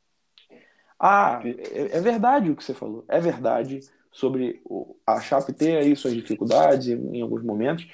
Ah, 0.98 1.40
é, 1.44 1.96
é 1.96 2.00
verdade 2.00 2.50
o 2.50 2.56
que 2.56 2.64
você 2.64 2.74
falou. 2.74 3.04
É 3.08 3.20
verdade 3.20 3.80
sobre 4.10 4.60
a 5.06 5.20
Chape 5.20 5.52
ter 5.52 5.78
aí 5.78 5.94
suas 5.94 6.14
dificuldades 6.14 6.88
em 6.88 7.20
alguns 7.20 7.42
momentos, 7.42 7.86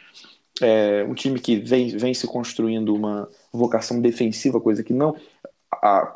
é 0.61 1.05
um 1.05 1.14
time 1.14 1.38
que 1.40 1.57
vem, 1.57 1.97
vem 1.97 2.14
se 2.14 2.27
construindo 2.27 2.95
uma 2.95 3.29
vocação 3.53 4.01
defensiva, 4.01 4.61
coisa 4.61 4.83
que 4.85 4.93
não. 4.93 5.17
A, 5.73 6.12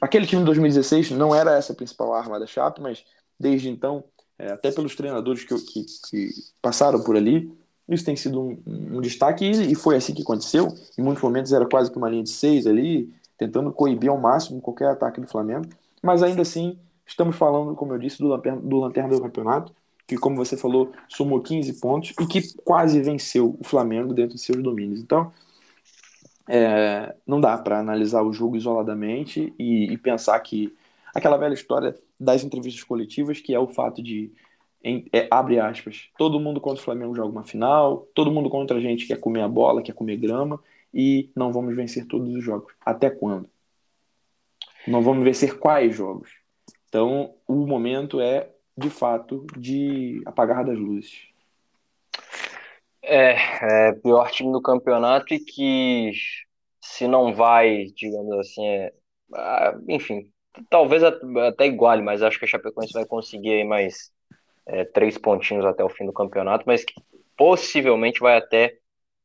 aquele 0.00 0.26
time 0.26 0.40
de 0.40 0.46
2016 0.46 1.10
não 1.10 1.34
era 1.34 1.56
essa 1.56 1.72
a 1.72 1.76
principal 1.76 2.14
arma 2.14 2.40
da 2.40 2.46
Chape, 2.46 2.80
mas 2.80 3.04
desde 3.38 3.68
então, 3.68 4.04
é, 4.38 4.52
até 4.52 4.70
pelos 4.70 4.96
treinadores 4.96 5.44
que, 5.44 5.54
que, 5.54 5.84
que, 6.08 6.30
passaram 6.62 7.02
por 7.02 7.16
ali, 7.16 7.52
isso 7.88 8.04
tem 8.04 8.16
sido 8.16 8.40
um, 8.40 8.62
um 8.66 9.00
destaque 9.00 9.44
e, 9.44 9.72
e, 9.72 9.74
foi 9.74 9.96
assim 9.96 10.14
que 10.14 10.22
aconteceu. 10.22 10.74
Em 10.98 11.02
muitos 11.02 11.22
momentos 11.22 11.52
era 11.52 11.66
quase 11.66 11.90
que 11.90 11.98
uma 11.98 12.08
linha 12.08 12.22
de 12.22 12.30
seis 12.30 12.66
ali, 12.66 13.12
tentando 13.36 13.70
coibir 13.72 14.10
ao 14.10 14.18
máximo 14.18 14.60
qualquer 14.60 14.88
ataque 14.88 15.20
do 15.20 15.26
Flamengo, 15.26 15.66
mas 16.02 16.22
ainda 16.22 16.42
assim, 16.42 16.78
estamos 17.06 17.36
falando, 17.36 17.74
como 17.74 17.92
eu 17.92 17.98
disse, 17.98 18.18
do 18.18 18.28
lanterna 18.28 18.60
do, 18.60 18.78
lanterna 18.78 19.10
do 19.10 19.20
campeonato 19.20 19.72
que, 20.06 20.16
como 20.16 20.36
você 20.36 20.56
falou, 20.56 20.92
somou 21.08 21.40
15 21.40 21.80
pontos 21.80 22.12
e 22.20 22.26
que 22.26 22.54
quase 22.62 23.00
venceu 23.00 23.56
o 23.58 23.64
Flamengo 23.64 24.12
dentro 24.12 24.34
de 24.34 24.40
seus 24.40 24.62
domínios. 24.62 25.00
Então, 25.00 25.32
é, 26.48 27.14
não 27.26 27.40
dá 27.40 27.56
para 27.56 27.78
analisar 27.78 28.22
o 28.22 28.32
jogo 28.32 28.56
isoladamente 28.56 29.54
e, 29.58 29.92
e, 29.92 29.96
pensar 29.96 30.38
que 30.40 30.74
aquela 31.14 31.38
velha 31.38 31.54
história 31.54 31.94
das 32.20 32.44
entrevistas 32.44 32.84
coletivas, 32.84 33.40
que 33.40 33.54
é 33.54 33.58
o 33.58 33.66
fato 33.66 34.02
de, 34.02 34.30
em, 34.82 35.06
é, 35.12 35.26
abre 35.30 35.58
aspas, 35.58 36.10
todo 36.18 36.38
mundo 36.38 36.60
contra 36.60 36.80
o 36.80 36.84
Flamengo 36.84 37.14
joga 37.14 37.30
uma 37.30 37.44
final, 37.44 38.06
todo 38.14 38.30
mundo 38.30 38.50
contra 38.50 38.76
a 38.76 38.80
gente 38.80 39.06
quer 39.06 39.18
comer 39.18 39.40
a 39.40 39.48
bola, 39.48 39.82
quer 39.82 39.94
comer 39.94 40.18
grama 40.18 40.60
e 40.92 41.30
não 41.34 41.50
vamos 41.50 41.74
vencer 41.74 42.06
todos 42.06 42.34
os 42.34 42.44
jogos. 42.44 42.74
Até 42.84 43.08
quando? 43.08 43.48
Não 44.86 45.02
vamos 45.02 45.24
vencer 45.24 45.58
quais 45.58 45.96
jogos? 45.96 46.30
Então, 46.88 47.34
o 47.48 47.66
momento 47.66 48.20
é 48.20 48.50
de 48.76 48.90
fato, 48.90 49.46
de 49.56 50.22
apagar 50.26 50.64
das 50.64 50.78
luzes. 50.78 51.28
É, 53.02 53.88
é 53.88 53.92
pior 53.92 54.30
time 54.30 54.50
do 54.52 54.62
campeonato 54.62 55.34
e 55.34 55.38
que 55.38 56.12
se 56.80 57.06
não 57.06 57.34
vai, 57.34 57.86
digamos 57.94 58.38
assim, 58.38 58.66
é, 58.66 58.92
ah, 59.34 59.78
enfim, 59.88 60.30
talvez 60.70 61.02
até 61.02 61.66
iguale, 61.66 62.02
mas 62.02 62.22
acho 62.22 62.38
que 62.38 62.44
a 62.44 62.48
Chapecoense 62.48 62.92
vai 62.92 63.04
conseguir 63.06 63.54
aí 63.54 63.64
mais 63.64 64.12
é, 64.66 64.84
três 64.84 65.18
pontinhos 65.18 65.64
até 65.64 65.84
o 65.84 65.88
fim 65.88 66.06
do 66.06 66.12
campeonato, 66.12 66.64
mas 66.66 66.84
que 66.84 66.94
possivelmente 67.36 68.20
vai 68.20 68.36
até 68.36 68.78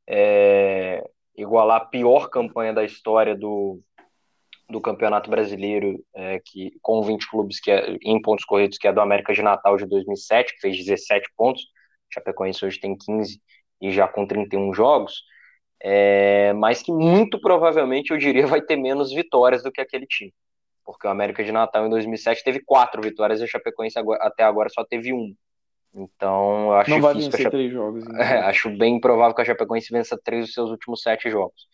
é, 0.08 1.08
igualar 1.38 1.82
a 1.82 1.86
pior 1.86 2.30
campanha 2.30 2.74
da 2.74 2.84
história 2.84 3.36
do, 3.36 3.80
do 4.70 4.80
Campeonato 4.80 5.30
Brasileiro, 5.30 6.04
é, 6.14 6.40
que 6.46 6.72
com 6.82 7.02
20 7.02 7.30
clubes 7.30 7.60
que 7.60 7.72
é, 7.72 7.98
em 8.04 8.22
pontos 8.22 8.46
corridos, 8.46 8.78
que 8.78 8.88
é 8.88 8.94
do 8.94 9.02
América 9.02 9.34
de 9.34 9.42
Natal 9.42 9.76
de 9.78 9.86
2007, 9.86 10.54
que 10.54 10.62
fez 10.62 10.78
17 10.78 11.28
pontos. 11.36 11.64
Chapecoense 12.12 12.64
hoje 12.64 12.80
tem 12.80 12.96
15 12.96 13.42
e 13.82 13.92
já 13.92 14.08
com 14.08 14.28
31 14.28 14.74
jogos. 14.74 15.24
É, 15.82 16.54
mas 16.54 16.82
que 16.82 16.92
muito 16.92 17.40
provavelmente 17.40 18.12
eu 18.12 18.18
diria 18.18 18.46
vai 18.48 18.62
ter 18.62 18.76
menos 18.76 19.12
vitórias 19.12 19.64
do 19.64 19.72
que 19.72 19.82
aquele 19.82 20.06
time. 20.06 20.34
Porque 20.86 21.08
o 21.08 21.10
América 21.10 21.44
de 21.44 21.52
Natal 21.52 21.86
em 21.86 21.90
2007 21.90 22.44
teve 22.44 22.62
quatro 22.64 23.02
vitórias 23.02 23.40
e 23.40 23.44
a 23.44 23.48
Chapecoense 23.48 23.98
agora, 23.98 24.20
até 24.24 24.44
agora 24.44 24.70
só 24.70 24.84
teve 24.84 25.14
um. 25.14 25.36
Então, 25.94 26.66
eu 26.66 26.74
acho 26.74 26.90
Não 26.92 27.02
vai 27.02 27.16
vencer 27.16 27.42
Chape... 27.42 27.50
três 27.50 27.72
jogos. 27.72 28.04
Então. 28.10 28.22
É, 28.22 28.40
acho 28.42 28.70
bem 28.78 29.00
provável 29.00 29.36
que 29.36 29.42
a 29.42 29.46
Chapecoense 29.46 29.92
vença 29.92 30.20
três 30.24 30.46
dos 30.46 30.54
seus 30.54 30.70
últimos 30.70 31.02
sete 31.02 31.30
jogos. 31.30 31.68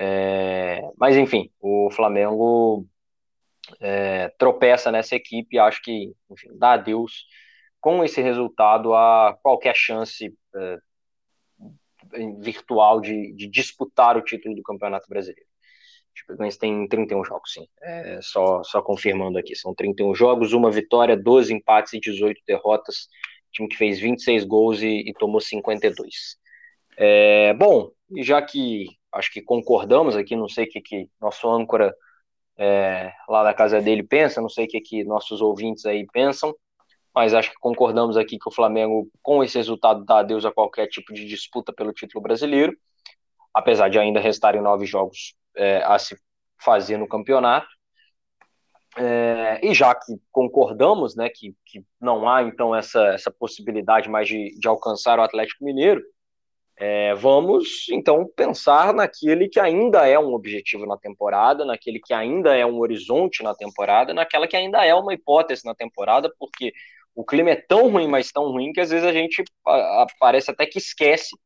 É, 0.00 0.80
mas 0.96 1.16
enfim, 1.16 1.50
o 1.60 1.90
Flamengo 1.90 2.86
é, 3.80 4.28
tropeça 4.38 4.92
nessa 4.92 5.16
equipe 5.16 5.56
e 5.56 5.58
acho 5.58 5.82
que 5.82 6.14
enfim, 6.30 6.48
dá 6.56 6.74
adeus 6.74 7.26
com 7.80 8.04
esse 8.04 8.20
resultado 8.20 8.94
a 8.94 9.36
qualquer 9.42 9.74
chance 9.74 10.32
é, 10.54 10.78
virtual 12.38 13.00
de, 13.00 13.32
de, 13.34 13.48
disputar 13.48 14.16
o 14.16 14.22
título 14.22 14.54
do 14.54 14.62
Campeonato 14.62 15.08
Brasileiro. 15.08 15.48
Chapecoense 16.14 16.58
tem 16.58 16.88
31 16.88 17.24
jogos, 17.24 17.52
sim. 17.52 17.66
É, 17.82 18.20
só, 18.22 18.62
só 18.64 18.82
confirmando 18.82 19.38
aqui, 19.38 19.54
são 19.54 19.74
31 19.74 20.14
jogos, 20.14 20.52
uma 20.52 20.70
vitória, 20.70 21.16
12 21.16 21.52
empates 21.54 21.92
e 21.92 22.00
18 22.00 22.40
derrotas. 22.46 23.08
Time 23.52 23.68
que 23.68 23.76
fez 23.76 23.98
26 24.00 24.44
gols 24.44 24.82
e, 24.82 25.08
e 25.08 25.12
tomou 25.14 25.40
52. 25.40 26.36
É, 26.96 27.54
bom, 27.54 27.90
já 28.16 28.42
que 28.42 28.97
acho 29.12 29.32
que 29.32 29.42
concordamos 29.42 30.16
aqui, 30.16 30.36
não 30.36 30.48
sei 30.48 30.64
o 30.64 30.68
que, 30.68 30.80
que 30.80 31.10
nosso 31.20 31.48
âncora 31.48 31.94
é, 32.58 33.12
lá 33.28 33.42
da 33.44 33.54
casa 33.54 33.80
dele 33.80 34.02
pensa, 34.02 34.40
não 34.40 34.48
sei 34.48 34.66
o 34.66 34.68
que, 34.68 34.80
que 34.80 35.04
nossos 35.04 35.40
ouvintes 35.40 35.86
aí 35.86 36.06
pensam, 36.12 36.54
mas 37.14 37.34
acho 37.34 37.50
que 37.50 37.58
concordamos 37.58 38.16
aqui 38.16 38.38
que 38.38 38.48
o 38.48 38.52
Flamengo, 38.52 39.10
com 39.22 39.42
esse 39.42 39.56
resultado, 39.56 40.04
dá 40.04 40.18
adeus 40.18 40.44
a 40.44 40.52
qualquer 40.52 40.86
tipo 40.88 41.12
de 41.12 41.24
disputa 41.24 41.72
pelo 41.72 41.92
título 41.92 42.22
brasileiro, 42.22 42.76
apesar 43.54 43.88
de 43.88 43.98
ainda 43.98 44.20
restarem 44.20 44.60
nove 44.60 44.86
jogos 44.86 45.34
é, 45.56 45.82
a 45.84 45.98
se 45.98 46.16
fazer 46.60 46.96
no 46.96 47.08
campeonato. 47.08 47.68
É, 48.96 49.60
e 49.62 49.74
já 49.74 49.94
que 49.94 50.14
concordamos 50.32 51.14
né, 51.14 51.28
que, 51.28 51.54
que 51.66 51.84
não 52.00 52.28
há 52.28 52.42
então 52.42 52.74
essa, 52.74 53.00
essa 53.08 53.30
possibilidade 53.30 54.08
mais 54.08 54.26
de, 54.26 54.58
de 54.58 54.66
alcançar 54.66 55.18
o 55.18 55.22
Atlético 55.22 55.64
Mineiro, 55.64 56.02
é, 56.80 57.12
vamos 57.14 57.86
então 57.90 58.24
pensar 58.36 58.94
naquele 58.94 59.48
que 59.48 59.58
ainda 59.58 60.06
é 60.06 60.16
um 60.16 60.32
objetivo 60.32 60.86
na 60.86 60.96
temporada, 60.96 61.64
naquele 61.64 61.98
que 61.98 62.14
ainda 62.14 62.54
é 62.54 62.64
um 62.64 62.78
horizonte 62.78 63.42
na 63.42 63.52
temporada, 63.52 64.14
naquela 64.14 64.46
que 64.46 64.56
ainda 64.56 64.84
é 64.84 64.94
uma 64.94 65.12
hipótese 65.12 65.64
na 65.64 65.74
temporada, 65.74 66.32
porque 66.38 66.72
o 67.16 67.24
clima 67.24 67.50
é 67.50 67.56
tão 67.56 67.90
ruim, 67.90 68.06
mas 68.06 68.30
tão 68.30 68.44
ruim, 68.52 68.72
que 68.72 68.80
às 68.80 68.90
vezes 68.90 69.04
a 69.04 69.12
gente 69.12 69.42
parece 70.20 70.52
até 70.52 70.66
que 70.66 70.78
esquece 70.78 71.36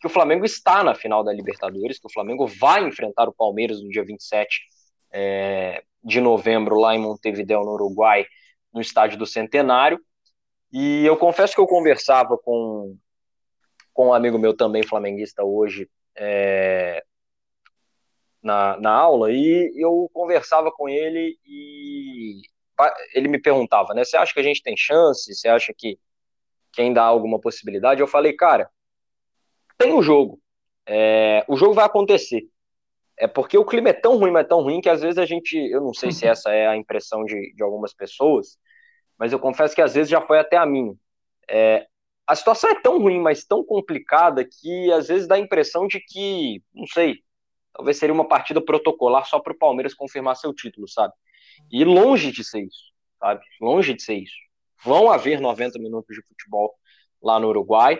que 0.00 0.08
o 0.08 0.10
Flamengo 0.10 0.44
está 0.44 0.82
na 0.82 0.94
final 0.94 1.22
da 1.22 1.32
Libertadores, 1.32 2.00
que 2.00 2.06
o 2.06 2.12
Flamengo 2.12 2.46
vai 2.48 2.82
enfrentar 2.84 3.28
o 3.28 3.34
Palmeiras 3.34 3.80
no 3.80 3.88
dia 3.90 4.04
27 4.04 4.60
é, 5.12 5.84
de 6.02 6.20
novembro, 6.20 6.80
lá 6.80 6.96
em 6.96 6.98
Montevideo, 6.98 7.60
no 7.60 7.74
Uruguai, 7.74 8.26
no 8.72 8.80
estádio 8.80 9.18
do 9.18 9.26
Centenário. 9.26 10.00
E 10.72 11.04
eu 11.04 11.16
confesso 11.16 11.54
que 11.54 11.60
eu 11.60 11.66
conversava 11.66 12.36
com, 12.38 12.96
com 13.92 14.08
um 14.08 14.14
amigo 14.14 14.38
meu 14.38 14.54
também 14.56 14.82
flamenguista 14.82 15.44
hoje 15.44 15.88
é, 16.16 17.02
na, 18.42 18.78
na 18.78 18.92
aula, 18.92 19.30
e 19.32 19.72
eu 19.76 20.10
conversava 20.12 20.70
com 20.72 20.88
ele 20.88 21.38
e 21.44 22.40
ele 23.14 23.28
me 23.28 23.40
perguntava, 23.40 23.92
né? 23.92 24.04
Você 24.04 24.16
acha 24.16 24.32
que 24.32 24.40
a 24.40 24.44
gente 24.44 24.62
tem 24.62 24.76
chance? 24.76 25.34
Você 25.34 25.48
acha 25.48 25.72
que, 25.76 25.98
que 26.72 26.80
ainda 26.80 27.02
há 27.02 27.06
alguma 27.06 27.38
possibilidade? 27.38 28.00
Eu 28.00 28.06
falei, 28.06 28.32
cara, 28.32 28.70
tem 29.76 29.92
o 29.92 30.02
jogo. 30.02 30.40
É, 30.86 31.44
o 31.46 31.56
jogo 31.56 31.74
vai 31.74 31.84
acontecer. 31.84 32.48
É 33.18 33.26
porque 33.26 33.58
o 33.58 33.64
clima 33.66 33.90
é 33.90 33.92
tão 33.92 34.16
ruim, 34.16 34.30
mas 34.30 34.46
é 34.46 34.48
tão 34.48 34.62
ruim 34.62 34.80
que 34.80 34.88
às 34.88 35.02
vezes 35.02 35.18
a 35.18 35.26
gente, 35.26 35.54
eu 35.54 35.82
não 35.82 35.92
sei 35.92 36.10
se 36.10 36.26
essa 36.26 36.50
é 36.50 36.66
a 36.66 36.76
impressão 36.76 37.24
de, 37.24 37.52
de 37.54 37.62
algumas 37.62 37.92
pessoas, 37.92 38.58
mas 39.18 39.32
eu 39.32 39.38
confesso 39.38 39.74
que 39.74 39.82
às 39.82 39.94
vezes 39.94 40.10
já 40.10 40.22
foi 40.22 40.38
até 40.38 40.56
a 40.56 40.64
minha. 40.64 40.94
É, 41.46 41.86
a 42.30 42.36
situação 42.36 42.70
é 42.70 42.80
tão 42.80 43.00
ruim, 43.00 43.18
mas 43.18 43.44
tão 43.44 43.64
complicada 43.64 44.44
que 44.44 44.92
às 44.92 45.08
vezes 45.08 45.26
dá 45.26 45.34
a 45.34 45.40
impressão 45.40 45.88
de 45.88 45.98
que, 45.98 46.62
não 46.72 46.86
sei, 46.86 47.24
talvez 47.72 47.96
seria 47.96 48.14
uma 48.14 48.28
partida 48.28 48.64
protocolar 48.64 49.26
só 49.26 49.40
para 49.40 49.52
o 49.52 49.58
Palmeiras 49.58 49.94
confirmar 49.94 50.36
seu 50.36 50.54
título, 50.54 50.86
sabe? 50.86 51.12
E 51.72 51.84
longe 51.84 52.30
de 52.30 52.44
ser 52.44 52.60
isso, 52.60 52.92
sabe? 53.18 53.44
Longe 53.60 53.94
de 53.94 54.02
ser 54.04 54.14
isso. 54.14 54.36
Vão 54.84 55.10
haver 55.10 55.40
90 55.40 55.80
minutos 55.80 56.14
de 56.14 56.22
futebol 56.22 56.72
lá 57.20 57.40
no 57.40 57.48
Uruguai. 57.48 57.98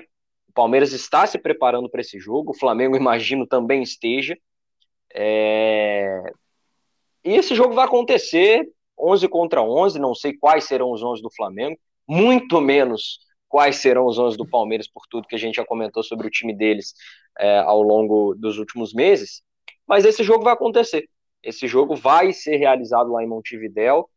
O 0.49 0.53
Palmeiras 0.53 0.93
está 0.93 1.27
se 1.27 1.37
preparando 1.37 1.91
para 1.91 2.01
esse 2.01 2.21
jogo, 2.21 2.53
o 2.53 2.57
Flamengo, 2.57 2.95
imagino, 2.97 3.49
também 3.49 3.83
esteja. 3.83 4.39
É... 5.13 6.23
E 7.25 7.35
esse 7.35 7.57
jogo 7.57 7.75
vai 7.75 7.85
acontecer 7.85 8.65
11 8.97 9.27
contra 9.27 9.61
11, 9.61 9.99
não 9.99 10.15
sei 10.15 10.35
quais 10.39 10.63
serão 10.67 10.93
os 10.93 11.03
11 11.03 11.21
do 11.21 11.35
Flamengo, 11.35 11.77
muito 12.07 12.61
menos 12.61 13.29
quais 13.51 13.77
serão 13.77 14.07
os 14.07 14.17
11 14.17 14.39
do 14.39 14.49
Palmeiras, 14.49 14.89
por 14.89 15.03
tudo 15.11 15.27
que 15.27 15.35
a 15.35 15.39
gente 15.39 15.57
já 15.57 15.67
comentou 15.67 16.03
sobre 16.03 16.27
o 16.27 16.31
time 16.31 16.55
deles 16.57 16.95
é, 17.39 17.59
ao 17.59 17.83
longo 17.83 18.35
dos 18.35 18.57
últimos 18.59 18.95
meses. 18.95 19.43
Mas 19.87 20.05
esse 20.05 20.23
jogo 20.23 20.45
vai 20.45 20.55
acontecer. 20.55 21.09
Esse 21.43 21.67
jogo 21.67 21.97
vai 21.97 22.33
ser 22.33 22.57
realizado 22.57 23.11
lá 23.11 23.25
em 23.25 23.27
Montevidéu 23.27 24.09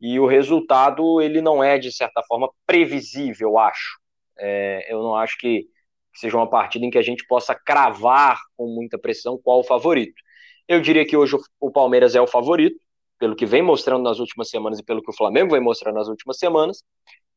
e 0.00 0.18
o 0.18 0.26
resultado 0.26 1.20
ele 1.20 1.40
não 1.40 1.62
é 1.62 1.78
de 1.78 1.92
certa 1.92 2.20
forma 2.24 2.50
previsível, 2.66 3.58
acho. 3.58 4.00
É, 4.36 4.92
eu 4.92 5.00
não 5.02 5.14
acho 5.14 5.38
que 5.38 5.66
seja 6.14 6.36
uma 6.36 6.50
partida 6.50 6.84
em 6.84 6.90
que 6.90 6.98
a 6.98 7.02
gente 7.02 7.24
possa 7.28 7.54
cravar 7.54 8.40
com 8.56 8.66
muita 8.66 8.98
pressão 8.98 9.38
qual 9.40 9.60
o 9.60 9.64
favorito. 9.64 10.20
Eu 10.66 10.80
diria 10.80 11.06
que 11.06 11.16
hoje 11.16 11.36
o 11.60 11.70
Palmeiras 11.70 12.16
é 12.16 12.20
o 12.20 12.26
favorito, 12.26 12.80
pelo 13.20 13.36
que 13.36 13.46
vem 13.46 13.62
mostrando 13.62 14.02
nas 14.02 14.18
últimas 14.18 14.48
semanas 14.48 14.78
e 14.80 14.82
pelo 14.82 15.02
que 15.02 15.10
o 15.10 15.16
Flamengo 15.16 15.52
vem 15.52 15.60
mostrando 15.60 15.96
nas 15.96 16.08
últimas 16.08 16.38
semanas. 16.38 16.82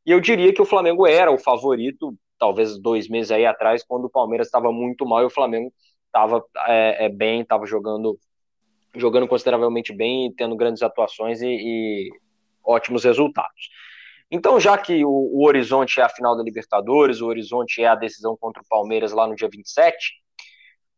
E 0.05 0.11
eu 0.11 0.19
diria 0.19 0.53
que 0.53 0.61
o 0.61 0.65
Flamengo 0.65 1.07
era 1.07 1.31
o 1.31 1.37
favorito, 1.37 2.15
talvez 2.37 2.77
dois 2.77 3.07
meses 3.07 3.31
aí 3.31 3.45
atrás, 3.45 3.83
quando 3.83 4.05
o 4.05 4.09
Palmeiras 4.09 4.47
estava 4.47 4.71
muito 4.71 5.05
mal 5.05 5.21
e 5.21 5.25
o 5.25 5.29
Flamengo 5.29 5.71
estava 6.07 6.43
é, 6.67 7.05
é, 7.05 7.09
bem, 7.09 7.41
estava 7.41 7.65
jogando, 7.65 8.19
jogando 8.95 9.27
consideravelmente 9.27 9.93
bem, 9.93 10.33
tendo 10.33 10.55
grandes 10.55 10.83
atuações 10.83 11.41
e, 11.41 11.47
e 11.47 12.09
ótimos 12.63 13.03
resultados. 13.03 13.69
Então, 14.29 14.59
já 14.59 14.77
que 14.77 15.05
o, 15.05 15.09
o, 15.09 15.45
horizonte 15.45 15.99
é 15.99 16.03
a 16.03 16.09
final 16.09 16.35
da 16.35 16.43
Libertadores, 16.43 17.21
o 17.21 17.27
horizonte 17.27 17.81
é 17.81 17.87
a 17.87 17.95
decisão 17.95 18.35
contra 18.35 18.61
o 18.61 18.67
Palmeiras 18.67 19.11
lá 19.11 19.27
no 19.27 19.35
dia 19.35 19.47
27, 19.49 20.13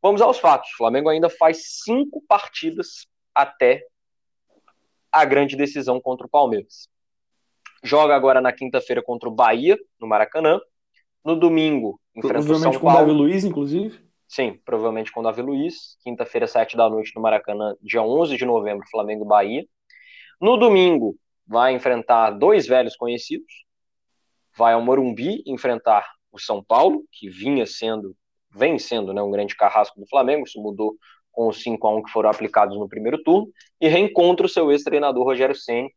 vamos 0.02 0.22
aos 0.22 0.40
fatos. 0.40 0.72
O 0.72 0.78
Flamengo 0.78 1.10
ainda 1.10 1.30
faz 1.30 1.82
cinco 1.84 2.24
partidas 2.28 3.06
até 3.34 3.84
a 5.12 5.26
grande 5.26 5.56
decisão 5.56 6.00
contra 6.00 6.26
o 6.26 6.30
Palmeiras. 6.30 6.90
Joga 7.86 8.16
agora 8.16 8.42
na 8.42 8.52
quinta-feira 8.52 9.02
contra 9.02 9.30
o 9.30 9.32
Bahia, 9.32 9.78
no 10.00 10.08
Maracanã. 10.08 10.60
No 11.24 11.36
domingo, 11.36 12.00
enfrenta 12.16 12.52
o 12.52 12.56
São 12.56 12.72
Paulo. 12.72 12.80
com 12.80 12.88
o 12.88 12.94
Davi 12.94 13.12
Luiz, 13.12 13.44
inclusive? 13.44 14.00
Sim, 14.28 14.60
provavelmente 14.66 15.12
com 15.12 15.20
o 15.20 15.24
Davi 15.24 15.42
Luiz. 15.42 15.96
Quinta-feira, 16.02 16.48
sete 16.48 16.76
da 16.76 16.90
noite, 16.90 17.12
no 17.16 17.22
Maracanã, 17.22 17.76
dia 17.82 18.02
11 18.02 18.38
de 18.38 18.46
novembro, 18.46 18.88
Flamengo 18.90 19.24
e 19.24 19.28
Bahia. 19.28 19.66
No 20.42 20.58
domingo, 20.58 21.16
vai 21.46 21.74
enfrentar 21.74 22.32
dois 22.32 22.68
velhos 22.68 22.96
conhecidos, 22.96 23.54
vai 24.58 24.74
ao 24.74 24.82
Morumbi 24.82 25.44
enfrentar 25.46 26.08
o 26.32 26.40
São 26.40 26.64
Paulo, 26.64 27.04
que 27.12 27.30
vinha 27.30 27.66
sendo, 27.66 28.16
vem 28.52 28.80
sendo 28.80 29.14
né, 29.14 29.22
um 29.22 29.32
grande 29.32 29.56
carrasco 29.56 30.00
do 30.00 30.08
Flamengo, 30.08 30.46
isso 30.46 30.62
mudou 30.62 30.96
com 31.32 31.48
os 31.48 31.62
5 31.62 31.88
a 31.88 31.96
1 31.96 32.04
que 32.04 32.12
foram 32.12 32.30
aplicados 32.30 32.78
no 32.78 32.90
primeiro 32.90 33.22
turno, 33.24 33.48
e 33.80 33.88
reencontra 33.88 34.46
o 34.46 34.50
seu 34.50 34.72
ex-treinador 34.72 35.24
Rogério 35.24 35.56
Ceni, 35.56 35.94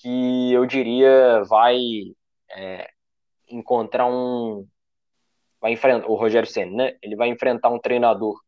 que 0.00 0.52
eu 0.52 0.66
diria 0.66 1.42
vai 1.44 1.76
é, 2.54 2.88
encontrar 3.48 4.06
um 4.06 4.66
vai 5.60 5.72
enfrentar 5.72 6.06
o 6.08 6.14
Rogério 6.14 6.48
Ceni, 6.48 6.76
né? 6.76 6.96
Ele 7.02 7.16
vai 7.16 7.28
enfrentar 7.28 7.70
um 7.70 7.78
treinador 7.78 8.38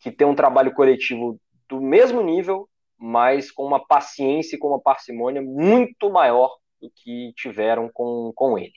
que 0.00 0.10
tem 0.10 0.26
um 0.26 0.34
trabalho 0.34 0.72
coletivo 0.74 1.38
do 1.68 1.80
mesmo 1.80 2.22
nível 2.22 2.68
mas 3.00 3.50
com 3.50 3.64
uma 3.64 3.84
paciência 3.84 4.56
e 4.56 4.58
com 4.58 4.68
uma 4.68 4.80
parcimônia 4.80 5.40
muito 5.40 6.10
maior 6.10 6.54
do 6.80 6.90
que 6.94 7.32
tiveram 7.34 7.88
com, 7.92 8.30
com 8.36 8.58
ele. 8.58 8.74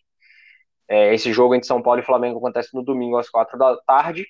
É, 0.87 1.13
esse 1.13 1.33
jogo 1.33 1.53
entre 1.53 1.67
São 1.67 1.81
Paulo 1.81 1.99
e 1.99 2.05
Flamengo 2.05 2.37
acontece 2.37 2.73
no 2.73 2.83
domingo 2.83 3.17
às 3.17 3.29
quatro 3.29 3.57
da 3.57 3.75
tarde. 3.85 4.25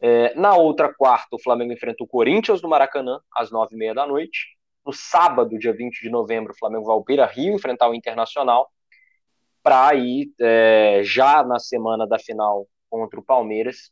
É, 0.00 0.32
na 0.36 0.54
outra 0.54 0.94
quarta, 0.94 1.34
o 1.34 1.42
Flamengo 1.42 1.72
enfrenta 1.72 2.04
o 2.04 2.06
Corinthians 2.06 2.62
no 2.62 2.68
Maracanã, 2.68 3.18
às 3.34 3.50
nove 3.50 3.74
e 3.74 3.78
meia 3.78 3.94
da 3.94 4.06
noite. 4.06 4.55
No 4.86 4.92
sábado, 4.92 5.58
dia 5.58 5.72
20 5.72 6.00
de 6.00 6.08
novembro, 6.08 6.52
o 6.52 6.56
Flamengo 6.56 6.84
vai 6.84 6.94
ao 6.94 7.02
Beira 7.02 7.26
Rio 7.26 7.54
enfrentar 7.54 7.88
o 7.90 7.94
Internacional, 7.94 8.70
para 9.60 9.92
ir 9.96 10.32
é, 10.40 11.00
já 11.02 11.42
na 11.42 11.58
semana 11.58 12.06
da 12.06 12.20
final 12.20 12.68
contra 12.88 13.18
o 13.18 13.24
Palmeiras, 13.24 13.90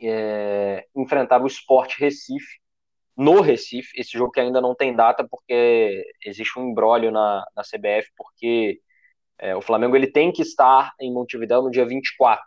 é, 0.00 0.86
enfrentar 0.94 1.42
o 1.42 1.48
Sport 1.48 1.98
Recife, 1.98 2.60
no 3.16 3.40
Recife, 3.40 4.00
esse 4.00 4.12
jogo 4.12 4.30
que 4.30 4.38
ainda 4.38 4.60
não 4.60 4.76
tem 4.76 4.94
data, 4.94 5.26
porque 5.28 6.04
existe 6.24 6.56
um 6.60 6.70
embrólio 6.70 7.10
na, 7.10 7.44
na 7.56 7.64
CBF, 7.64 8.08
porque 8.16 8.80
é, 9.36 9.56
o 9.56 9.60
Flamengo 9.60 9.96
ele 9.96 10.06
tem 10.06 10.30
que 10.30 10.42
estar 10.42 10.94
em 11.00 11.12
Montevideo 11.12 11.62
no 11.62 11.70
dia 11.72 11.84
24, 11.84 12.40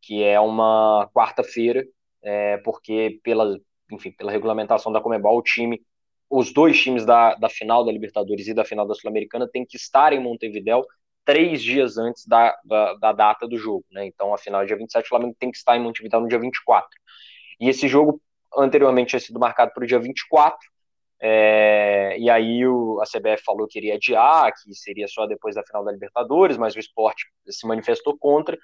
que 0.00 0.22
é 0.22 0.38
uma 0.38 1.10
quarta-feira, 1.12 1.84
é, 2.22 2.58
porque 2.58 3.18
pela, 3.24 3.58
enfim, 3.90 4.12
pela 4.12 4.30
regulamentação 4.30 4.92
da 4.92 5.00
Comebol, 5.00 5.38
o 5.38 5.42
time, 5.42 5.82
os 6.28 6.52
dois 6.52 6.80
times 6.80 7.04
da, 7.04 7.34
da 7.34 7.48
final 7.48 7.84
da 7.84 7.92
Libertadores 7.92 8.48
e 8.48 8.54
da 8.54 8.64
final 8.64 8.86
da 8.86 8.94
Sul-Americana 8.94 9.48
têm 9.48 9.64
que 9.64 9.76
estar 9.76 10.12
em 10.12 10.20
Montevideo 10.20 10.84
três 11.24 11.62
dias 11.62 11.98
antes 11.98 12.26
da, 12.26 12.56
da, 12.64 12.94
da, 12.94 13.12
data 13.12 13.48
do 13.48 13.58
jogo, 13.58 13.84
né? 13.90 14.06
Então, 14.06 14.32
a 14.32 14.38
final 14.38 14.62
é 14.62 14.66
dia 14.66 14.76
27, 14.76 15.04
o 15.04 15.08
Flamengo 15.08 15.36
tem 15.38 15.50
que 15.50 15.56
estar 15.56 15.76
em 15.76 15.82
Montevideo 15.82 16.20
no 16.20 16.28
dia 16.28 16.38
24. 16.38 16.88
E 17.60 17.68
esse 17.68 17.88
jogo 17.88 18.20
anteriormente 18.56 19.10
tinha 19.10 19.20
sido 19.20 19.38
marcado 19.38 19.72
para 19.74 19.82
o 19.82 19.86
dia 19.86 19.98
24, 19.98 20.56
é, 21.20 22.16
e 22.18 22.30
aí 22.30 22.66
o, 22.66 23.00
a 23.00 23.04
CBF 23.04 23.42
falou 23.44 23.66
que 23.66 23.78
iria 23.78 23.94
adiar, 23.94 24.52
que 24.52 24.74
seria 24.74 25.08
só 25.08 25.26
depois 25.26 25.54
da 25.54 25.64
final 25.64 25.84
da 25.84 25.92
Libertadores, 25.92 26.56
mas 26.56 26.76
o 26.76 26.78
esporte 26.78 27.26
se 27.48 27.66
manifestou 27.66 28.16
contra. 28.16 28.56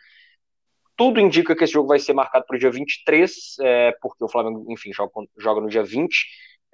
Tudo 0.96 1.18
indica 1.18 1.56
que 1.56 1.64
esse 1.64 1.72
jogo 1.72 1.88
vai 1.88 1.98
ser 1.98 2.12
marcado 2.12 2.44
para 2.46 2.56
o 2.56 2.58
dia 2.58 2.70
23, 2.70 3.32
é, 3.60 3.92
porque 4.00 4.22
o 4.22 4.28
Flamengo, 4.28 4.70
enfim, 4.70 4.92
joga, 4.92 5.10
joga 5.38 5.60
no 5.60 5.68
dia 5.68 5.82
20, 5.82 6.14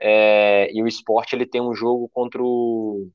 É, 0.01 0.71
e 0.73 0.83
o 0.83 0.89
esporte 0.89 1.35
ele 1.35 1.47
tem 1.47 1.61
um 1.61 1.75
jogo 1.75 2.09
contra 2.11 2.43
o 2.43 3.11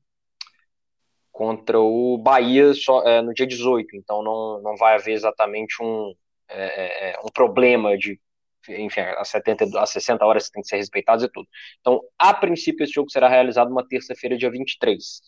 contra 1.32 1.80
o 1.80 2.16
Bahia 2.18 2.72
só, 2.74 3.02
é, 3.02 3.20
no 3.20 3.34
dia 3.34 3.46
18, 3.46 3.96
então 3.96 4.22
não, 4.22 4.62
não 4.62 4.76
vai 4.76 4.94
haver 4.94 5.14
exatamente 5.14 5.82
um, 5.82 6.14
é, 6.48 7.10
é, 7.10 7.14
é 7.14 7.20
um 7.20 7.28
problema 7.32 7.98
de 7.98 8.20
enfim, 8.68 9.00
as 9.00 9.28
70, 9.28 9.78
as 9.78 9.90
60 9.90 10.24
horas 10.24 10.48
tem 10.48 10.62
que 10.62 10.68
ser 10.68 10.76
respeitadas 10.76 11.24
e 11.24 11.28
tudo. 11.28 11.46
Então, 11.80 12.00
a 12.18 12.32
princípio, 12.32 12.84
esse 12.84 12.92
jogo 12.94 13.10
será 13.10 13.28
realizado 13.28 13.70
uma 13.70 13.86
terça-feira, 13.86 14.38
dia 14.38 14.50
23. 14.50 15.20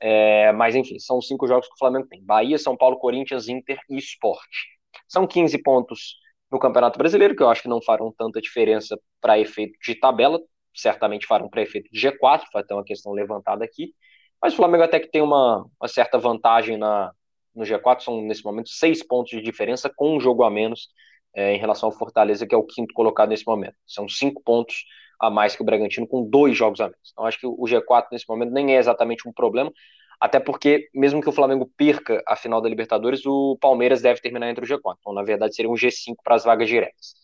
É, 0.00 0.52
mas, 0.52 0.74
enfim, 0.74 0.98
são 0.98 1.20
cinco 1.20 1.46
jogos 1.46 1.68
que 1.68 1.74
o 1.74 1.78
Flamengo 1.78 2.06
tem: 2.08 2.24
Bahia, 2.24 2.58
São 2.58 2.76
Paulo, 2.76 2.98
Corinthians, 2.98 3.48
Inter 3.48 3.78
e 3.88 3.98
Esporte. 3.98 4.66
São 5.08 5.26
15 5.26 5.62
pontos 5.62 6.16
no 6.50 6.58
Campeonato 6.58 6.98
Brasileiro, 6.98 7.36
que 7.36 7.42
eu 7.42 7.50
acho 7.50 7.62
que 7.62 7.68
não 7.68 7.82
farão 7.82 8.12
tanta 8.16 8.40
diferença 8.40 8.98
para 9.20 9.38
efeito 9.38 9.78
de 9.84 9.94
tabela, 9.94 10.40
certamente 10.74 11.26
farão 11.26 11.48
para 11.48 11.62
efeito 11.62 11.88
de 11.92 12.00
G4, 12.00 12.44
vai 12.52 12.64
ter 12.64 12.74
uma 12.74 12.84
questão 12.84 13.12
levantada 13.12 13.64
aqui. 13.64 13.94
Mas 14.40 14.54
o 14.54 14.56
Flamengo 14.56 14.84
até 14.84 14.98
que 14.98 15.10
tem 15.10 15.20
uma, 15.20 15.66
uma 15.80 15.88
certa 15.88 16.18
vantagem 16.18 16.76
na, 16.76 17.12
no 17.54 17.64
G4, 17.64 18.00
são 18.00 18.22
nesse 18.22 18.44
momento 18.44 18.70
seis 18.70 19.02
pontos 19.02 19.30
de 19.30 19.42
diferença, 19.42 19.90
com 19.94 20.16
um 20.16 20.20
jogo 20.20 20.42
a 20.42 20.50
menos 20.50 20.88
é, 21.34 21.54
em 21.54 21.58
relação 21.58 21.88
ao 21.88 21.94
Fortaleza, 21.94 22.46
que 22.46 22.54
é 22.54 22.58
o 22.58 22.64
quinto 22.64 22.94
colocado 22.94 23.28
nesse 23.28 23.46
momento. 23.46 23.74
São 23.86 24.08
cinco 24.08 24.42
pontos 24.42 24.84
a 25.20 25.28
mais 25.30 25.54
que 25.54 25.62
o 25.62 25.64
Bragantino, 25.64 26.06
com 26.06 26.28
dois 26.28 26.56
jogos 26.56 26.80
a 26.80 26.84
menos. 26.84 27.10
Então, 27.12 27.26
acho 27.26 27.38
que 27.38 27.46
o 27.46 27.62
G4 27.64 28.06
nesse 28.10 28.26
momento 28.28 28.52
nem 28.52 28.74
é 28.74 28.78
exatamente 28.78 29.28
um 29.28 29.32
problema, 29.32 29.70
até 30.18 30.40
porque, 30.40 30.88
mesmo 30.94 31.20
que 31.20 31.28
o 31.28 31.32
Flamengo 31.32 31.70
perca 31.76 32.22
a 32.26 32.36
final 32.36 32.60
da 32.60 32.68
Libertadores, 32.68 33.24
o 33.26 33.56
Palmeiras 33.60 34.02
deve 34.02 34.20
terminar 34.20 34.50
entre 34.50 34.64
o 34.64 34.68
G4. 34.68 34.96
Então, 35.00 35.12
na 35.12 35.22
verdade, 35.22 35.54
seria 35.54 35.70
um 35.70 35.74
G5 35.74 36.16
para 36.24 36.34
as 36.34 36.44
vagas 36.44 36.68
diretas. 36.68 37.14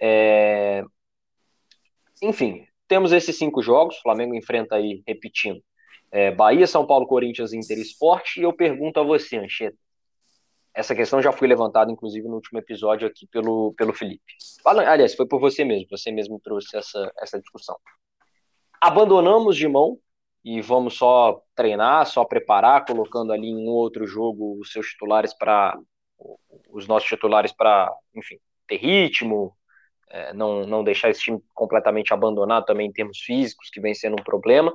É... 0.00 0.82
Enfim, 2.22 2.66
temos 2.90 3.12
esses 3.12 3.38
cinco 3.38 3.62
jogos. 3.62 3.96
O 3.98 4.02
Flamengo 4.02 4.34
enfrenta 4.34 4.74
aí, 4.74 5.00
repetindo, 5.06 5.62
é, 6.10 6.32
Bahia, 6.32 6.66
São 6.66 6.84
Paulo, 6.84 7.06
Corinthians, 7.06 7.52
Inter 7.52 7.78
Esporte. 7.78 8.40
E 8.40 8.42
eu 8.42 8.52
pergunto 8.52 8.98
a 8.98 9.04
você, 9.04 9.36
Ancheta, 9.36 9.78
essa 10.74 10.92
questão 10.92 11.22
já 11.22 11.30
foi 11.30 11.46
levantada, 11.46 11.92
inclusive, 11.92 12.26
no 12.26 12.34
último 12.34 12.58
episódio 12.58 13.06
aqui 13.06 13.28
pelo, 13.28 13.72
pelo 13.74 13.94
Felipe. 13.94 14.34
Aliás, 14.64 15.14
foi 15.14 15.24
por 15.24 15.38
você 15.38 15.64
mesmo, 15.64 15.86
você 15.88 16.10
mesmo 16.10 16.40
trouxe 16.42 16.76
essa, 16.76 17.12
essa 17.20 17.40
discussão. 17.40 17.76
Abandonamos 18.80 19.56
de 19.56 19.68
mão 19.68 19.96
e 20.44 20.60
vamos 20.60 20.94
só 20.94 21.40
treinar, 21.54 22.06
só 22.06 22.24
preparar, 22.24 22.84
colocando 22.84 23.32
ali 23.32 23.46
em 23.46 23.56
um 23.56 23.68
outro 23.68 24.04
jogo 24.04 24.58
os 24.60 24.72
seus 24.72 24.88
titulares 24.88 25.32
para. 25.32 25.78
os 26.70 26.88
nossos 26.88 27.08
titulares 27.08 27.52
para, 27.52 27.92
enfim, 28.16 28.38
ter 28.66 28.78
ritmo, 28.78 29.56
é, 30.10 30.32
não, 30.32 30.66
não 30.66 30.84
deixar 30.84 31.10
esse 31.10 31.20
time 31.20 31.40
completamente 31.54 32.12
abandonado 32.12 32.64
também 32.64 32.88
em 32.88 32.92
termos 32.92 33.18
físicos, 33.18 33.70
que 33.70 33.80
vem 33.80 33.94
sendo 33.94 34.14
um 34.20 34.24
problema 34.24 34.72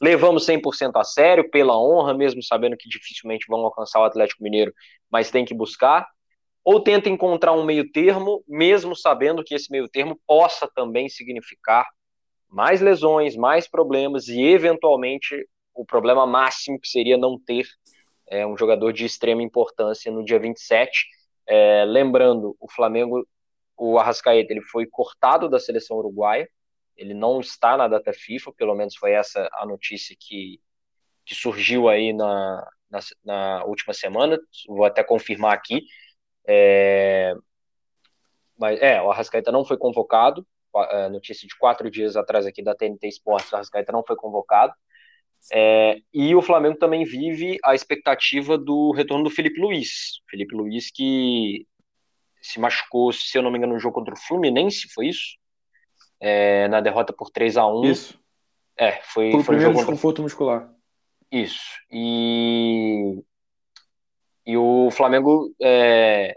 levamos 0.00 0.44
100% 0.46 0.96
a 0.96 1.04
sério, 1.04 1.48
pela 1.50 1.78
honra, 1.78 2.14
mesmo 2.14 2.42
sabendo 2.42 2.76
que 2.76 2.88
dificilmente 2.88 3.46
vão 3.48 3.60
alcançar 3.60 4.00
o 4.00 4.04
Atlético 4.04 4.42
Mineiro, 4.42 4.72
mas 5.10 5.30
tem 5.30 5.44
que 5.44 5.54
buscar, 5.54 6.06
ou 6.64 6.80
tenta 6.80 7.08
encontrar 7.08 7.52
um 7.52 7.64
meio 7.64 7.90
termo, 7.90 8.42
mesmo 8.48 8.96
sabendo 8.96 9.44
que 9.44 9.54
esse 9.54 9.70
meio 9.70 9.88
termo 9.88 10.18
possa 10.26 10.68
também 10.74 11.08
significar 11.08 11.86
mais 12.48 12.80
lesões, 12.80 13.36
mais 13.36 13.68
problemas 13.68 14.28
e, 14.28 14.40
eventualmente, 14.40 15.46
o 15.74 15.84
problema 15.84 16.26
máximo 16.26 16.80
que 16.80 16.88
seria 16.88 17.16
não 17.18 17.38
ter 17.38 17.66
é, 18.28 18.46
um 18.46 18.56
jogador 18.56 18.92
de 18.92 19.04
extrema 19.04 19.42
importância 19.42 20.10
no 20.10 20.24
dia 20.24 20.38
27. 20.38 21.06
É, 21.46 21.84
lembrando, 21.84 22.56
o 22.58 22.70
Flamengo, 22.70 23.26
o 23.76 23.98
Arrascaeta, 23.98 24.52
ele 24.52 24.62
foi 24.62 24.86
cortado 24.86 25.48
da 25.48 25.58
seleção 25.58 25.96
uruguaia, 25.96 26.48
ele 26.96 27.14
não 27.14 27.40
está 27.40 27.76
na 27.76 27.88
data 27.88 28.12
FIFA, 28.12 28.52
pelo 28.52 28.74
menos 28.74 28.96
foi 28.96 29.12
essa 29.12 29.48
a 29.54 29.66
notícia 29.66 30.16
que, 30.18 30.60
que 31.24 31.34
surgiu 31.34 31.88
aí 31.88 32.12
na, 32.12 32.68
na, 32.90 33.00
na 33.24 33.64
última 33.64 33.92
semana, 33.92 34.38
vou 34.68 34.84
até 34.84 35.02
confirmar 35.02 35.52
aqui. 35.52 35.82
É, 36.46 37.34
mas 38.56 38.80
é, 38.80 39.02
o 39.02 39.10
Arrascaeta 39.10 39.50
não 39.50 39.64
foi 39.64 39.76
convocado, 39.76 40.46
a 40.74 41.08
notícia 41.08 41.46
de 41.46 41.56
quatro 41.56 41.90
dias 41.90 42.16
atrás 42.16 42.46
aqui 42.46 42.62
da 42.62 42.74
TNT 42.74 43.08
Sports, 43.08 43.50
o 43.52 43.56
Arrascaeta 43.56 43.92
não 43.92 44.04
foi 44.04 44.16
convocado. 44.16 44.72
É, 45.52 45.98
e 46.12 46.34
o 46.34 46.40
Flamengo 46.40 46.78
também 46.78 47.04
vive 47.04 47.58
a 47.64 47.74
expectativa 47.74 48.56
do 48.56 48.92
retorno 48.92 49.24
do 49.24 49.30
Felipe 49.30 49.60
Luiz. 49.60 50.20
Felipe 50.28 50.54
Luiz 50.54 50.90
que 50.90 51.66
se 52.44 52.60
machucou, 52.60 53.12
se 53.12 53.36
eu 53.36 53.42
não 53.42 53.50
me 53.50 53.58
engano, 53.58 53.74
no 53.74 53.80
jogo 53.80 53.94
contra 53.94 54.14
o 54.14 54.18
Fluminense, 54.18 54.88
foi 54.92 55.08
isso? 55.08 55.36
é, 56.24 56.68
na 56.68 56.80
derrota 56.80 57.12
por 57.12 57.30
3 57.30 57.58
a 57.58 57.66
1 57.66 57.84
Isso. 57.84 58.18
É, 58.76 58.92
foi, 59.02 59.30
foi 59.30 59.44
primeiro 59.44 59.72
um 59.72 59.74
desconforto 59.74 60.22
muscular. 60.22 60.72
Isso. 61.30 61.62
E, 61.90 63.22
e 64.46 64.56
o 64.56 64.90
Flamengo 64.90 65.54
é, 65.62 66.34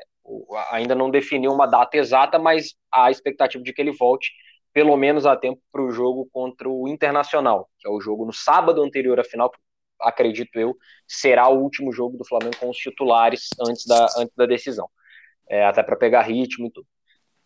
ainda 0.72 0.94
não 0.94 1.10
definiu 1.10 1.54
uma 1.54 1.66
data 1.66 1.98
exata, 1.98 2.38
mas 2.38 2.76
há 2.92 3.06
a 3.06 3.12
expectativa 3.12 3.64
de 3.64 3.72
que 3.74 3.82
ele 3.82 3.92
volte 3.92 4.32
pelo 4.74 4.96
menos 4.96 5.26
a 5.26 5.36
tempo 5.36 5.60
para 5.72 5.82
o 5.82 5.90
jogo 5.90 6.28
contra 6.32 6.70
o 6.70 6.88
Internacional, 6.88 7.70
que 7.80 7.88
é 7.88 7.92
o 7.92 8.00
jogo 8.00 8.26
no 8.26 8.34
sábado 8.34 8.84
anterior 8.84 9.20
à 9.20 9.24
final, 9.24 9.52
acredito 10.02 10.60
eu, 10.60 10.76
será 11.08 11.48
o 11.48 11.60
último 11.60 11.92
jogo 11.92 12.18
do 12.18 12.28
Flamengo 12.28 12.58
com 12.60 12.70
os 12.70 12.78
titulares 12.78 13.50
antes 13.60 13.86
da, 13.88 14.06
antes 14.18 14.36
da 14.36 14.46
decisão. 14.46 14.88
É, 15.50 15.66
até 15.66 15.82
para 15.84 15.96
pegar 15.96 16.22
ritmo 16.24 16.68
e 16.68 16.72
tudo. 16.72 16.88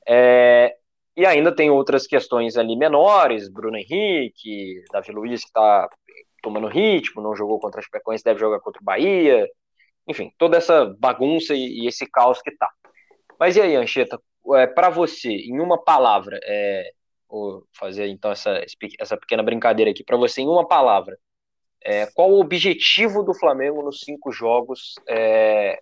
É, 0.07 0.75
e 1.15 1.25
ainda 1.25 1.53
tem 1.53 1.69
outras 1.69 2.07
questões 2.07 2.57
ali 2.57 2.75
menores, 2.75 3.49
Bruno 3.49 3.77
Henrique, 3.77 4.83
Davi 4.91 5.11
Luiz 5.11 5.41
que 5.41 5.47
está 5.47 5.89
tomando 6.41 6.67
ritmo, 6.67 7.21
não 7.21 7.35
jogou 7.35 7.59
contra 7.59 7.79
a 7.79 7.83
Chapecoense, 7.83 8.23
deve 8.23 8.39
jogar 8.39 8.59
contra 8.59 8.81
o 8.81 8.85
Bahia, 8.85 9.47
enfim, 10.07 10.31
toda 10.37 10.57
essa 10.57 10.85
bagunça 10.97 11.53
e, 11.53 11.83
e 11.83 11.87
esse 11.87 12.05
caos 12.07 12.41
que 12.41 12.51
tá. 12.51 12.69
Mas 13.39 13.55
e 13.55 13.61
aí, 13.61 13.75
Ancheta, 13.75 14.19
é, 14.55 14.67
para 14.67 14.89
você, 14.89 15.29
em 15.29 15.59
uma 15.59 15.81
palavra, 15.81 16.39
é, 16.43 16.91
vou 17.29 17.65
fazer 17.73 18.07
então 18.07 18.31
essa, 18.31 18.63
essa 18.99 19.17
pequena 19.17 19.43
brincadeira 19.43 19.91
aqui, 19.91 20.03
para 20.03 20.17
você, 20.17 20.41
em 20.41 20.47
uma 20.47 20.67
palavra, 20.67 21.17
é, 21.83 22.05
qual 22.07 22.29
o 22.31 22.39
objetivo 22.39 23.23
do 23.23 23.33
Flamengo 23.33 23.81
nos 23.81 24.01
cinco 24.01 24.31
jogos 24.31 24.95
é, 25.07 25.81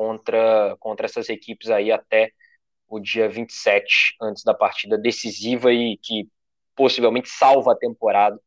contra, 0.00 0.78
contra 0.80 1.04
essas 1.04 1.28
equipes 1.28 1.68
aí 1.68 1.92
até 1.92 2.32
o 2.88 2.98
dia 2.98 3.28
27, 3.28 4.16
antes 4.22 4.42
da 4.42 4.54
partida 4.54 4.96
decisiva 4.96 5.70
e 5.74 5.98
que 5.98 6.26
possivelmente 6.74 7.28
salva 7.28 7.72
a 7.72 7.76
temporada 7.76 8.40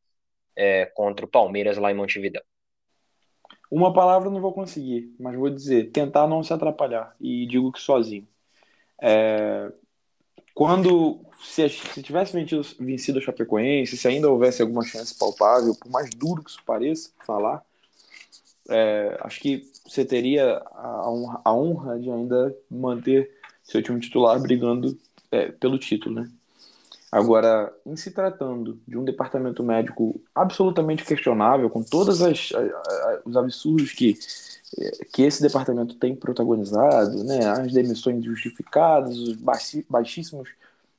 é, 0.56 0.88
contra 0.88 1.28
o 1.28 1.30
Palmeiras 1.30 1.78
lá 1.78 1.92
em 1.92 1.94
Montevideo. 1.94 2.42
Uma 3.70 3.94
palavra 3.94 4.32
não 4.32 4.42
vou 4.42 4.52
conseguir, 4.52 5.14
mas 5.20 5.36
vou 5.36 5.48
dizer: 5.48 5.92
tentar 5.92 6.26
não 6.26 6.42
se 6.42 6.52
atrapalhar. 6.52 7.16
E 7.22 7.46
digo 7.46 7.72
que 7.72 7.80
sozinho. 7.80 8.28
É, 9.00 9.72
quando 10.56 11.24
se, 11.40 11.70
se 11.70 12.02
tivesse 12.02 12.34
vencido, 12.34 12.64
vencido 12.80 13.20
a 13.20 13.22
Chapecoense, 13.22 13.96
se 13.96 14.08
ainda 14.08 14.28
houvesse 14.28 14.64
alguma 14.64 14.84
chance 14.84 15.16
palpável, 15.20 15.76
por 15.76 15.92
mais 15.92 16.10
duro 16.10 16.44
que 16.44 16.50
isso 16.50 16.64
pareça 16.66 17.12
falar, 17.24 17.64
é, 18.70 19.20
acho 19.22 19.40
que 19.40 19.72
você 19.86 20.06
teria 20.06 20.62
a 20.72 21.10
honra, 21.10 21.42
a 21.44 21.54
honra 21.54 22.00
de 22.00 22.10
ainda 22.10 22.56
manter 22.70 23.30
seu 23.64 23.82
time 23.82 24.00
titular 24.00 24.40
brigando 24.42 24.98
é, 25.32 25.52
pelo 25.52 25.78
título, 25.78 26.16
né? 26.16 26.30
Agora, 27.12 27.72
em 27.86 27.96
se 27.96 28.10
tratando 28.10 28.80
de 28.88 28.98
um 28.98 29.04
departamento 29.04 29.62
médico 29.64 30.20
absolutamente 30.34 31.06
questionável, 31.06 31.70
com 31.70 31.84
todos 31.84 32.22
os 32.22 33.38
absurdos 33.38 33.92
que, 33.92 34.18
que 35.12 35.22
esse 35.22 35.40
departamento 35.40 35.94
tem 35.94 36.16
protagonizado, 36.16 37.24
né, 37.24 37.46
as 37.46 37.72
demissões 37.72 38.26
justificadas, 38.26 39.16
os 39.20 39.38
baixíssimos 39.88 40.50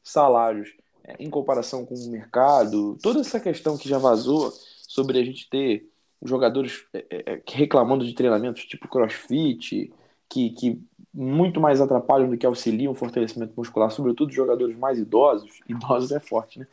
salários 0.05 0.72
é, 1.03 1.16
em 1.18 1.28
comparação 1.28 1.85
com 1.85 1.97
o 1.97 2.09
mercado, 2.09 2.97
toda 3.03 3.18
essa 3.18 3.41
questão 3.41 3.76
que 3.76 3.89
já 3.89 3.99
vazou 3.99 4.53
sobre 4.87 5.18
a 5.18 5.24
gente 5.24 5.51
ter 5.51 5.91
jogadores 6.22 6.86
é, 6.92 7.04
é, 7.10 7.42
reclamando 7.46 8.04
de 8.04 8.14
treinamentos 8.14 8.64
tipo 8.64 8.88
crossfit, 8.88 9.92
que, 10.28 10.50
que 10.50 10.80
muito 11.12 11.60
mais 11.60 11.80
atrapalham 11.80 12.28
do 12.28 12.36
que 12.36 12.46
auxiliam 12.46 12.92
o 12.92 12.94
fortalecimento 12.94 13.52
muscular, 13.56 13.90
sobretudo 13.90 14.32
jogadores 14.32 14.76
mais 14.76 14.98
idosos. 14.98 15.60
Idosos 15.68 16.12
é 16.12 16.20
forte, 16.20 16.58
né? 16.58 16.66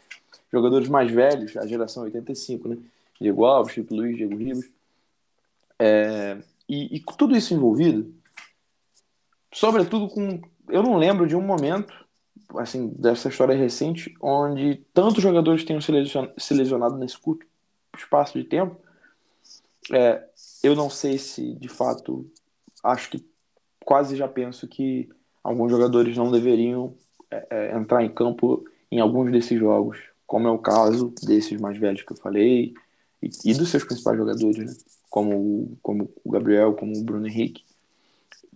Jogadores 0.51 0.89
mais 0.89 1.11
velhos, 1.11 1.55
a 1.55 1.65
geração 1.65 2.03
85, 2.03 2.67
né? 2.67 2.77
Diego 3.19 3.45
Alves, 3.45 3.73
Chico 3.73 3.93
Luiz, 3.95 4.17
Diego 4.17 4.35
Ribas. 4.35 4.69
É, 5.77 6.37
e, 6.67 6.97
e 6.97 6.99
tudo 7.17 7.35
isso 7.35 7.53
envolvido, 7.53 8.13
sobretudo 9.53 10.07
com. 10.07 10.41
Eu 10.67 10.81
não 10.81 10.97
lembro 10.97 11.27
de 11.27 11.35
um 11.35 11.41
momento, 11.41 11.93
assim, 12.57 12.87
dessa 12.89 13.29
história 13.29 13.55
recente, 13.55 14.15
onde 14.21 14.75
tantos 14.93 15.21
jogadores 15.21 15.63
tenham 15.63 15.81
se 15.81 16.53
lesionado 16.53 16.97
nesse 16.97 17.17
curto 17.17 17.45
espaço 17.97 18.37
de 18.37 18.45
tempo. 18.45 18.77
É, 19.91 20.23
eu 20.63 20.75
não 20.75 20.89
sei 20.89 21.17
se, 21.17 21.53
de 21.55 21.67
fato, 21.67 22.29
acho 22.83 23.09
que 23.09 23.25
quase 23.83 24.15
já 24.15 24.27
penso 24.27 24.67
que 24.67 25.09
alguns 25.43 25.71
jogadores 25.71 26.15
não 26.15 26.31
deveriam 26.31 26.93
é, 27.29 27.47
é, 27.49 27.77
entrar 27.77 28.03
em 28.03 28.13
campo 28.13 28.63
em 28.91 28.99
alguns 28.99 29.31
desses 29.31 29.57
jogos 29.57 29.97
como 30.31 30.47
é 30.47 30.51
o 30.51 30.57
caso 30.57 31.13
desses 31.21 31.59
mais 31.59 31.77
velhos 31.77 32.03
que 32.03 32.13
eu 32.13 32.15
falei 32.15 32.73
e, 33.21 33.29
e 33.43 33.53
dos 33.53 33.67
seus 33.67 33.83
principais 33.83 34.17
jogadores, 34.17 34.57
né? 34.57 34.73
Como, 35.09 35.77
como 35.83 36.09
o 36.23 36.31
Gabriel, 36.31 36.73
como 36.73 36.97
o 36.97 37.03
Bruno 37.03 37.27
Henrique. 37.27 37.65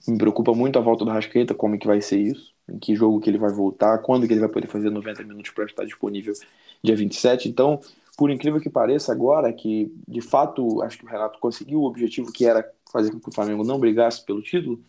Me 0.08 0.18
preocupa 0.18 0.54
muito 0.54 0.80
a 0.80 0.82
volta 0.82 1.04
do 1.04 1.12
Rasqueta, 1.12 1.54
como 1.54 1.76
é 1.76 1.78
que 1.78 1.86
vai 1.86 2.00
ser 2.00 2.18
isso, 2.18 2.54
em 2.70 2.80
que 2.80 2.96
jogo 2.96 3.20
que 3.20 3.30
ele 3.30 3.38
vai 3.38 3.52
voltar, 3.52 3.98
quando 3.98 4.26
que 4.26 4.32
ele 4.32 4.40
vai 4.40 4.48
poder 4.48 4.68
fazer 4.68 4.90
90 4.90 5.24
minutos 5.26 5.52
para 5.52 5.66
estar 5.66 5.84
disponível 5.84 6.34
dia 6.82 6.96
27. 6.96 7.50
Então, 7.50 7.82
por 8.18 8.30
incrível 8.30 8.60
que 8.60 8.70
pareça, 8.70 9.12
agora 9.12 9.52
que 9.52 9.94
de 10.08 10.22
fato 10.22 10.82
acho 10.82 10.98
que 10.98 11.06
o 11.06 11.10
Renato 11.10 11.40
conseguiu 11.40 11.82
o 11.82 11.86
objetivo 11.86 12.32
que 12.32 12.46
era 12.46 12.70
fazer 12.92 13.12
com 13.12 13.20
que 13.20 13.30
o 13.30 13.34
Flamengo 13.34 13.64
não 13.64 13.80
brigasse 13.80 14.24
pelo 14.26 14.42
título, 14.42 14.82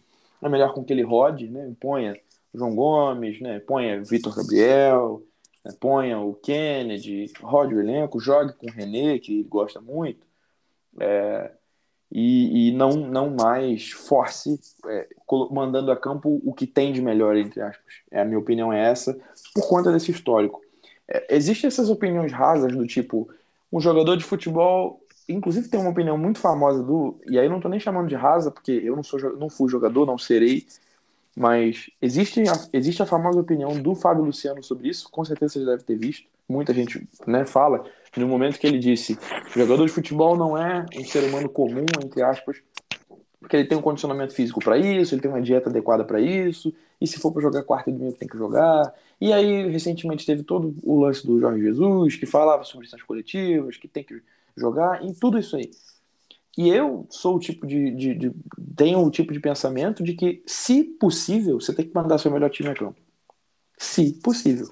é 0.42 0.48
melhor 0.48 0.72
com 0.72 0.84
que 0.84 0.92
ele 0.92 1.02
rode, 1.02 1.48
né? 1.48 1.72
Ponha 1.80 2.16
João 2.54 2.74
Gomes, 2.74 3.40
né? 3.40 3.58
Ponha 3.60 4.02
Vitor 4.02 4.34
Gabriel, 4.34 5.22
né? 5.64 5.72
ponha 5.80 6.20
o 6.20 6.34
Kennedy, 6.34 7.32
rode 7.40 7.74
o 7.74 7.80
elenco, 7.80 8.20
jogue 8.20 8.52
com 8.52 8.66
o 8.66 8.72
René, 8.72 9.18
que 9.18 9.40
ele 9.40 9.48
gosta 9.48 9.80
muito, 9.80 10.26
é, 11.00 11.50
e, 12.10 12.68
e, 12.68 12.72
não, 12.72 12.90
não 12.92 13.30
mais 13.30 13.90
force, 13.90 14.60
é, 14.86 15.08
mandando 15.50 15.90
a 15.90 15.96
campo 15.96 16.40
o 16.44 16.54
que 16.54 16.66
tem 16.66 16.92
de 16.92 17.02
melhor, 17.02 17.36
entre 17.36 17.60
aspas. 17.60 17.94
É, 18.10 18.20
a 18.20 18.24
minha 18.24 18.38
opinião 18.38 18.72
é 18.72 18.90
essa, 18.90 19.18
por 19.52 19.68
conta 19.68 19.92
desse 19.92 20.12
histórico. 20.12 20.60
É, 21.08 21.36
existem 21.36 21.68
essas 21.68 21.88
opiniões 21.88 22.32
rasas 22.32 22.74
do 22.74 22.86
tipo, 22.86 23.28
um 23.72 23.80
jogador 23.80 24.16
de 24.16 24.24
futebol, 24.24 25.00
inclusive 25.28 25.68
tem 25.68 25.80
uma 25.80 25.90
opinião 25.90 26.16
muito 26.16 26.38
famosa 26.38 26.82
do, 26.82 27.18
e 27.26 27.38
aí 27.38 27.48
não 27.48 27.60
tô 27.60 27.68
nem 27.68 27.80
chamando 27.80 28.08
de 28.08 28.14
rasa, 28.14 28.50
porque 28.50 28.72
eu 28.72 28.96
não, 28.96 29.02
sou, 29.02 29.18
não 29.36 29.48
fui 29.48 29.68
jogador, 29.68 30.06
não 30.06 30.18
serei, 30.18 30.66
mas 31.36 31.90
existe 32.00 32.40
a, 32.48 32.54
existe 32.72 33.02
a 33.02 33.06
famosa 33.06 33.40
opinião 33.40 33.80
do 33.80 33.94
Fábio 33.94 34.24
Luciano 34.24 34.62
sobre 34.62 34.88
isso, 34.88 35.08
com 35.10 35.24
certeza 35.24 35.54
você 35.54 35.60
já 35.60 35.72
deve 35.72 35.84
ter 35.84 35.96
visto, 35.96 36.26
muita 36.48 36.72
gente 36.72 37.06
né, 37.26 37.44
fala, 37.44 37.84
no 38.16 38.26
momento 38.26 38.58
que 38.58 38.66
ele 38.66 38.78
disse, 38.78 39.18
jogador 39.54 39.84
de 39.84 39.92
futebol 39.92 40.36
não 40.36 40.56
é 40.56 40.86
um 40.96 41.04
ser 41.04 41.24
humano 41.24 41.48
comum, 41.48 41.84
entre 42.02 42.22
aspas, 42.22 42.62
porque 43.38 43.56
ele 43.56 43.68
tem 43.68 43.76
um 43.76 43.82
condicionamento 43.82 44.34
físico 44.34 44.60
para 44.60 44.78
isso, 44.78 45.14
ele 45.14 45.20
tem 45.20 45.30
uma 45.30 45.42
dieta 45.42 45.68
adequada 45.68 46.04
para 46.04 46.20
isso, 46.20 46.72
e 47.00 47.06
se 47.06 47.18
for 47.18 47.32
para 47.32 47.42
jogar 47.42 47.62
quarta 47.62 47.90
e 47.90 47.92
domingo 47.92 48.16
tem 48.16 48.28
que 48.28 48.38
jogar. 48.38 48.94
E 49.20 49.32
aí, 49.32 49.68
recentemente, 49.68 50.26
teve 50.26 50.42
todo 50.42 50.74
o 50.82 51.00
lance 51.00 51.26
do 51.26 51.38
Jorge 51.40 51.62
Jesus, 51.62 52.16
que 52.16 52.26
falava 52.26 52.64
sobre 52.64 52.86
essas 52.86 53.02
coletivas, 53.02 53.76
que 53.76 53.88
tem 53.88 54.04
que 54.04 54.22
jogar, 54.56 55.04
em 55.04 55.12
tudo 55.12 55.38
isso 55.38 55.56
aí. 55.56 55.70
E 56.56 56.70
eu 56.70 57.06
sou 57.10 57.36
o 57.36 57.38
tipo 57.38 57.66
de, 57.66 57.90
de, 57.90 58.14
de, 58.14 58.32
tenho 58.74 59.04
o 59.04 59.10
tipo 59.10 59.32
de 59.32 59.40
pensamento 59.40 60.02
de 60.02 60.14
que, 60.14 60.42
se 60.46 60.82
possível, 60.82 61.60
você 61.60 61.74
tem 61.74 61.86
que 61.86 61.94
mandar 61.94 62.18
seu 62.18 62.30
melhor 62.30 62.48
time 62.48 62.70
a 62.70 62.74
campo. 62.74 62.98
Se 63.76 64.12
possível. 64.22 64.68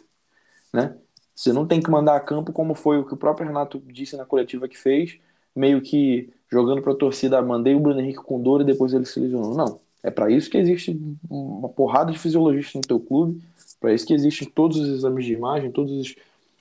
Né? 0.73 0.97
Você 1.35 1.53
não 1.53 1.67
tem 1.67 1.83
que 1.83 1.91
mandar 1.91 2.17
a 2.17 2.21
campo 2.21 2.53
como 2.53 2.75
foi 2.75 2.99
o 2.99 3.05
que 3.05 3.13
o 3.13 3.19
próprio 3.19 3.47
Renato 3.47 3.83
disse 3.87 4.17
na 4.17 4.25
coletiva 4.25 4.67
que 4.67 4.79
fez, 4.79 5.19
meio 5.55 5.83
que 5.83 6.33
jogando 6.51 6.81
para 6.81 6.93
a 6.93 6.97
torcida, 6.97 7.43
mandei 7.43 7.75
o 7.75 7.81
Bruno 7.81 8.01
Henrique 8.01 8.23
com 8.23 8.41
dor 8.41 8.63
e 8.63 8.65
depois 8.65 8.95
ele 8.95 9.05
se 9.05 9.21
lesionou. 9.21 9.55
Não. 9.55 9.81
É 10.05 10.11
para 10.11 10.31
isso 10.31 10.51
que 10.51 10.59
existe 10.59 11.01
uma 11.31 11.69
porrada 11.71 12.13
de 12.13 12.19
fisiologistas 12.19 12.75
no 12.75 12.83
teu 12.83 13.01
clube, 13.01 13.43
para 13.81 13.95
isso 13.95 14.07
que 14.07 14.13
existem 14.13 14.47
todos 14.47 14.79
os 14.79 14.89
exames 14.89 15.25
de 15.25 15.33
imagem, 15.33 15.73
todos 15.73 15.91
os, 15.93 16.15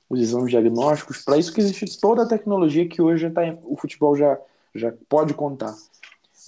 os 0.10 0.22
exames 0.22 0.50
diagnósticos, 0.50 1.26
para 1.26 1.38
isso 1.38 1.54
que 1.54 1.60
existe 1.60 2.00
toda 2.00 2.24
a 2.24 2.26
tecnologia 2.26 2.88
que 2.88 3.02
hoje 3.02 3.30
tá, 3.30 3.42
o 3.64 3.76
futebol 3.76 4.16
já, 4.16 4.40
já 4.74 4.94
pode 5.10 5.34
contar. 5.34 5.76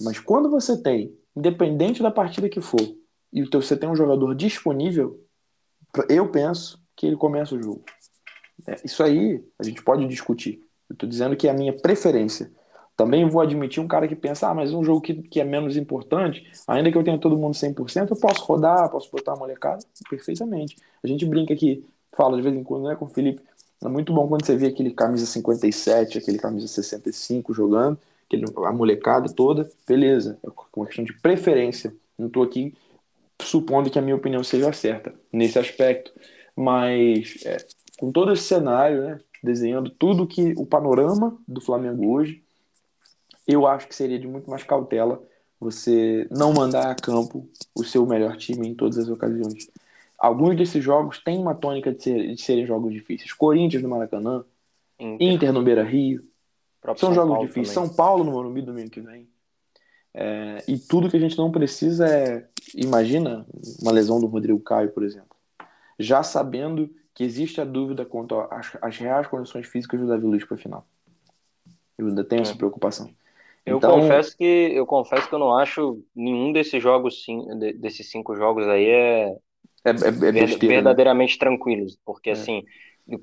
Mas 0.00 0.18
quando 0.18 0.48
você 0.48 0.74
tem, 0.74 1.14
independente 1.36 2.02
da 2.02 2.10
partida 2.10 2.48
que 2.48 2.62
for, 2.62 2.80
e 3.30 3.44
você 3.44 3.76
tem 3.76 3.88
um 3.88 3.96
jogador 3.96 4.34
disponível, 4.34 5.20
eu 6.08 6.30
penso 6.30 6.80
que 6.96 7.06
ele 7.06 7.16
começa 7.16 7.54
o 7.54 7.62
jogo. 7.62 7.84
É, 8.66 8.80
isso 8.84 9.02
aí 9.02 9.44
a 9.58 9.62
gente 9.62 9.82
pode 9.82 10.06
discutir. 10.08 10.62
Eu 10.88 10.94
estou 10.94 11.06
dizendo 11.06 11.36
que 11.36 11.46
é 11.46 11.50
a 11.50 11.54
minha 11.54 11.74
preferência. 11.74 12.50
Também 12.96 13.28
vou 13.28 13.42
admitir 13.42 13.82
um 13.82 13.86
cara 13.86 14.08
que 14.08 14.16
pensa, 14.16 14.48
ah, 14.48 14.54
mas 14.54 14.72
um 14.72 14.82
jogo 14.82 15.02
que, 15.02 15.14
que 15.14 15.38
é 15.38 15.44
menos 15.44 15.76
importante, 15.76 16.50
ainda 16.66 16.90
que 16.90 16.96
eu 16.96 17.04
tenha 17.04 17.18
todo 17.18 17.36
mundo 17.36 17.54
100%, 17.54 18.10
eu 18.10 18.16
posso 18.16 18.42
rodar, 18.44 18.90
posso 18.90 19.10
botar 19.10 19.34
a 19.34 19.36
molecada 19.36 19.84
perfeitamente. 20.08 20.76
A 21.04 21.06
gente 21.06 21.26
brinca 21.26 21.52
aqui, 21.52 21.84
fala 22.16 22.36
de 22.36 22.42
vez 22.42 22.56
em 22.56 22.62
quando, 22.62 22.88
né, 22.88 22.96
com 22.96 23.04
o 23.04 23.08
Felipe, 23.08 23.42
é 23.84 23.88
muito 23.88 24.14
bom 24.14 24.26
quando 24.26 24.46
você 24.46 24.56
vê 24.56 24.68
aquele 24.68 24.90
camisa 24.90 25.26
57, 25.26 26.16
aquele 26.16 26.38
camisa 26.38 26.66
65 26.66 27.52
jogando, 27.52 27.98
aquele, 28.26 28.46
a 28.64 28.72
molecada 28.72 29.28
toda, 29.28 29.70
beleza, 29.86 30.38
é 30.42 30.48
uma 30.74 30.86
questão 30.86 31.04
de 31.04 31.12
preferência. 31.12 31.94
Não 32.18 32.28
estou 32.28 32.42
aqui 32.42 32.74
supondo 33.42 33.90
que 33.90 33.98
a 33.98 34.02
minha 34.02 34.16
opinião 34.16 34.42
seja 34.42 34.72
certa 34.72 35.14
nesse 35.30 35.58
aspecto, 35.58 36.10
mas 36.56 37.36
é, 37.44 37.58
com 37.98 38.10
todo 38.10 38.32
esse 38.32 38.44
cenário, 38.44 39.02
né, 39.02 39.20
desenhando 39.42 39.90
tudo 39.90 40.26
que 40.26 40.54
o 40.56 40.64
panorama 40.64 41.36
do 41.46 41.60
Flamengo 41.60 42.10
hoje, 42.14 42.42
eu 43.46 43.66
acho 43.66 43.86
que 43.86 43.94
seria 43.94 44.18
de 44.18 44.26
muito 44.26 44.50
mais 44.50 44.62
cautela 44.62 45.22
você 45.58 46.26
não 46.30 46.52
mandar 46.52 46.90
a 46.90 46.94
campo 46.94 47.48
o 47.74 47.82
seu 47.82 48.04
melhor 48.04 48.36
time 48.36 48.68
em 48.68 48.74
todas 48.74 48.98
as 48.98 49.08
ocasiões. 49.08 49.70
Alguns 50.18 50.56
desses 50.56 50.82
jogos 50.82 51.22
têm 51.22 51.38
uma 51.38 51.54
tônica 51.54 51.92
de, 51.92 52.02
ser, 52.02 52.34
de 52.34 52.40
serem 52.40 52.66
jogos 52.66 52.92
difíceis. 52.92 53.32
Corinthians 53.32 53.82
no 53.82 53.88
Maracanã, 53.88 54.44
Inter, 54.98 55.32
Inter 55.32 55.52
no 55.52 55.62
Beira 55.62 55.84
Rio. 55.84 56.22
São 56.82 56.96
São 56.96 57.14
jogos 57.14 57.32
Paulo 57.32 57.46
difíceis. 57.46 57.74
Também. 57.74 57.88
São 57.88 57.96
Paulo 57.96 58.24
no 58.24 58.32
Morumbi 58.32 58.62
domingo 58.62 58.90
que 58.90 59.00
vem. 59.00 59.28
É, 60.14 60.64
e 60.66 60.78
tudo 60.78 61.10
que 61.10 61.16
a 61.16 61.20
gente 61.20 61.36
não 61.36 61.50
precisa 61.50 62.08
é. 62.08 62.46
Imagina 62.74 63.46
uma 63.82 63.92
lesão 63.92 64.18
do 64.20 64.26
Rodrigo 64.26 64.60
Caio, 64.60 64.90
por 64.90 65.02
exemplo. 65.02 65.36
Já 65.98 66.22
sabendo 66.22 66.90
que 67.14 67.24
existe 67.24 67.60
a 67.60 67.64
dúvida 67.64 68.04
quanto 68.04 68.38
às, 68.50 68.96
reais 68.98 69.26
condições 69.26 69.66
físicas 69.66 70.00
do 70.00 70.06
Davi 70.06 70.24
Luiz 70.24 70.44
para 70.44 70.56
a 70.56 70.58
final. 70.58 70.86
Eu 71.96 72.08
ainda 72.08 72.24
tenho 72.24 72.40
é. 72.40 72.42
essa 72.42 72.54
preocupação. 72.54 73.10
Eu 73.66 73.78
então... 73.78 74.00
confesso 74.00 74.36
que 74.36 74.44
eu 74.44 74.86
confesso 74.86 75.28
que 75.28 75.34
eu 75.34 75.40
não 75.40 75.58
acho 75.58 76.00
nenhum 76.14 76.52
desses 76.52 76.80
jogos 76.80 77.26
desses 77.80 78.08
cinco 78.08 78.36
jogos 78.36 78.66
aí 78.68 78.86
é, 78.86 79.36
é, 79.84 79.90
é, 79.90 79.90
é 79.90 79.92
besteira, 79.92 80.34
né? 80.34 80.68
verdadeiramente 80.68 81.34
né? 81.34 81.38
tranquilos, 81.40 81.98
porque 82.04 82.30
é. 82.30 82.32
assim, 82.34 82.62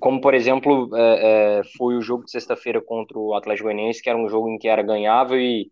como 0.02 0.20
por 0.20 0.34
exemplo 0.34 0.90
é, 0.98 1.60
é, 1.60 1.62
foi 1.78 1.96
o 1.96 2.02
jogo 2.02 2.26
de 2.26 2.32
sexta-feira 2.32 2.82
contra 2.82 3.18
o 3.18 3.34
Atlético 3.34 3.70
Goianiense, 3.70 4.04
que 4.04 4.10
era 4.10 4.20
um 4.20 4.28
jogo 4.28 4.50
em 4.50 4.58
que 4.58 4.68
era 4.68 4.84
ganhável 4.84 5.40
e 5.40 5.72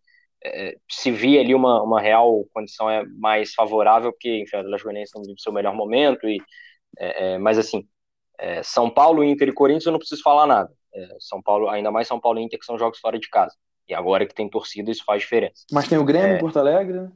se 0.89 1.11
via 1.11 1.41
ali 1.41 1.53
uma, 1.53 1.83
uma 1.83 2.01
real 2.01 2.43
condição 2.51 2.89
é 2.89 3.05
mais 3.19 3.53
favorável, 3.53 4.11
porque 4.11 4.41
enfim, 4.41 4.55
o 4.55 4.59
Atlético 4.61 4.87
Goianiense 4.87 5.11
não 5.13 5.21
vive 5.21 5.39
seu 5.39 5.51
melhor 5.51 5.75
momento 5.75 6.27
e 6.29 6.39
mas 7.41 7.57
assim 7.57 7.85
São 8.63 8.89
Paulo, 8.89 9.21
Inter 9.21 9.49
e 9.49 9.53
Corinthians 9.53 9.85
eu 9.85 9.91
não 9.91 9.99
preciso 9.99 10.23
falar 10.23 10.47
nada. 10.47 10.71
São 11.19 11.41
Paulo, 11.41 11.67
ainda 11.67 11.91
mais 11.91 12.07
São 12.07 12.21
Paulo 12.21 12.39
e 12.39 12.43
Inter 12.43 12.57
que 12.57 12.65
são 12.65 12.79
jogos 12.79 12.97
fora 12.99 13.19
de 13.19 13.29
casa. 13.29 13.53
E 13.87 13.93
agora 13.93 14.25
que 14.25 14.33
tem 14.33 14.49
torcida, 14.49 14.91
isso 14.91 15.03
faz 15.03 15.21
diferença. 15.21 15.65
Mas 15.71 15.87
tem 15.87 15.97
o 15.97 16.05
Grêmio 16.05 16.33
é... 16.33 16.37
em 16.37 16.39
Porto 16.39 16.59
Alegre, 16.59 16.99
né? 16.99 17.11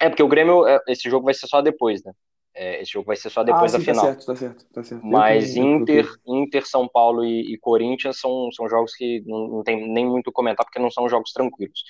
É, 0.00 0.08
porque 0.08 0.22
o 0.22 0.28
Grêmio, 0.28 0.66
é, 0.66 0.80
esse 0.88 1.10
jogo 1.10 1.26
vai 1.26 1.34
ser 1.34 1.46
só 1.46 1.60
depois, 1.60 2.02
né? 2.02 2.12
É, 2.54 2.82
esse 2.82 2.92
jogo 2.92 3.06
vai 3.06 3.16
ser 3.16 3.30
só 3.30 3.44
depois 3.44 3.74
ah, 3.74 3.78
da 3.78 3.84
sim, 3.84 3.90
final. 3.90 4.06
Tá 4.06 4.12
certo, 4.12 4.26
tá 4.26 4.36
certo, 4.36 4.66
tá 4.72 4.82
certo. 4.82 5.06
Mas 5.06 5.56
Inter, 5.56 6.08
Inter, 6.26 6.66
São 6.66 6.88
Paulo 6.88 7.24
e, 7.24 7.52
e, 7.52 7.58
Corinthians 7.58 8.18
são, 8.18 8.50
são 8.52 8.68
jogos 8.68 8.94
que 8.94 9.22
não, 9.26 9.46
não 9.46 9.62
tem 9.62 9.88
nem 9.88 10.06
muito 10.06 10.32
comentar, 10.32 10.64
porque 10.64 10.78
não 10.78 10.90
são 10.90 11.08
jogos 11.08 11.32
tranquilos. 11.32 11.82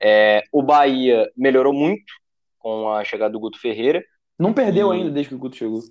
É, 0.00 0.42
o 0.52 0.62
Bahia 0.62 1.30
melhorou 1.36 1.72
muito 1.72 2.12
com 2.58 2.90
a 2.90 3.04
chegada 3.04 3.32
do 3.32 3.40
Guto 3.40 3.60
Ferreira. 3.60 4.02
Não 4.38 4.52
perdeu 4.52 4.92
e... 4.92 4.96
ainda 4.96 5.10
desde 5.10 5.30
que 5.30 5.34
o 5.34 5.38
Guto 5.38 5.56
chegou. 5.56 5.82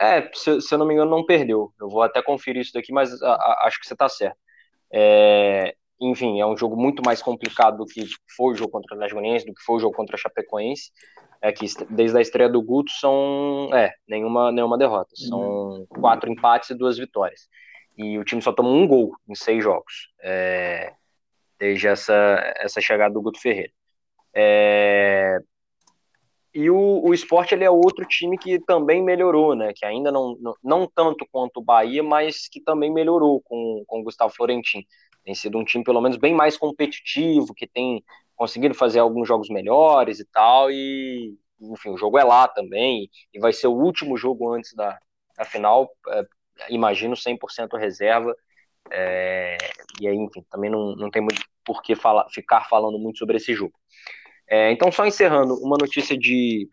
É, 0.00 0.28
se, 0.32 0.60
se, 0.60 0.74
eu 0.74 0.78
não 0.78 0.86
me 0.86 0.94
engano, 0.94 1.10
não 1.10 1.24
perdeu. 1.24 1.72
Eu 1.80 1.88
vou 1.88 2.02
até 2.02 2.22
conferir 2.22 2.62
isso 2.62 2.72
daqui, 2.72 2.92
mas 2.92 3.20
a, 3.22 3.32
a, 3.32 3.66
acho 3.66 3.80
que 3.80 3.86
você 3.86 3.94
está 3.94 4.08
certo. 4.08 4.36
É, 4.92 5.74
enfim, 6.00 6.40
é 6.40 6.46
um 6.46 6.56
jogo 6.56 6.76
muito 6.76 7.02
mais 7.04 7.20
complicado 7.20 7.78
do 7.78 7.86
que 7.86 8.06
foi 8.36 8.52
o 8.52 8.56
jogo 8.56 8.70
contra 8.70 8.94
o 8.94 8.94
Atlético 8.94 9.20
Goianiense, 9.20 9.46
do 9.46 9.54
que 9.54 9.62
foi 9.62 9.76
o 9.76 9.80
jogo 9.80 9.96
contra 9.96 10.16
a 10.16 10.18
Chapecoense. 10.18 10.92
É 11.40 11.52
que 11.52 11.66
desde 11.90 12.18
a 12.18 12.20
estreia 12.20 12.48
do 12.48 12.62
Guto 12.62 12.90
são 12.90 13.70
é, 13.72 13.92
nenhuma, 14.08 14.50
nenhuma 14.52 14.78
derrota. 14.78 15.10
São 15.14 15.40
uhum. 15.40 15.86
quatro 15.86 16.30
empates 16.30 16.70
e 16.70 16.74
duas 16.74 16.98
vitórias. 16.98 17.48
E 17.96 18.18
o 18.18 18.24
time 18.24 18.40
só 18.40 18.52
tomou 18.52 18.74
um 18.74 18.86
gol 18.86 19.12
em 19.28 19.34
seis 19.34 19.62
jogos, 19.62 20.12
é, 20.22 20.92
desde 21.58 21.88
essa, 21.88 22.54
essa 22.56 22.80
chegada 22.80 23.14
do 23.14 23.22
Guto 23.22 23.40
Ferreira. 23.40 23.72
É, 24.32 25.38
e 26.58 26.68
o, 26.70 27.00
o 27.04 27.14
esporte 27.14 27.54
ele 27.54 27.62
é 27.62 27.70
outro 27.70 28.04
time 28.04 28.36
que 28.36 28.58
também 28.58 29.00
melhorou, 29.00 29.54
né? 29.54 29.72
Que 29.72 29.86
ainda 29.86 30.10
não, 30.10 30.36
não, 30.40 30.54
não 30.60 30.88
tanto 30.92 31.24
quanto 31.30 31.58
o 31.58 31.62
Bahia, 31.62 32.02
mas 32.02 32.48
que 32.48 32.60
também 32.60 32.92
melhorou 32.92 33.40
com, 33.42 33.84
com 33.86 34.00
o 34.00 34.02
Gustavo 34.02 34.34
Florentin. 34.34 34.84
Tem 35.24 35.36
sido 35.36 35.56
um 35.56 35.64
time, 35.64 35.84
pelo 35.84 36.00
menos, 36.00 36.16
bem 36.16 36.34
mais 36.34 36.56
competitivo, 36.56 37.54
que 37.54 37.64
tem 37.64 38.02
conseguido 38.34 38.74
fazer 38.74 38.98
alguns 38.98 39.28
jogos 39.28 39.48
melhores 39.48 40.18
e 40.18 40.24
tal. 40.24 40.68
E, 40.68 41.38
enfim, 41.60 41.90
o 41.90 41.96
jogo 41.96 42.18
é 42.18 42.24
lá 42.24 42.48
também. 42.48 43.08
E 43.32 43.38
vai 43.38 43.52
ser 43.52 43.68
o 43.68 43.76
último 43.76 44.16
jogo 44.16 44.52
antes 44.52 44.74
da, 44.74 44.98
da 45.36 45.44
final. 45.44 45.88
É, 46.08 46.26
imagino 46.70 47.14
100% 47.14 47.78
reserva. 47.78 48.34
É, 48.90 49.56
e 50.00 50.08
aí, 50.08 50.16
enfim, 50.16 50.44
também 50.50 50.68
não, 50.68 50.96
não 50.96 51.08
tem 51.08 51.22
muito 51.22 51.40
por 51.64 51.82
que 51.82 51.94
falar, 51.94 52.28
ficar 52.30 52.68
falando 52.68 52.98
muito 52.98 53.18
sobre 53.18 53.36
esse 53.36 53.54
jogo. 53.54 53.74
É, 54.48 54.72
então, 54.72 54.90
só 54.90 55.06
encerrando, 55.06 55.54
uma 55.56 55.76
notícia 55.78 56.16
de. 56.16 56.68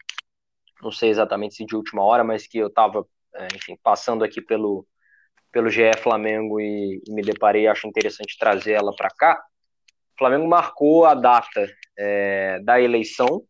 Não 0.82 0.92
sei 0.92 1.10
exatamente 1.10 1.56
se 1.56 1.66
de 1.66 1.76
última 1.76 2.04
hora, 2.04 2.24
mas 2.24 2.48
que 2.48 2.58
eu 2.58 2.68
estava, 2.68 3.06
é, 3.36 3.48
enfim, 3.56 3.78
passando 3.82 4.24
aqui 4.24 4.42
pelo, 4.42 4.88
pelo 5.52 5.70
GE 5.70 5.92
Flamengo 6.02 6.60
e, 6.60 7.02
e 7.08 7.14
me 7.14 7.22
deparei, 7.22 7.68
acho 7.68 7.88
interessante 7.88 8.38
trazer 8.38 8.74
ela 8.74 8.96
para 8.96 9.10
cá. 9.10 9.44
O 10.16 10.18
Flamengo 10.18 10.48
marcou 10.48 11.06
a 11.06 11.14
data 11.14 11.68
é, 11.98 12.60
da 12.62 12.80
eleição, 12.80 13.44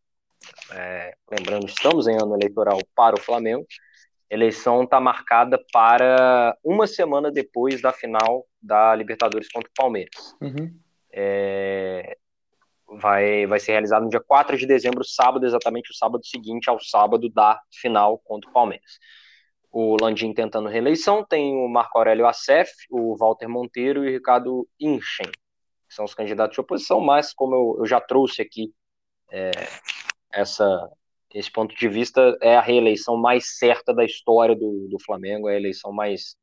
é, 0.71 1.15
lembrando, 1.32 1.67
estamos 1.67 2.07
em 2.07 2.15
ano 2.15 2.36
eleitoral 2.36 2.80
para 2.95 3.15
o 3.15 3.21
Flamengo, 3.21 3.65
a 4.32 4.34
eleição 4.34 4.84
está 4.84 4.99
marcada 4.99 5.63
para 5.71 6.57
uma 6.63 6.88
semana 6.88 7.32
depois 7.32 7.82
da 7.82 7.93
final 7.93 8.47
da 8.61 8.95
Libertadores 8.95 9.47
contra 9.51 9.69
o 9.69 9.73
Palmeiras. 9.76 10.36
Uhum. 10.41 10.76
É, 11.11 12.17
vai, 12.88 13.45
vai 13.47 13.59
ser 13.59 13.73
realizado 13.73 14.03
no 14.03 14.09
dia 14.09 14.21
4 14.21 14.57
de 14.57 14.65
dezembro, 14.65 15.03
sábado, 15.03 15.45
exatamente 15.45 15.91
o 15.91 15.95
sábado 15.95 16.25
seguinte 16.25 16.69
ao 16.69 16.79
sábado 16.79 17.29
da 17.29 17.59
final 17.71 18.19
contra 18.19 18.49
o 18.49 18.53
Palmeiras. 18.53 18.99
O 19.71 19.97
Landim 19.99 20.33
tentando 20.33 20.69
reeleição, 20.69 21.25
tem 21.25 21.55
o 21.55 21.67
Marco 21.67 21.97
Aurélio 21.97 22.27
Acef, 22.27 22.71
o 22.89 23.15
Walter 23.17 23.49
Monteiro 23.49 24.05
e 24.05 24.09
o 24.09 24.11
Ricardo 24.11 24.67
Inchen, 24.79 25.29
que 25.88 25.93
são 25.93 26.05
os 26.05 26.13
candidatos 26.13 26.55
de 26.55 26.61
oposição, 26.61 27.01
mas 27.01 27.33
como 27.33 27.55
eu, 27.55 27.75
eu 27.79 27.86
já 27.86 27.99
trouxe 27.99 28.41
aqui 28.41 28.73
é, 29.31 29.51
essa, 30.31 30.89
esse 31.33 31.51
ponto 31.51 31.75
de 31.75 31.88
vista, 31.89 32.38
é 32.41 32.55
a 32.55 32.61
reeleição 32.61 33.17
mais 33.17 33.57
certa 33.57 33.93
da 33.93 34.05
história 34.05 34.55
do, 34.55 34.88
do 34.89 34.97
Flamengo, 35.03 35.49
é 35.49 35.53
a 35.53 35.57
eleição 35.57 35.91
mais, 35.91 36.36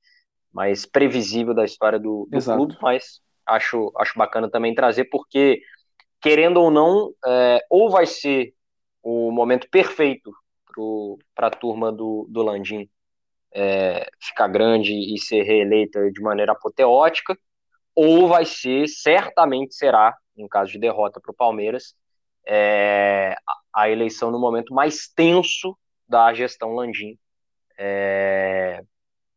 mais 0.52 0.84
previsível 0.84 1.54
da 1.54 1.64
história 1.64 1.98
do, 1.98 2.28
do 2.30 2.44
clube, 2.44 2.76
mas 2.82 3.20
acho, 3.46 3.90
acho 3.96 4.18
bacana 4.18 4.50
também 4.50 4.74
trazer, 4.74 5.04
porque, 5.06 5.62
querendo 6.22 6.58
ou 6.58 6.70
não, 6.70 7.12
é, 7.26 7.64
ou 7.68 7.90
vai 7.90 8.06
ser 8.06 8.54
o 9.02 9.30
momento 9.32 9.68
perfeito 9.68 10.32
para 11.34 11.48
a 11.48 11.50
turma 11.50 11.92
do, 11.92 12.26
do 12.30 12.42
Landim 12.42 12.88
é, 13.52 14.08
ficar 14.20 14.48
grande 14.48 14.92
e 14.92 15.18
ser 15.18 15.42
reeleita 15.42 16.10
de 16.10 16.22
maneira 16.22 16.52
apoteótica, 16.52 17.36
ou 17.94 18.28
vai 18.28 18.44
ser, 18.46 18.88
certamente 18.88 19.74
será, 19.74 20.16
em 20.36 20.48
caso 20.48 20.72
de 20.72 20.78
derrota 20.78 21.20
para 21.20 21.32
o 21.32 21.36
Palmeiras, 21.36 21.94
é, 22.46 23.36
a 23.74 23.90
eleição 23.90 24.30
no 24.30 24.38
momento 24.38 24.72
mais 24.72 25.08
tenso 25.08 25.76
da 26.08 26.32
gestão 26.32 26.74
Landim, 26.74 27.18
é, 27.78 28.82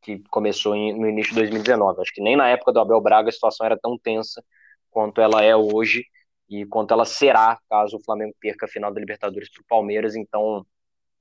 que 0.02 0.20
começou 0.30 0.76
em, 0.76 0.98
no 0.98 1.10
início 1.10 1.34
de 1.34 1.40
2019. 1.40 2.02
Acho 2.02 2.14
que 2.14 2.22
nem 2.22 2.36
na 2.36 2.48
época 2.48 2.72
do 2.72 2.80
Abel 2.80 3.02
Braga 3.02 3.30
a 3.30 3.32
situação 3.32 3.66
era 3.66 3.78
tão 3.78 3.98
tensa 3.98 4.44
quanto 4.90 5.20
ela 5.20 5.44
é 5.44 5.56
hoje 5.56 6.06
e 6.50 6.66
quanto 6.66 6.94
ela 6.94 7.06
será 7.06 7.60
caso 7.70 7.98
o 7.98 8.04
Flamengo 8.04 8.36
perca 8.40 8.66
a 8.66 8.70
final 8.70 8.94
da 8.94 9.00
Libertadores 9.00 9.50
para 9.50 9.62
o 9.62 9.66
Palmeiras. 9.68 10.16
Então, 10.16 10.66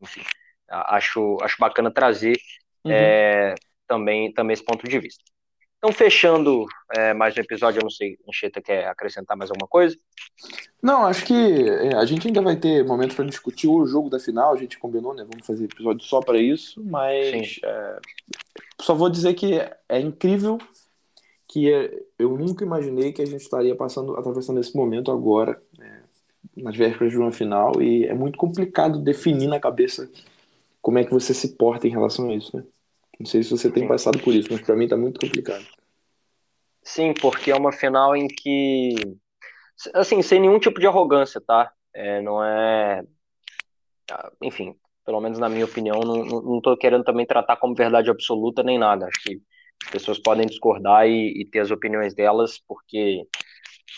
enfim, 0.01 0.22
acho, 0.68 1.39
acho 1.43 1.57
bacana 1.59 1.91
trazer 1.91 2.39
uhum. 2.85 2.93
é, 2.93 3.55
também, 3.87 4.33
também 4.33 4.55
esse 4.55 4.64
ponto 4.64 4.87
de 4.89 4.99
vista. 4.99 5.22
Então, 5.79 5.93
fechando 5.93 6.64
é, 6.97 7.12
mais 7.12 7.37
um 7.37 7.41
episódio, 7.41 7.79
eu 7.79 7.83
não 7.83 7.91
sei, 7.91 8.16
Ancheta 8.27 8.62
quer 8.62 8.87
acrescentar 8.87 9.37
mais 9.37 9.51
alguma 9.51 9.68
coisa? 9.68 9.95
Não, 10.83 11.05
acho 11.05 11.27
que 11.27 11.35
é, 11.35 11.95
a 11.95 12.07
gente 12.07 12.27
ainda 12.27 12.41
vai 12.41 12.57
ter 12.57 12.83
momentos 12.83 13.14
para 13.14 13.27
discutir 13.27 13.68
o 13.68 13.85
jogo 13.87 14.09
da 14.09 14.18
final, 14.18 14.55
a 14.55 14.57
gente 14.57 14.79
combinou, 14.79 15.12
né? 15.12 15.27
Vamos 15.31 15.47
fazer 15.47 15.64
episódio 15.64 16.03
só 16.03 16.22
para 16.22 16.39
isso, 16.39 16.83
mas 16.83 17.61
é, 17.62 17.99
só 18.81 18.95
vou 18.95 19.11
dizer 19.11 19.35
que 19.35 19.61
é 19.87 20.01
incrível 20.01 20.57
que 21.55 21.69
eu 22.19 22.37
nunca 22.37 22.65
imaginei 22.65 23.13
que 23.13 23.23
a 23.23 23.25
gente 23.25 23.43
estaria 23.43 23.77
passando, 23.77 24.17
atravessando 24.17 24.59
esse 24.59 24.77
momento 24.77 25.13
agora, 25.13 25.63
né, 25.79 26.03
nas 26.57 26.77
vésperas 26.77 27.13
de 27.13 27.19
uma 27.19 27.31
final, 27.31 27.81
e 27.81 28.07
é 28.07 28.13
muito 28.13 28.37
complicado 28.37 28.99
definir 28.99 29.47
na 29.47 29.61
cabeça 29.61 30.11
como 30.83 30.99
é 30.99 31.05
que 31.05 31.13
você 31.13 31.33
se 31.33 31.57
porta 31.57 31.87
em 31.87 31.91
relação 31.91 32.29
a 32.29 32.35
isso, 32.35 32.57
né? 32.57 32.65
Não 33.21 33.25
sei 33.25 33.45
se 33.45 33.51
você 33.51 33.71
tem 33.71 33.87
passado 33.87 34.19
por 34.19 34.35
isso, 34.35 34.49
mas 34.51 34.63
para 34.63 34.75
mim 34.75 34.89
tá 34.89 34.97
muito 34.97 35.21
complicado. 35.21 35.65
Sim, 36.83 37.15
porque 37.15 37.53
é 37.53 37.55
uma 37.55 37.71
final 37.71 38.17
em 38.17 38.27
que, 38.27 38.97
assim, 39.95 40.21
sem 40.23 40.41
nenhum 40.41 40.59
tipo 40.59 40.81
de 40.81 40.89
arrogância, 40.89 41.41
tá? 41.41 41.73
É, 41.95 42.21
não 42.21 42.45
é, 42.45 43.05
ah, 44.11 44.33
enfim, 44.43 44.75
pelo 45.07 45.21
menos 45.21 45.39
na 45.39 45.49
minha 45.49 45.65
opinião, 45.65 46.01
não, 46.01 46.25
não 46.25 46.61
tô 46.61 46.77
querendo 46.77 47.05
também 47.05 47.25
tratar 47.25 47.57
como 47.59 47.77
verdade 47.77 48.11
absoluta 48.11 48.65
nem 48.65 48.77
nada. 48.77 49.07
Acho 49.07 49.23
que 49.23 49.41
as 49.85 49.91
pessoas 49.91 50.18
podem 50.18 50.47
discordar 50.47 51.07
e, 51.07 51.43
e 51.43 51.45
ter 51.45 51.61
as 51.61 51.70
opiniões 51.70 52.14
delas, 52.14 52.59
porque 52.66 53.26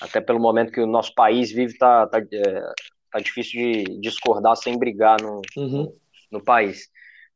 até 0.01 0.21
pelo 0.21 0.41
momento 0.41 0.73
que 0.73 0.81
o 0.81 0.87
nosso 0.87 1.15
país 1.15 1.51
vive, 1.51 1.77
tá, 1.79 2.07
tá, 2.07 2.19
é, 2.19 2.73
tá 3.11 3.19
difícil 3.21 3.61
de 3.61 4.01
discordar 4.01 4.57
sem 4.57 4.79
brigar 4.79 5.21
no, 5.21 5.41
uhum. 5.57 5.85
no, 5.85 5.95
no 6.33 6.45
país. 6.45 6.89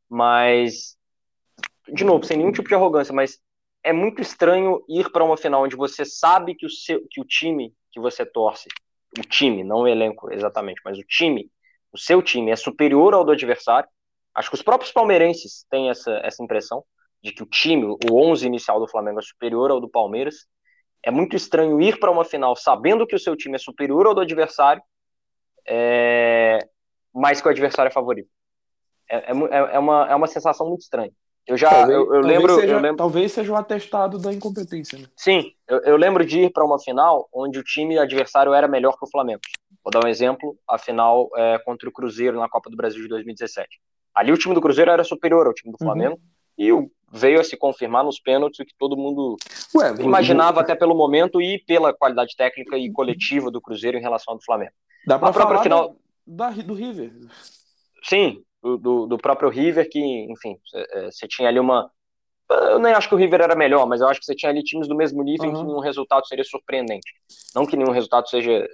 Mas 0.08 0.96
de 1.92 2.04
novo, 2.04 2.24
sem 2.24 2.36
nenhum 2.36 2.52
tipo 2.52 2.68
de 2.68 2.74
arrogância, 2.74 3.12
mas 3.12 3.38
é 3.82 3.92
muito 3.92 4.20
estranho 4.20 4.84
ir 4.88 5.10
para 5.10 5.24
uma 5.24 5.36
final 5.36 5.64
onde 5.64 5.76
você 5.76 6.04
sabe 6.04 6.54
que 6.54 6.66
o, 6.66 6.70
seu, 6.70 7.02
que 7.10 7.20
o 7.20 7.24
time 7.24 7.74
que 7.90 8.00
você 8.00 8.24
torce, 8.24 8.68
o 9.18 9.22
time, 9.22 9.64
não 9.64 9.80
o 9.80 9.88
elenco 9.88 10.32
exatamente, 10.32 10.80
mas 10.84 10.98
o 10.98 11.02
time, 11.02 11.50
o 11.92 11.98
seu 11.98 12.22
time 12.22 12.50
é 12.50 12.56
superior 12.56 13.14
ao 13.14 13.24
do 13.24 13.32
adversário. 13.32 13.88
Acho 14.34 14.50
que 14.50 14.54
os 14.54 14.62
próprios 14.62 14.92
palmeirenses 14.92 15.66
têm 15.68 15.90
essa, 15.90 16.12
essa 16.22 16.42
impressão 16.42 16.84
de 17.22 17.32
que 17.32 17.42
o 17.42 17.46
time, 17.46 17.84
o 17.84 17.98
11 18.12 18.46
inicial 18.46 18.80
do 18.80 18.88
Flamengo 18.88 19.18
é 19.18 19.22
superior 19.22 19.70
ao 19.70 19.80
do 19.80 19.88
Palmeiras. 19.88 20.46
É 21.02 21.10
muito 21.10 21.36
estranho 21.36 21.80
ir 21.80 21.98
para 21.98 22.10
uma 22.10 22.24
final 22.24 22.56
sabendo 22.56 23.06
que 23.06 23.14
o 23.14 23.18
seu 23.18 23.36
time 23.36 23.56
é 23.56 23.58
superior 23.58 24.06
ao 24.06 24.14
do 24.14 24.20
adversário, 24.20 24.82
é... 25.66 26.58
mas 27.14 27.40
que 27.40 27.48
o 27.48 27.50
adversário 27.50 27.88
é 27.88 27.92
favorito. 27.92 28.28
É, 29.10 29.16
é, 29.16 29.74
é, 29.74 29.78
uma, 29.78 30.08
é 30.08 30.14
uma 30.14 30.26
sensação 30.26 30.68
muito 30.68 30.82
estranha. 30.82 31.12
Eu 31.46 31.56
já 31.56 31.68
talvez, 31.68 31.98
eu, 31.98 32.14
eu 32.14 32.20
lembro, 32.20 32.54
seja, 32.54 32.72
eu 32.74 32.78
lembro. 32.78 32.96
Talvez 32.96 33.32
seja 33.32 33.50
o 33.50 33.54
um 33.54 33.58
atestado 33.58 34.18
da 34.18 34.32
incompetência. 34.32 34.98
Né? 34.98 35.06
Sim, 35.16 35.52
eu, 35.66 35.78
eu 35.80 35.96
lembro 35.96 36.24
de 36.24 36.42
ir 36.42 36.52
para 36.52 36.64
uma 36.64 36.78
final 36.78 37.28
onde 37.32 37.58
o 37.58 37.64
time 37.64 37.98
adversário 37.98 38.54
era 38.54 38.68
melhor 38.68 38.96
que 38.96 39.04
o 39.04 39.10
Flamengo. 39.10 39.40
Vou 39.82 39.90
dar 39.90 40.06
um 40.06 40.08
exemplo: 40.08 40.56
a 40.68 40.78
final 40.78 41.28
é, 41.36 41.58
contra 41.64 41.88
o 41.88 41.92
Cruzeiro 41.92 42.38
na 42.38 42.48
Copa 42.48 42.70
do 42.70 42.76
Brasil 42.76 43.02
de 43.02 43.08
2017. 43.08 43.68
Ali 44.14 44.32
o 44.32 44.38
time 44.38 44.54
do 44.54 44.60
Cruzeiro 44.60 44.90
era 44.90 45.02
superior 45.02 45.46
ao 45.46 45.54
time 45.54 45.72
do 45.72 45.82
uhum. 45.82 45.88
Flamengo 45.88 46.14
uhum. 46.14 46.20
e 46.56 46.72
veio 47.12 47.40
a 47.40 47.44
se 47.44 47.56
confirmar 47.56 48.04
nos 48.04 48.20
pênaltis 48.20 48.60
o 48.60 48.64
que 48.64 48.74
todo 48.78 48.96
mundo 48.96 49.36
Ué, 49.74 49.94
imaginava 50.00 50.54
vou... 50.54 50.62
até 50.62 50.74
pelo 50.74 50.94
momento 50.94 51.40
e 51.40 51.58
pela 51.58 51.92
qualidade 51.92 52.36
técnica 52.36 52.78
e 52.78 52.90
coletiva 52.90 53.50
do 53.50 53.60
Cruzeiro 53.60 53.98
em 53.98 54.00
relação 54.00 54.32
ao 54.32 54.38
do 54.38 54.44
Flamengo. 54.44 54.72
Dá 55.06 55.18
para 55.18 55.32
falar 55.32 55.62
final... 55.62 55.96
da, 56.26 56.50
do 56.50 56.74
River. 56.74 57.12
Sim, 58.04 58.42
do, 58.62 59.06
do, 59.06 59.18
próprio 59.18 59.48
River, 59.48 59.88
que, 59.88 60.00
enfim, 60.30 60.56
você 61.10 61.26
tinha 61.26 61.48
ali 61.48 61.58
uma. 61.58 61.90
Eu 62.48 62.78
nem 62.78 62.92
acho 62.92 63.08
que 63.08 63.14
o 63.14 63.18
River 63.18 63.40
era 63.40 63.54
melhor, 63.54 63.86
mas 63.86 64.00
eu 64.00 64.08
acho 64.08 64.20
que 64.20 64.26
você 64.26 64.34
tinha 64.34 64.50
ali 64.50 64.62
times 64.62 64.88
do 64.88 64.96
mesmo 64.96 65.22
nível 65.22 65.48
uhum. 65.48 65.52
em 65.52 65.60
que 65.60 65.64
nenhum 65.64 65.80
resultado 65.80 66.26
seria 66.26 66.44
surpreendente. 66.44 67.12
Não 67.54 67.64
que 67.64 67.76
nenhum 67.76 67.92
resultado 67.92 68.28
seja 68.28 68.66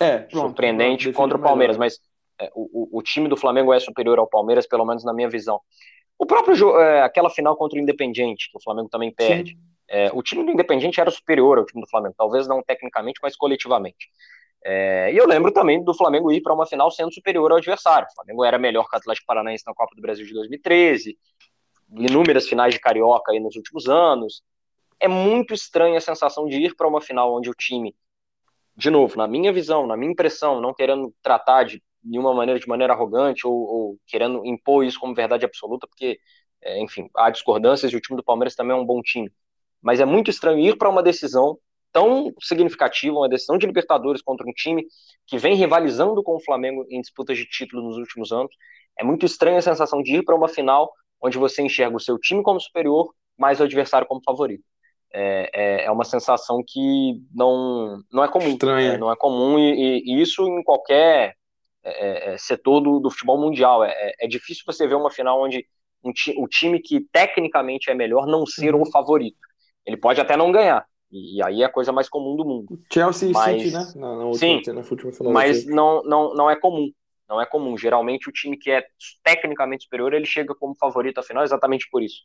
é, 0.00 0.18
pronto, 0.18 0.46
surpreendente 0.46 1.04
pronto, 1.04 1.16
contra 1.16 1.36
o 1.36 1.40
Palmeiras, 1.40 1.76
mas 1.76 1.98
é, 2.40 2.50
o, 2.54 2.98
o, 2.98 3.02
time 3.02 3.28
do 3.28 3.36
Flamengo 3.36 3.72
é 3.72 3.80
superior 3.80 4.18
ao 4.18 4.26
Palmeiras, 4.28 4.66
pelo 4.66 4.84
menos 4.84 5.04
na 5.04 5.12
minha 5.12 5.28
visão. 5.28 5.60
O 6.18 6.26
próprio 6.26 6.54
jogo, 6.54 6.78
é, 6.78 7.02
aquela 7.02 7.28
final 7.28 7.56
contra 7.56 7.78
o 7.78 7.82
Independiente, 7.82 8.50
que 8.50 8.56
o 8.56 8.62
Flamengo 8.62 8.88
também 8.88 9.12
perde. 9.12 9.58
É, 9.88 10.10
o 10.12 10.22
time 10.22 10.44
do 10.44 10.50
Independiente 10.50 11.00
era 11.00 11.10
superior 11.10 11.58
ao 11.58 11.66
time 11.66 11.82
do 11.82 11.88
Flamengo, 11.88 12.14
talvez 12.16 12.46
não 12.48 12.62
tecnicamente, 12.62 13.20
mas 13.22 13.36
coletivamente. 13.36 14.08
É, 14.64 15.12
e 15.12 15.16
eu 15.16 15.26
lembro 15.26 15.52
também 15.52 15.84
do 15.84 15.92
Flamengo 15.92 16.32
ir 16.32 16.40
para 16.40 16.54
uma 16.54 16.66
final 16.66 16.90
sendo 16.90 17.12
superior 17.12 17.50
ao 17.50 17.58
adversário. 17.58 18.08
O 18.10 18.14
Flamengo 18.14 18.44
era 18.44 18.58
melhor 18.58 18.88
que 18.88 18.96
o 18.96 18.98
Atlético 18.98 19.26
Paranaense 19.26 19.64
na 19.66 19.74
Copa 19.74 19.94
do 19.94 20.00
Brasil 20.00 20.24
de 20.24 20.32
2013, 20.32 21.18
inúmeras 21.92 22.48
finais 22.48 22.72
de 22.72 22.80
Carioca 22.80 23.32
aí 23.32 23.40
nos 23.40 23.56
últimos 23.56 23.88
anos. 23.88 24.42
É 24.98 25.06
muito 25.06 25.52
estranha 25.52 25.98
a 25.98 26.00
sensação 26.00 26.46
de 26.46 26.56
ir 26.56 26.74
para 26.74 26.88
uma 26.88 27.00
final 27.00 27.36
onde 27.36 27.50
o 27.50 27.54
time, 27.54 27.94
de 28.74 28.88
novo, 28.88 29.18
na 29.18 29.26
minha 29.26 29.52
visão, 29.52 29.86
na 29.86 29.96
minha 29.96 30.12
impressão, 30.12 30.60
não 30.60 30.72
querendo 30.72 31.12
tratar 31.22 31.64
de 31.64 31.82
nenhuma 32.04 32.34
maneira, 32.34 32.60
de 32.60 32.68
maneira 32.68 32.92
arrogante 32.92 33.46
ou, 33.46 33.54
ou 33.54 33.98
querendo 34.06 34.44
impor 34.44 34.84
isso 34.84 35.00
como 35.00 35.14
verdade 35.14 35.44
absoluta, 35.44 35.86
porque, 35.86 36.18
é, 36.62 36.80
enfim, 36.82 37.08
há 37.16 37.30
discordâncias 37.30 37.92
e 37.92 37.96
o 37.96 38.00
time 38.00 38.16
do 38.16 38.24
Palmeiras 38.24 38.54
também 38.54 38.76
é 38.76 38.80
um 38.80 38.86
bom 38.86 39.00
time. 39.00 39.30
Mas 39.82 40.00
é 40.00 40.04
muito 40.04 40.30
estranho 40.30 40.58
ir 40.58 40.76
para 40.76 40.88
uma 40.88 41.02
decisão 41.02 41.58
tão 41.92 42.32
significativa, 42.40 43.16
uma 43.16 43.28
decisão 43.28 43.56
de 43.56 43.66
Libertadores 43.66 44.20
contra 44.20 44.46
um 44.46 44.52
time 44.52 44.84
que 45.26 45.38
vem 45.38 45.54
rivalizando 45.54 46.22
com 46.22 46.34
o 46.34 46.40
Flamengo 46.40 46.84
em 46.90 47.00
disputas 47.00 47.38
de 47.38 47.46
título 47.46 47.82
nos 47.82 47.96
últimos 47.96 48.32
anos. 48.32 48.54
É 48.98 49.04
muito 49.04 49.24
estranha 49.24 49.58
a 49.58 49.62
sensação 49.62 50.02
de 50.02 50.16
ir 50.16 50.24
para 50.24 50.34
uma 50.34 50.48
final 50.48 50.92
onde 51.22 51.38
você 51.38 51.62
enxerga 51.62 51.96
o 51.96 52.00
seu 52.00 52.18
time 52.18 52.42
como 52.42 52.60
superior, 52.60 53.14
mas 53.38 53.60
o 53.60 53.62
adversário 53.62 54.06
como 54.06 54.20
favorito. 54.24 54.64
É, 55.12 55.50
é, 55.54 55.84
é 55.84 55.90
uma 55.90 56.04
sensação 56.04 56.62
que 56.66 57.22
não, 57.32 58.02
não 58.12 58.24
é 58.24 58.28
comum. 58.28 58.48
Estranha. 58.48 58.94
É, 58.94 58.98
não 58.98 59.12
é 59.12 59.16
comum 59.16 59.58
e, 59.58 60.02
e, 60.04 60.20
isso 60.20 60.44
em 60.46 60.62
qualquer 60.64 61.36
é, 61.84 62.32
é, 62.32 62.38
setor 62.38 62.80
do, 62.80 62.98
do, 62.98 63.10
futebol 63.10 63.38
mundial. 63.38 63.84
É, 63.84 64.12
é, 64.20 64.26
difícil 64.26 64.64
você 64.66 64.86
ver 64.86 64.94
uma 64.94 65.10
final 65.10 65.42
onde 65.42 65.66
um 66.02 66.12
ti, 66.12 66.34
o 66.36 66.48
time 66.48 66.80
que 66.80 67.00
tecnicamente 67.12 67.90
é 67.90 67.94
melhor 67.94 68.26
não 68.26 68.46
ser 68.46 68.74
uhum. 68.74 68.82
o 68.82 68.90
favorito. 68.90 69.38
Ele 69.86 69.96
pode 69.96 70.20
até 70.20 70.36
não 70.36 70.50
ganhar, 70.50 70.86
e, 71.10 71.42
aí 71.42 71.62
é 71.62 71.66
a 71.66 71.70
coisa 71.70 71.92
mais 71.92 72.08
comum 72.08 72.34
do 72.34 72.44
mundo. 72.44 72.80
Chelsea 72.92 73.28
e 73.28 73.32
mas, 73.32 73.62
City, 73.62 73.74
né? 73.74 73.92
Na, 73.96 74.16
na 74.16 74.24
última, 74.24 74.38
sim, 74.38 74.72
na 74.72 74.80
última 74.80 75.12
final 75.12 75.32
mas 75.32 75.64
não, 75.64 76.02
não, 76.02 76.34
não 76.34 76.50
é 76.50 76.56
comum. 76.56 76.90
Não 77.28 77.40
é 77.40 77.46
comum. 77.46 77.78
Geralmente 77.78 78.28
o 78.28 78.32
time 78.32 78.56
que 78.56 78.70
é 78.70 78.84
tecnicamente 79.22 79.84
superior, 79.84 80.12
ele 80.12 80.26
chega 80.26 80.54
como 80.54 80.74
favorito 80.74 81.18
à 81.18 81.22
final 81.22 81.44
exatamente 81.44 81.88
por 81.90 82.02
isso. 82.02 82.22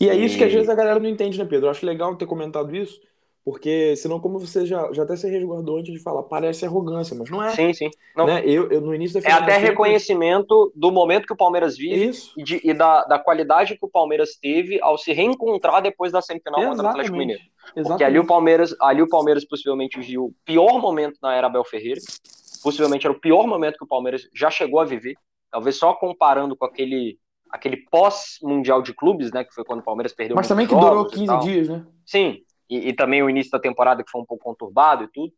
E 0.00 0.08
é 0.08 0.14
isso 0.14 0.34
e... 0.34 0.38
que 0.38 0.44
às 0.44 0.52
vezes 0.52 0.68
a 0.68 0.74
galera 0.74 0.98
não 0.98 1.08
entende, 1.08 1.38
né, 1.38 1.44
Pedro? 1.44 1.66
Eu 1.66 1.70
acho 1.70 1.86
legal 1.86 2.16
ter 2.16 2.26
comentado 2.26 2.74
isso, 2.74 3.00
porque 3.44 3.94
senão, 3.96 4.18
como 4.18 4.38
você 4.38 4.64
já, 4.64 4.90
já 4.92 5.02
até 5.02 5.14
se 5.16 5.28
resguardou 5.28 5.76
antes 5.78 5.92
de 5.92 5.98
falar, 5.98 6.22
parece 6.22 6.64
arrogância, 6.64 7.14
mas 7.14 7.30
não 7.30 7.42
é. 7.42 7.50
Sim, 7.50 7.74
sim. 7.74 7.90
Não. 8.16 8.26
Né? 8.26 8.42
Eu, 8.46 8.70
eu, 8.70 8.80
no 8.80 8.94
início 8.94 9.20
da 9.20 9.28
É 9.28 9.32
até 9.32 9.58
reconhecimento 9.58 10.72
do 10.74 10.90
momento 10.90 11.26
que 11.26 11.34
o 11.34 11.36
Palmeiras 11.36 11.76
vive 11.76 12.06
isso. 12.06 12.32
e, 12.38 12.42
de, 12.42 12.60
e 12.64 12.72
da, 12.72 13.04
da 13.04 13.18
qualidade 13.18 13.76
que 13.76 13.84
o 13.84 13.88
Palmeiras 13.88 14.38
teve 14.40 14.80
ao 14.80 14.96
se 14.96 15.12
reencontrar 15.12 15.82
depois 15.82 16.10
da 16.10 16.22
semifinal 16.22 16.58
Exatamente. 16.58 16.76
contra 16.76 16.86
o 16.86 16.90
Atlético 16.90 17.16
Mineiro. 17.18 17.42
Exatamente. 17.42 17.88
Porque 17.88 18.04
ali 18.04 18.18
o 18.18 18.26
Palmeiras, 18.26 18.74
ali 18.80 19.02
o 19.02 19.08
Palmeiras 19.08 19.44
possivelmente 19.44 20.00
viu 20.00 20.24
o 20.24 20.34
pior 20.42 20.80
momento 20.80 21.18
na 21.22 21.34
era 21.34 21.46
Abel 21.46 21.64
Ferreira, 21.64 22.00
possivelmente 22.62 23.06
era 23.06 23.14
o 23.14 23.20
pior 23.20 23.46
momento 23.46 23.76
que 23.76 23.84
o 23.84 23.88
Palmeiras 23.88 24.22
já 24.34 24.50
chegou 24.50 24.80
a 24.80 24.86
viver, 24.86 25.16
talvez 25.50 25.76
só 25.76 25.92
comparando 25.92 26.56
com 26.56 26.64
aquele 26.64 27.18
aquele 27.50 27.76
pós-mundial 27.88 28.82
de 28.82 28.92
clubes, 28.92 29.30
né, 29.30 29.44
que 29.44 29.54
foi 29.54 29.64
quando 29.64 29.78
o 29.78 29.84
Palmeiras 29.84 30.12
perdeu 30.12 30.34
Mas 30.34 30.48
também 30.48 30.66
que 30.66 30.74
durou 30.74 31.06
15 31.06 31.38
dias, 31.38 31.68
né? 31.68 31.86
Sim, 32.04 32.42
e, 32.68 32.88
e, 32.88 32.92
também 32.94 33.22
o 33.22 33.30
início 33.30 33.50
da 33.50 33.58
temporada 33.58 34.02
que 34.02 34.10
foi 34.10 34.20
um 34.20 34.26
pouco 34.26 34.44
conturbado 34.44 35.04
e 35.04 35.08
tudo. 35.08 35.32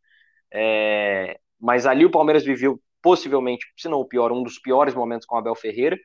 É, 0.53 1.39
mas 1.61 1.87
ali 1.87 2.05
o 2.05 2.11
Palmeiras 2.11 2.45
viveu 2.45 2.81
possivelmente, 3.03 3.66
se 3.77 3.89
não 3.89 4.01
o 4.01 4.05
pior, 4.05 4.33
um 4.33 4.43
dos 4.43 4.59
piores 4.59 4.95
momentos 4.95 5.27
com 5.27 5.37
o 5.37 5.39
Abel 5.39 5.55
Ferreira 5.55 5.97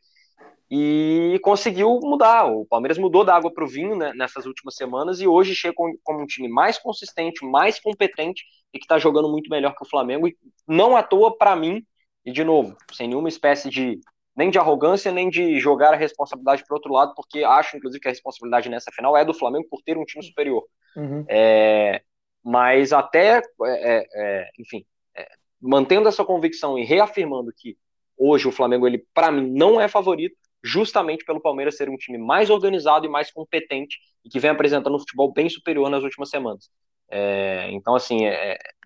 e 0.74 1.38
conseguiu 1.44 2.00
mudar. 2.02 2.46
O 2.46 2.66
Palmeiras 2.66 2.98
mudou 2.98 3.26
da 3.26 3.36
água 3.36 3.54
para 3.54 3.66
o 3.66 3.68
vinho 3.68 3.96
né, 3.96 4.14
nessas 4.16 4.46
últimas 4.46 4.76
semanas 4.76 5.20
e 5.20 5.28
hoje 5.28 5.54
chega 5.54 5.76
como 5.76 6.22
um 6.22 6.26
time 6.26 6.48
mais 6.48 6.78
consistente, 6.78 7.46
mais 7.46 7.78
competente 7.78 8.46
e 8.74 8.80
que 8.80 8.86
está 8.86 8.98
jogando 8.98 9.30
muito 9.30 9.50
melhor 9.50 9.76
que 9.76 9.84
o 9.84 9.90
Flamengo. 9.90 10.30
E 10.30 10.38
não 10.66 10.96
à 10.96 11.04
toa, 11.04 11.38
para 11.38 11.58
mim, 11.58 11.86
e 12.26 12.32
de 12.32 12.44
novo, 12.44 12.78
sem 12.94 13.08
nenhuma 13.10 13.28
espécie 13.28 13.70
de 13.70 14.00
nem 14.34 14.50
de 14.50 14.58
arrogância, 14.58 15.12
nem 15.12 15.30
de 15.30 15.60
jogar 15.60 15.94
a 15.94 15.98
responsabilidade 15.98 16.64
para 16.66 16.76
outro 16.76 16.94
lado, 16.94 17.14
porque 17.16 17.44
acho, 17.44 17.76
inclusive, 17.76 18.02
que 18.02 18.08
a 18.08 18.12
responsabilidade 18.12 18.70
nessa 18.70 18.90
final 18.92 19.18
é 19.18 19.26
do 19.26 19.34
Flamengo 19.34 19.68
por 19.70 19.82
ter 19.82 19.98
um 19.98 20.06
time 20.06 20.24
superior. 20.24 20.64
Uhum. 20.96 21.26
É, 21.30 22.02
mas 22.44 22.92
até, 22.94 23.38
é, 23.38 23.42
é, 23.66 24.08
é 24.14 24.50
enfim, 24.60 24.86
é, 25.16 25.28
mantendo 25.62 26.08
essa 26.08 26.26
convicção 26.26 26.78
e 26.78 26.84
reafirmando 26.84 27.52
que 27.56 27.78
hoje 28.18 28.48
o 28.48 28.52
Flamengo, 28.52 28.88
ele 28.88 29.06
para 29.14 29.32
mim, 29.32 29.50
não 29.50 29.80
é 29.80 29.88
favorito, 29.88 30.36
justamente 30.64 31.26
pelo 31.26 31.42
Palmeiras 31.42 31.76
ser 31.76 31.90
um 31.90 31.98
time 31.98 32.18
mais 32.18 32.50
organizado 32.50 33.06
e 33.06 33.10
mais 33.10 33.32
competente 33.32 33.98
e 34.24 34.30
que 34.30 34.40
vem 34.40 34.52
apresentando 34.52 34.96
um 34.96 35.00
futebol 35.00 35.34
bem 35.34 35.50
superior 35.50 35.90
nas 35.90 36.04
últimas 36.04 36.30
semanas. 36.30 36.70
É, 37.10 37.70
então, 37.72 37.96
assim, 37.96 38.20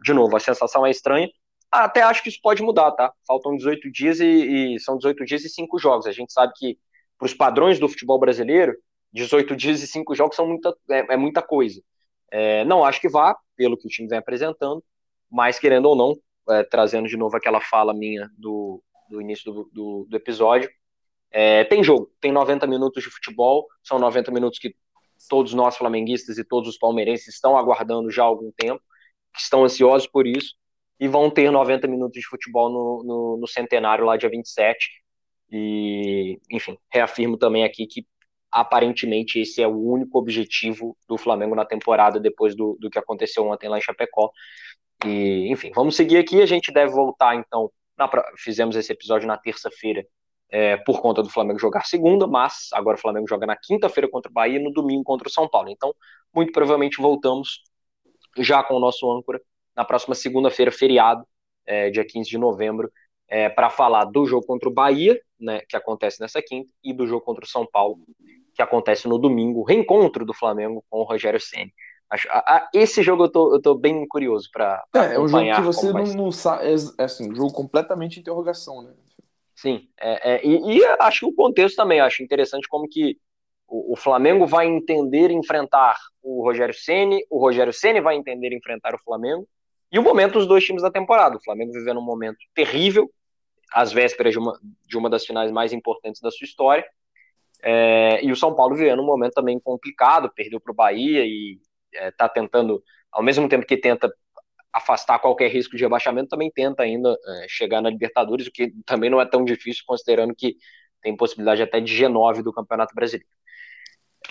de 0.04 0.14
novo, 0.14 0.36
a 0.36 0.40
sensação 0.40 0.86
é 0.86 0.90
estranha, 0.90 1.30
até 1.72 2.02
acho 2.02 2.24
que 2.24 2.30
isso 2.30 2.40
pode 2.42 2.62
mudar, 2.64 2.92
tá? 2.92 3.12
Faltam 3.28 3.56
18 3.56 3.92
dias 3.92 4.20
e, 4.20 4.76
e 4.76 4.80
são 4.80 4.98
18 4.98 5.26
dias 5.26 5.44
e 5.44 5.50
5 5.50 5.78
jogos. 5.78 6.06
A 6.08 6.12
gente 6.12 6.32
sabe 6.32 6.54
que, 6.56 6.78
para 7.18 7.26
os 7.26 7.34
padrões 7.34 7.80
do 7.80 7.90
futebol 7.90 8.20
brasileiro, 8.20 8.76
18 9.14 9.56
dias 9.56 9.82
e 9.82 9.88
5 9.88 10.16
jogos 10.16 10.36
são 10.36 10.48
muita, 10.48 10.76
é, 10.90 11.14
é 11.14 11.18
muita 11.18 11.42
coisa. 11.42 11.82
É, 12.32 12.66
não 12.66 12.84
acho 12.84 13.00
que 13.00 13.10
vá, 13.10 13.36
pelo 13.56 13.78
que 13.78 13.88
o 13.88 13.90
time 13.90 14.08
vem 14.08 14.18
apresentando, 14.18 14.84
mas 15.32 15.60
querendo 15.60 15.86
ou 15.88 15.96
não, 15.96 16.16
é, 16.50 16.64
trazendo 16.64 17.08
de 17.08 17.18
novo 17.18 17.36
aquela 17.36 17.62
fala 17.62 17.94
minha 17.94 18.30
do, 18.38 18.82
do 19.10 19.22
início 19.22 19.52
do, 19.52 19.70
do, 19.72 20.06
do 20.10 20.18
episódio, 20.18 20.70
é, 21.32 21.64
tem 21.66 21.84
jogo, 21.84 22.12
tem 22.22 22.32
90 22.32 22.66
minutos 22.68 23.04
de 23.04 23.10
futebol, 23.10 23.68
são 23.84 24.00
90 24.00 24.32
minutos 24.32 24.60
que 24.60 24.76
todos 25.30 25.54
nós 25.54 25.76
flamenguistas 25.76 26.38
e 26.38 26.44
todos 26.44 26.70
os 26.70 26.78
palmeirenses 26.78 27.36
estão 27.36 27.58
aguardando 27.58 28.12
já 28.12 28.24
há 28.24 28.26
algum 28.26 28.52
tempo, 28.56 28.82
que 29.34 29.42
estão 29.42 29.64
ansiosos 29.64 30.08
por 30.08 30.26
isso 30.28 30.56
e 31.00 31.08
vão 31.08 31.30
ter 31.30 31.52
90 31.52 31.88
minutos 31.88 32.20
de 32.22 32.28
futebol 32.28 32.70
no, 32.70 33.04
no, 33.04 33.38
no 33.38 33.48
centenário 33.48 34.06
lá 34.06 34.16
dia 34.18 34.30
27. 34.30 35.04
E, 35.52 36.40
enfim, 36.50 36.78
reafirmo 36.92 37.38
também 37.38 37.64
aqui 37.64 37.86
que 37.86 38.06
aparentemente 38.56 39.38
esse 39.38 39.62
é 39.62 39.68
o 39.68 39.78
único 39.78 40.18
objetivo 40.18 40.96
do 41.10 41.18
Flamengo 41.18 41.54
na 41.54 41.66
temporada 41.66 42.22
depois 42.22 42.56
do, 42.56 42.78
do 42.80 42.90
que 42.90 42.98
aconteceu 42.98 43.46
ontem 43.46 43.68
lá 43.68 43.78
em 43.78 43.82
Chapecó. 43.82 44.32
E, 45.06 45.52
enfim, 45.52 45.72
vamos 45.76 45.98
seguir 45.98 46.18
aqui. 46.18 46.42
A 46.42 46.46
gente 46.46 46.72
deve 46.72 46.94
voltar 46.94 47.36
então. 47.36 47.70
Na, 47.98 48.10
fizemos 48.38 48.78
esse 48.78 48.94
episódio 48.94 49.28
na 49.28 49.38
terça-feira 49.38 50.06
é, 50.50 50.78
por 50.78 51.02
conta 51.02 51.22
do 51.22 51.30
Flamengo 51.30 51.60
jogar 51.60 51.86
segunda, 51.86 52.26
mas 52.28 52.70
agora 52.72 52.96
o 52.96 53.00
Flamengo 53.00 53.28
joga 53.28 53.46
na 53.46 53.58
quinta-feira 53.58 54.10
contra 54.10 54.32
o 54.32 54.34
Bahia 54.34 54.58
e 54.58 54.64
no 54.64 54.72
domingo 54.72 55.04
contra 55.04 55.28
o 55.28 55.32
São 55.32 55.50
Paulo. 55.50 55.68
Então, 55.70 55.94
muito 56.34 56.54
provavelmente 56.54 57.02
voltamos 57.02 57.62
já 58.38 58.64
com 58.64 58.76
o 58.76 58.80
nosso 58.80 59.12
âncora 59.12 59.42
na 59.76 59.84
próxima 59.84 60.16
segunda-feira, 60.16 60.72
feriado, 60.72 61.26
é, 61.66 61.90
dia 61.90 62.06
15 62.06 62.30
de 62.30 62.38
novembro, 62.38 62.90
é, 63.28 63.50
para 63.50 63.70
falar 63.70 64.06
do 64.06 64.26
jogo 64.26 64.46
contra 64.46 64.70
o 64.70 64.74
Bahia, 64.74 65.20
né, 65.38 65.60
que 65.68 65.76
acontece 65.76 66.22
nessa 66.22 66.42
quinta, 66.42 66.70
e 66.82 66.94
do 66.94 67.06
jogo 67.06 67.26
contra 67.26 67.44
o 67.44 67.48
São 67.48 67.66
Paulo, 67.66 68.00
que 68.56 68.62
acontece 68.62 69.08
no 69.08 69.18
domingo, 69.18 69.64
reencontro 69.64 70.26
do 70.26 70.34
Flamengo 70.34 70.84
com 70.90 71.00
o 71.00 71.04
Rogério 71.04 71.40
Ceni. 71.40 71.74
esse 72.74 73.04
jogo 73.04 73.26
eu 73.26 73.30
tô, 73.30 73.56
eu 73.56 73.62
tô 73.62 73.76
bem 73.76 74.08
curioso 74.08 74.50
para 74.52 74.84
é, 74.96 75.16
é 75.16 75.20
um 75.20 75.28
jogo 75.28 75.56
que 75.56 75.62
você 75.62 75.92
não, 75.92 76.04
não 76.06 76.32
sabe, 76.32 76.66
é, 76.66 76.76
é 77.00 77.04
assim, 77.04 77.32
um 77.32 77.36
jogo 77.36 77.52
completamente 77.52 78.20
interrogação, 78.20 78.82
né? 78.82 78.94
Sim, 79.54 79.88
é, 80.00 80.36
é, 80.36 80.46
e, 80.46 80.78
e, 80.78 80.86
acho 81.00 81.22
que 81.22 81.26
o 81.26 81.34
contexto 81.34 81.78
também, 81.78 82.00
acho 82.00 82.22
interessante 82.22 82.68
como 82.68 82.88
que 82.88 83.18
o, 83.68 83.94
o 83.94 83.96
Flamengo 83.96 84.46
vai 84.46 84.68
entender 84.68 85.32
enfrentar 85.32 85.98
o 86.22 86.44
Rogério 86.44 86.74
Ceni, 86.74 87.26
o 87.30 87.40
Rogério 87.40 87.72
Ceni 87.72 88.02
vai 88.02 88.16
entender 88.16 88.54
enfrentar 88.54 88.94
o 88.94 89.00
Flamengo, 89.00 89.48
e 89.92 90.00
o 90.00 90.04
momento 90.04 90.34
dos 90.34 90.48
dois 90.48 90.64
times 90.64 90.82
da 90.82 90.92
temporada. 90.92 91.38
O 91.38 91.44
Flamengo 91.44 91.72
vivendo 91.72 92.00
um 92.00 92.04
momento 92.04 92.38
terrível, 92.54 93.10
às 93.72 93.92
vésperas 93.92 94.34
de 94.34 94.40
uma, 94.40 94.60
de 94.86 94.98
uma 94.98 95.10
das 95.10 95.26
finais 95.26 95.52
mais 95.52 95.72
importantes 95.74 96.22
da 96.22 96.32
sua 96.32 96.46
história. 96.46 96.86
É, 97.68 98.24
e 98.24 98.32
o 98.32 98.36
São 98.36 98.54
Paulo 98.54 98.76
vivendo 98.76 99.02
um 99.02 99.06
momento 99.06 99.34
também 99.34 99.60
complicado, 99.60 100.32
perdeu 100.36 100.60
para 100.60 100.72
o 100.72 100.76
Bahia 100.76 101.26
e 101.26 101.60
está 101.92 102.26
é, 102.26 102.30
tentando, 102.30 102.84
ao 103.12 103.24
mesmo 103.24 103.50
tempo 103.50 103.66
que 103.66 103.76
tenta 103.76 104.14
afastar 104.72 105.18
qualquer 105.18 105.50
risco 105.50 105.76
de 105.76 105.82
rebaixamento, 105.82 106.30
também 106.30 106.52
tenta 106.52 106.84
ainda 106.84 107.10
é, 107.10 107.46
chegar 107.50 107.82
na 107.82 107.90
Libertadores, 107.90 108.46
o 108.46 108.52
que 108.52 108.72
também 108.86 109.10
não 109.10 109.20
é 109.20 109.26
tão 109.26 109.44
difícil, 109.44 109.84
considerando 109.88 110.36
que 110.36 110.58
tem 111.02 111.18
possibilidade 111.18 111.64
até 111.64 111.80
de 111.80 111.92
G9 111.92 112.44
do 112.44 112.54
Campeonato 112.54 112.94
Brasileiro. 112.94 113.28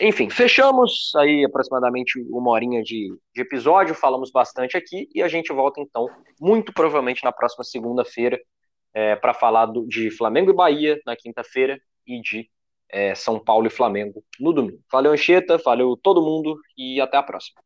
Enfim, 0.01 0.31
fechamos 0.31 1.13
aí 1.17 1.45
aproximadamente 1.45 2.21
uma 2.31 2.51
horinha 2.53 2.83
de, 2.83 3.17
de 3.35 3.41
episódio, 3.41 3.95
falamos 3.97 4.31
bastante 4.31 4.77
aqui 4.77 5.09
e 5.13 5.23
a 5.23 5.29
gente 5.29 5.53
volta 5.53 5.81
então, 5.81 6.09
muito 6.41 6.73
provavelmente 6.73 7.25
na 7.25 7.33
próxima 7.33 7.65
segunda-feira, 7.65 8.39
é, 8.93 9.17
para 9.17 9.35
falar 9.35 9.67
do, 9.67 9.87
de 9.89 10.11
Flamengo 10.11 10.51
e 10.51 10.55
Bahia 10.55 11.01
na 11.05 11.17
quinta-feira 11.17 11.81
e 12.07 12.21
de 12.21 12.49
é, 12.95 13.13
São 13.17 13.41
Paulo 13.41 13.67
e 13.67 13.71
Flamengo 13.71 14.23
no 14.39 14.53
domingo. 14.53 14.81
Valeu, 14.91 15.13
Anchieta, 15.13 15.59
valeu 15.59 15.99
todo 16.01 16.23
mundo 16.23 16.57
e 16.79 17.01
até 17.01 17.17
a 17.17 17.23
próxima. 17.25 17.61